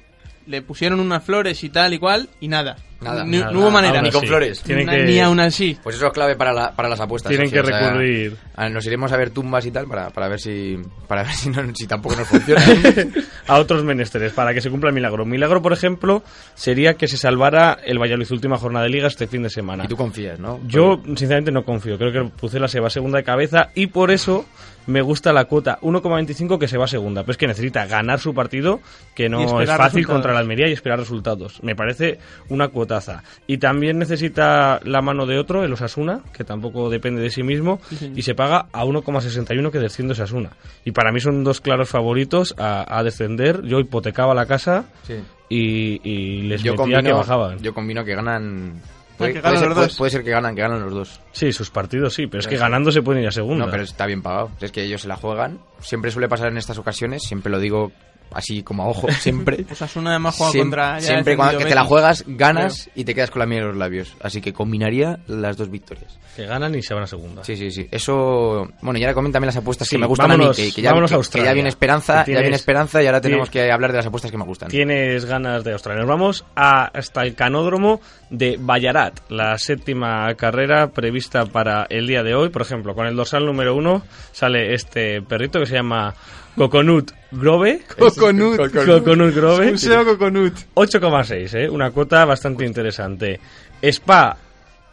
le 0.48 0.62
pusieron 0.62 1.00
unas 1.00 1.24
flores 1.24 1.64
y 1.64 1.70
tal 1.70 1.94
y 1.94 2.00
cual, 2.00 2.30
y 2.40 2.48
nada. 2.48 2.78
Nada, 3.04 3.24
Ni- 3.26 3.40
nada, 3.40 3.52
no 3.52 3.60
hubo 3.60 3.72
manera. 3.72 4.02
Ni 4.02 4.12
con 4.12 4.24
flores. 4.26 4.62
Tienen 4.62 4.86
Na- 4.86 4.94
que- 4.94 5.04
Ni 5.04 5.20
aún 5.20 5.40
así. 5.40 5.78
Pues 5.84 5.96
eso 5.96 6.08
es 6.08 6.14
clave 6.14 6.36
para, 6.36 6.54
la- 6.54 6.72
para 6.72 6.90
las 6.90 7.00
apuestas. 7.00 7.30
Tienen 7.30 7.50
Sergio, 7.50 7.64
que 7.70 7.74
o 7.74 7.78
sea, 7.78 7.88
recurrir. 7.90 8.38
a- 8.56 8.70
nos 8.70 8.86
iremos 8.86 9.12
a 9.12 9.18
ver 9.18 9.30
tumbas 9.32 9.66
y 9.66 9.72
tal 9.72 9.88
para, 9.88 10.10
para 10.10 10.28
ver 10.28 10.40
si 10.40 10.78
para 11.08 11.24
ver 11.24 11.34
si, 11.34 11.50
no- 11.50 11.64
si 11.76 11.86
tampoco 11.88 12.16
nos 12.16 12.28
funciona. 12.28 12.62
a 13.48 13.60
otros 13.60 13.84
menesteres 13.84 14.34
para 14.34 14.54
que 14.54 14.62
se 14.62 14.70
cumpla 14.70 14.90
el 14.90 14.96
milagro. 14.96 15.26
Milagro, 15.26 15.62
por 15.62 15.74
ejemplo, 15.74 16.24
sería 16.56 16.94
que 16.96 17.08
se 17.08 17.18
salvara 17.18 17.78
el 17.86 18.00
Valladolid 18.00 18.32
última 18.32 18.58
jornada 18.58 18.84
de 18.86 18.92
liga 18.92 19.08
este 19.08 19.28
fin 19.28 19.44
de 19.44 19.50
semana. 19.50 19.84
y 19.86 19.88
tú 19.88 19.98
confías, 19.98 20.40
¿no? 20.40 20.60
Yo, 20.68 21.02
sinceramente, 21.04 21.52
no 21.52 21.64
confío. 21.64 21.98
Creo 21.98 22.12
que 22.12 22.18
el 22.20 22.30
Pucela 22.32 22.68
se 22.68 22.80
va 22.80 22.90
segunda 22.90 23.18
de 23.18 23.24
cabeza 23.24 23.70
y 23.76 23.88
por 23.88 24.12
eso 24.12 24.46
me 24.88 25.02
gusta 25.02 25.32
la 25.34 25.46
cuota 25.46 25.80
1,25 25.82 26.58
que 26.60 26.68
se 26.68 26.78
va 26.78 26.88
segunda. 26.88 27.22
Pero 27.24 27.32
es 27.32 27.38
que 27.38 27.48
necesita 27.48 27.86
ganar 27.86 28.20
su 28.20 28.34
partido, 28.34 28.80
que 29.16 29.30
no 29.30 29.42
es 29.42 29.52
fácil 29.52 29.68
resultados. 30.02 30.06
contra 30.08 30.34
la 30.34 30.40
Almería 30.40 30.68
y 30.68 30.74
esperar 30.74 31.00
resultados. 31.00 31.62
Me 31.64 31.76
parece 31.76 32.20
una 32.50 32.68
cuotaza. 32.68 33.24
Y 33.48 33.58
también 33.58 33.98
necesita 33.98 34.80
la 34.84 35.02
mano 35.02 35.26
de 35.26 35.38
otro, 35.40 35.64
el 35.64 35.74
Osasuna, 35.74 36.22
que 36.34 36.44
tampoco 36.44 36.90
depende 36.90 37.22
de 37.22 37.30
sí 37.30 37.44
mismo, 37.44 37.80
y 38.16 38.22
se 38.24 38.36
paga 38.36 38.68
a 38.72 38.84
1,61 38.86 39.72
que 39.72 39.80
desciende 39.80 40.14
Osasuna. 40.14 40.52
Y 40.86 40.92
para 40.92 41.12
mí 41.12 41.20
son 41.20 41.44
dos 41.44 41.62
claros 41.62 41.90
favoritos 41.90 42.56
a, 42.58 42.86
a 42.98 43.04
descender. 43.04 43.62
Yo 43.64 43.80
hipotecaba 43.80 44.34
la 44.34 44.46
casa 44.46 44.86
Sí. 45.04 45.16
y, 45.50 46.02
y 46.10 46.42
les 46.44 46.62
Yo 46.64 46.74
metía 46.74 46.78
combino, 46.84 47.04
que 47.04 47.14
bajaban. 47.14 47.60
yo 47.60 47.74
combino 47.74 48.04
que 48.04 48.16
ganan. 48.16 48.82
Puede, 49.24 49.34
que 49.34 49.40
puede 49.42 49.54
ganan 49.54 49.60
ser, 49.60 49.68
los 49.70 49.76
puede- 49.76 49.88
dos. 49.88 49.98
puede 49.98 50.12
ser 50.12 50.24
que 50.24 50.30
ganan, 50.32 50.56
que 50.56 50.62
ganan 50.62 50.82
los 50.82 50.94
dos. 50.94 51.20
Sí, 51.32 51.52
sus 51.52 51.70
partidos 51.70 52.14
sí, 52.14 52.28
pero 52.28 52.40
es 52.42 52.48
que 52.48 52.58
ganando 52.58 52.92
se 52.92 53.02
pueden 53.02 53.22
ir 53.24 53.28
a 53.28 53.32
segunda. 53.32 53.66
No, 53.66 53.72
pero 53.72 53.84
está 53.84 54.06
bien 54.06 54.22
pagado. 54.22 54.52
Es 54.62 54.72
que 54.72 54.84
ellos 54.84 55.02
se 55.02 55.08
la 55.08 55.16
juegan. 55.16 55.60
Siempre 55.80 56.12
suele 56.12 56.28
pasar 56.30 56.48
en 56.50 56.58
estas 56.58 56.78
ocasiones. 56.78 57.24
Siempre 57.24 57.52
lo 57.52 57.60
digo 57.60 57.92
así 58.36 58.64
como 58.64 58.84
a 58.84 58.88
ojo, 58.88 59.08
siempre. 59.12 59.66
Osasuna 59.72 60.12
además 60.12 60.36
juega 60.38 60.54
Siem- 60.54 60.60
contra... 60.62 61.00
ya 61.00 61.08
siempre 61.08 61.36
cuando 61.36 61.58
que 61.60 61.66
te 61.66 61.76
la 61.76 61.84
juegas, 61.86 62.24
ganas 62.28 62.90
y 62.96 63.04
te 63.06 63.14
quedas 63.16 63.32
con 63.32 63.40
la 63.40 63.46
miel 63.46 63.62
en 63.64 63.68
los 63.70 63.78
labios. 63.78 64.16
Así 64.22 64.42
que 64.42 64.54
combinaría 64.54 65.20
las 65.28 65.58
dos 65.58 65.70
victorias. 65.70 66.18
Que 66.36 66.46
ganan 66.46 66.74
y 66.76 66.82
se 66.82 66.94
van 66.94 67.04
a 67.04 67.08
segunda. 67.08 67.44
Sí, 67.44 67.56
sí, 67.56 67.70
sí. 67.70 67.88
Eso. 67.92 68.68
Bueno, 68.82 69.00
y 69.00 69.04
ahora 69.04 69.14
coméntame 69.14 69.46
las 69.46 69.56
apuestas 69.58 69.88
Sí, 69.88 69.96
que 69.96 70.00
me 70.00 70.08
gustan 70.08 70.30
vámonos- 70.30 70.58
a 70.58 70.62
mí. 70.62 70.68
Que, 70.70 70.76
que 70.76 70.82
ya, 70.82 70.90
vámonos 70.90 71.12
a 71.12 71.14
que- 71.14 71.16
que 71.16 71.20
Australia. 71.20 71.50
ya 71.52 71.54
viene 71.54 71.70
esperanza, 71.70 72.24
Que 72.24 72.34
ya 72.34 72.40
viene 72.42 72.56
esperanza 72.56 73.04
y 73.04 73.06
ahora 73.06 73.22
tenemos 73.22 73.50
que 73.50 73.72
hablar 73.72 73.92
de 73.92 73.98
las 73.98 74.06
apuestas 74.08 74.32
que 74.32 74.38
me 74.38 74.46
gustan. 74.46 74.70
Tienes 74.70 75.26
ganas 75.26 75.64
de 75.64 75.74
Australia. 75.74 76.02
Nos 76.02 76.10
vamos 76.10 76.46
a- 76.56 76.86
hasta 76.86 77.22
el 77.22 77.36
canódromo 77.36 78.02
de 78.32 78.58
Ballarat, 78.60 79.20
la 79.30 79.58
séptima 79.60 80.34
carrera 80.36 80.88
prevista 80.92 81.46
para 81.46 81.86
el 81.90 82.08
día 82.08 82.24
de 82.24 82.34
hoy. 82.34 82.50
Por 82.50 82.64
ejemplo, 82.64 82.96
con 82.96 83.06
el 83.06 83.16
dorsal 83.16 83.46
número 83.46 83.76
uno 83.76 84.02
sale 84.32 84.74
este 84.74 85.22
perrito 85.22 85.60
que 85.60 85.66
se 85.68 85.76
llama 85.76 86.16
Coconut 86.56 87.12
Grove. 87.32 87.82
Coconut. 87.98 88.58
Coconut 88.72 89.34
Grove. 89.34 89.72
Museo 89.72 90.06
Coconut. 90.06 90.54
8,6, 90.76 91.54
¿eh? 91.56 91.70
una 91.70 91.92
cuota 91.92 92.26
bastante 92.26 92.66
interesante. 92.66 93.40
Spa 93.82 94.38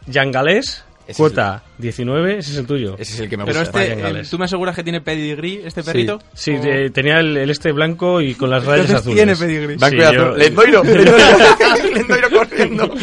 Yangalés, 0.07 0.83
cuota 1.15 1.63
19, 1.77 2.39
ese 2.39 2.51
es 2.51 2.57
el 2.57 2.65
tuyo. 2.65 2.95
Ese 2.97 3.13
es 3.13 3.19
el 3.21 3.29
que 3.29 3.37
me 3.37 3.45
Pero 3.45 3.59
gusta. 3.59 3.83
este, 3.83 4.01
Vayan 4.01 4.17
eh. 4.17 4.23
¿tú 4.29 4.37
me 4.39 4.45
aseguras 4.45 4.75
que 4.75 4.83
tiene 4.83 5.01
pedigrí 5.01 5.61
este 5.63 5.83
perrito? 5.83 6.19
Sí, 6.33 6.51
O- 6.55 6.61
de- 6.61 6.89
tenía 6.89 7.19
el, 7.19 7.37
el 7.37 7.49
este 7.49 7.71
blanco 7.71 8.21
y 8.21 8.33
con 8.35 8.49
las 8.49 8.65
rayas 8.65 8.89
Entonces 8.89 9.11
azules. 9.35 9.39
tiene. 9.39 9.75
Blanco 9.77 9.87
Sí, 9.89 9.95
y 9.97 10.01
azul. 10.01 10.15
yo- 10.17 10.35
Lendoiro, 10.37 10.83
Lendoiro, 10.83 11.93
Lendoiro 11.93 12.29
corriendo. 12.37 12.93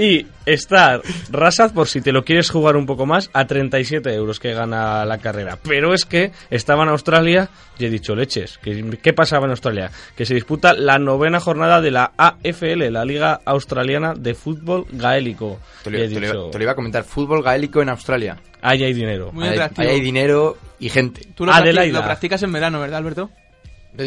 Y 0.00 0.26
está 0.46 1.00
Rasad, 1.30 1.72
por 1.74 1.88
si 1.88 2.00
te 2.00 2.12
lo 2.12 2.24
quieres 2.24 2.50
jugar 2.50 2.76
un 2.76 2.86
poco 2.86 3.04
más, 3.04 3.30
a 3.32 3.46
37 3.46 4.14
euros 4.14 4.38
que 4.38 4.54
gana 4.54 5.04
la 5.04 5.18
carrera. 5.18 5.58
Pero 5.62 5.92
es 5.92 6.04
que 6.04 6.30
estaba 6.50 6.84
en 6.84 6.90
Australia 6.90 7.48
y 7.80 7.84
he 7.86 7.90
dicho 7.90 8.14
leches. 8.14 8.58
que- 8.58 8.96
¿Qué 9.02 9.12
pasaba 9.12 9.46
en 9.46 9.50
Australia? 9.50 9.90
Que 10.16 10.24
se 10.24 10.34
disputa 10.34 10.72
la 10.72 10.98
novena 11.00 11.40
jornada 11.40 11.80
de 11.80 11.90
la 11.90 12.12
AFL, 12.16 12.90
la 12.92 13.04
Liga 13.04 13.40
Australiana 13.44 14.14
de 14.14 14.34
Fútbol 14.34 14.86
Gaélico. 14.92 15.58
Te 15.82 15.90
lo, 15.90 15.98
he 15.98 16.08
te 16.08 16.14
lo- 16.14 16.20
dicho, 16.26 16.50
te 16.50 16.58
lo 16.58 16.62
iba 16.64 16.72
a 16.72 16.76
comentar. 16.76 17.02
Fútbol 17.02 17.42
gaélico 17.42 17.82
en 17.82 17.88
Australia. 17.88 18.36
ahí 18.62 18.84
hay 18.84 18.92
dinero. 18.92 19.32
Muy 19.32 19.44
Ahí 19.44 19.50
hay, 19.50 19.54
atractivo. 19.56 19.88
ahí 19.88 19.94
hay 19.96 20.00
dinero 20.00 20.56
y 20.78 20.88
gente. 20.90 21.22
Tú 21.34 21.44
lo, 21.44 21.52
Adelaida. 21.52 21.98
lo 21.98 22.04
practicas 22.04 22.40
en 22.44 22.52
verano, 22.52 22.78
¿verdad, 22.80 22.98
Alberto? 22.98 23.30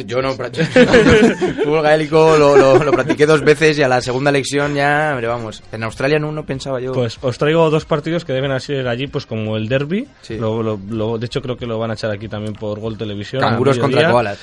Yo 0.06 0.22
no 0.22 0.36
practico. 0.38 0.66
Fútbol 1.64 1.82
gaélico 1.82 2.38
lo, 2.38 2.56
lo, 2.56 2.84
lo 2.84 2.92
practiqué 2.92 3.26
dos 3.26 3.42
veces 3.42 3.78
y 3.78 3.84
a 3.84 3.88
la 3.88 4.02
segunda 4.02 4.32
lección 4.32 4.74
ya, 4.74 5.10
hombre, 5.12 5.28
vamos. 5.28 5.62
En 5.72 5.84
Australia 5.84 6.18
no, 6.20 6.32
no 6.32 6.46
pensaba 6.46 6.80
yo. 6.80 6.94
Pues 6.94 7.18
os 7.22 7.38
traigo 7.38 7.70
dos 7.70 7.86
partidos 7.86 8.24
que 8.24 8.32
deben 8.34 8.58
ser 8.60 8.88
allí, 8.88 9.08
pues 9.08 9.26
como 9.26 9.58
el 9.58 9.68
derby. 9.68 10.08
Sí. 10.22 10.38
Lo- 10.38 10.64
lo- 10.64 10.80
lo- 10.90 11.18
de 11.18 11.26
hecho, 11.26 11.42
creo 11.42 11.58
que 11.58 11.66
lo 11.66 11.78
van 11.78 11.92
a 11.92 11.96
echar 11.96 12.10
aquí 12.12 12.28
también 12.28 12.54
por 12.54 12.80
Gol 12.80 12.98
Televisión. 12.98 13.42
Canguros 13.42 13.78
contra 13.80 14.02
koalas. 14.12 14.40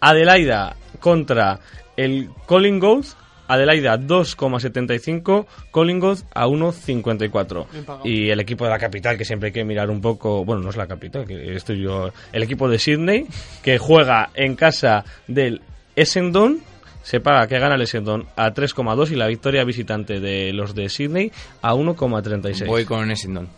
Adelaida 0.00 0.76
contra 0.98 1.58
el 1.96 2.28
Collingwood. 2.46 3.04
Adelaida 3.52 3.98
2,75, 3.98 5.46
Collingwood 5.70 6.18
a 6.32 6.46
1,54. 6.46 7.66
Bien 7.70 7.84
pagado. 7.84 8.08
Y 8.08 8.30
el 8.30 8.40
equipo 8.40 8.64
de 8.64 8.70
la 8.70 8.78
capital, 8.78 9.18
que 9.18 9.24
siempre 9.24 9.48
hay 9.48 9.52
que 9.52 9.64
mirar 9.64 9.90
un 9.90 10.00
poco, 10.00 10.44
bueno, 10.44 10.62
no 10.62 10.70
es 10.70 10.76
la 10.76 10.86
capital, 10.86 11.26
que 11.26 11.54
estoy 11.54 11.82
yo, 11.82 12.10
el 12.32 12.42
equipo 12.42 12.68
de 12.68 12.78
Sydney, 12.78 13.26
que 13.62 13.78
juega 13.78 14.30
en 14.34 14.54
casa 14.54 15.04
del 15.26 15.60
Essendon, 15.96 16.60
se 17.02 17.20
paga 17.20 17.46
que 17.46 17.58
gana 17.58 17.74
el 17.74 17.82
Essendon 17.82 18.26
a 18.36 18.52
3,2 18.52 19.10
y 19.10 19.16
la 19.16 19.26
victoria 19.26 19.64
visitante 19.64 20.20
de 20.20 20.52
los 20.52 20.74
de 20.74 20.88
Sydney 20.88 21.32
a 21.62 21.74
1,36. 21.74 22.66
Voy 22.66 22.84
con 22.84 23.10
Essendon. 23.10 23.48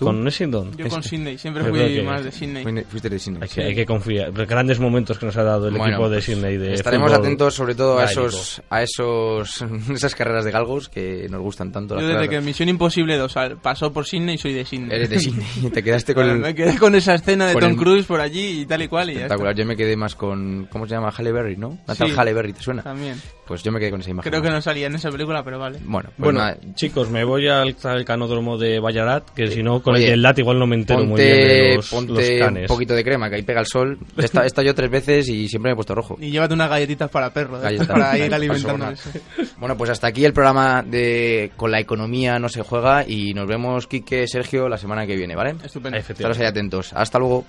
¿Tú? 0.00 0.06
Con 0.06 0.26
Essendon. 0.26 0.74
Yo 0.78 0.88
con 0.88 1.02
Sydney, 1.02 1.36
siempre 1.36 1.62
fui 1.62 1.78
que- 1.78 2.02
más 2.02 2.24
de 2.24 2.32
Sydney. 2.32 2.64
Fuiste- 2.90 3.10
de 3.10 3.18
Sydney. 3.18 3.42
Hay 3.42 3.48
que, 3.50 3.62
hay 3.62 3.74
que 3.74 3.84
confiar. 3.84 4.32
Grandes 4.32 4.80
momentos 4.80 5.18
que 5.18 5.26
nos 5.26 5.36
ha 5.36 5.42
dado 5.42 5.68
el 5.68 5.74
Bueno, 5.76 5.92
equipo 5.94 6.08
de 6.08 6.16
pues, 6.16 6.24
Sydney. 6.24 6.56
De 6.56 6.72
Estaremos 6.72 7.10
fútbol 7.10 7.20
atentos 7.22 7.54
sobre 7.54 7.74
todo 7.74 7.98
a 7.98 8.04
esos, 8.06 8.62
a 8.70 8.82
esos, 8.82 9.62
esas 9.92 10.14
carreras 10.14 10.46
de 10.46 10.50
galgos 10.52 10.88
que 10.88 11.26
nos 11.28 11.42
gustan 11.42 11.70
tanto. 11.70 12.00
Yo 12.00 12.06
desde 12.08 12.28
que. 12.30 12.40
Misión 12.40 12.70
Imposible 12.70 13.18
2 13.18 13.36
al- 13.36 13.58
pasó 13.58 13.92
por 13.92 14.06
Sydney 14.06 14.38
soy 14.38 14.54
de 14.54 14.64
Sydney. 14.64 14.88
Eres 14.90 15.10
de 15.10 15.18
Sydney 15.20 15.70
te 15.70 15.82
quedaste 15.82 16.14
con 16.14 16.26
el 16.30 16.38
Me 16.38 16.54
quedé 16.54 16.78
con 16.78 16.94
esa 16.94 17.14
escena 17.14 17.46
de 17.46 17.52
con 17.52 17.60
Tom 17.60 17.72
el- 17.72 17.76
Cruise 17.76 18.06
por 18.06 18.20
allí 18.22 18.62
y 18.62 18.64
tal 18.66 18.80
y 18.80 18.88
cual 18.88 19.10
y 19.10 19.14
ya 19.14 19.20
espectacular. 19.20 19.52
está. 19.52 19.62
Yo 19.62 19.68
me 19.68 19.76
quedé 19.76 19.96
más 19.98 20.14
con, 20.14 20.66
¿cómo 20.72 20.86
se 20.86 20.94
llama? 20.94 21.10
Halle 21.10 21.30
Berry, 21.32 21.56
¿no? 21.58 21.76
Natal 21.86 22.08
Sí. 22.08 22.14
Halle 22.16 22.32
Berry, 22.32 22.54
¿te 22.54 22.62
suena? 22.62 22.82
También. 22.82 23.20
Pues 23.46 23.62
yo 23.64 23.72
me 23.72 23.80
quedé 23.80 23.90
con 23.90 24.00
esa 24.00 24.10
imagen. 24.10 24.30
Creo 24.30 24.40
que 24.42 24.48
no 24.50 24.62
salía 24.62 24.86
en 24.86 24.94
esa 24.94 25.10
película, 25.10 25.42
pero 25.42 25.58
vale. 25.58 25.80
Bueno, 25.84 26.08
pues 26.10 26.18
Bueno, 26.18 26.38
nada, 26.38 26.56
chicos, 26.76 27.10
me 27.10 27.24
voy 27.24 27.48
al, 27.48 27.74
al 27.82 28.04
canódromo 28.04 28.56
de 28.56 28.78
Ballarat, 28.78 29.28
que 29.34 29.48
si 29.48 29.60
no, 29.62 29.82
con 29.92 30.00
Oye, 30.02 30.12
el 30.12 30.22
Lat 30.22 30.38
igual 30.38 30.58
no 30.58 30.66
me 30.66 30.76
entero 30.76 31.04
muy 31.04 31.20
bien 31.20 31.36
de 31.36 31.76
los, 31.76 31.90
ponte 31.90 32.12
los 32.12 32.28
un 32.28 32.38
canes. 32.38 32.68
poquito 32.68 32.94
de 32.94 33.04
crema, 33.04 33.28
que 33.28 33.36
ahí 33.36 33.42
pega 33.42 33.60
el 33.60 33.66
sol. 33.66 33.98
He 34.16 34.24
estado, 34.24 34.44
he 34.44 34.46
estado 34.46 34.66
yo 34.66 34.74
tres 34.74 34.90
veces 34.90 35.28
y 35.28 35.48
siempre 35.48 35.70
me 35.70 35.72
he 35.72 35.76
puesto 35.76 35.94
rojo. 35.94 36.16
Y 36.20 36.30
llévate 36.30 36.54
unas 36.54 36.70
galletitas 36.70 37.10
para 37.10 37.32
perro, 37.32 37.56
está, 37.56 37.86
para 37.86 38.16
ir 38.18 38.24
para 38.24 38.36
alimentándoles. 38.36 39.02
Bueno, 39.58 39.76
pues 39.76 39.90
hasta 39.90 40.06
aquí 40.06 40.24
el 40.24 40.32
programa 40.32 40.82
de 40.82 41.50
Con 41.56 41.70
la 41.70 41.80
economía 41.80 42.38
no 42.38 42.48
se 42.48 42.62
juega 42.62 43.04
y 43.06 43.34
nos 43.34 43.46
vemos, 43.46 43.86
Quique, 43.86 44.26
Sergio, 44.26 44.68
la 44.68 44.78
semana 44.78 45.06
que 45.06 45.16
viene, 45.16 45.36
¿vale? 45.36 45.54
Estupendo. 45.62 45.98
Estaros 45.98 46.38
ahí 46.38 46.46
atentos. 46.46 46.92
Hasta 46.94 47.18
luego. 47.18 47.44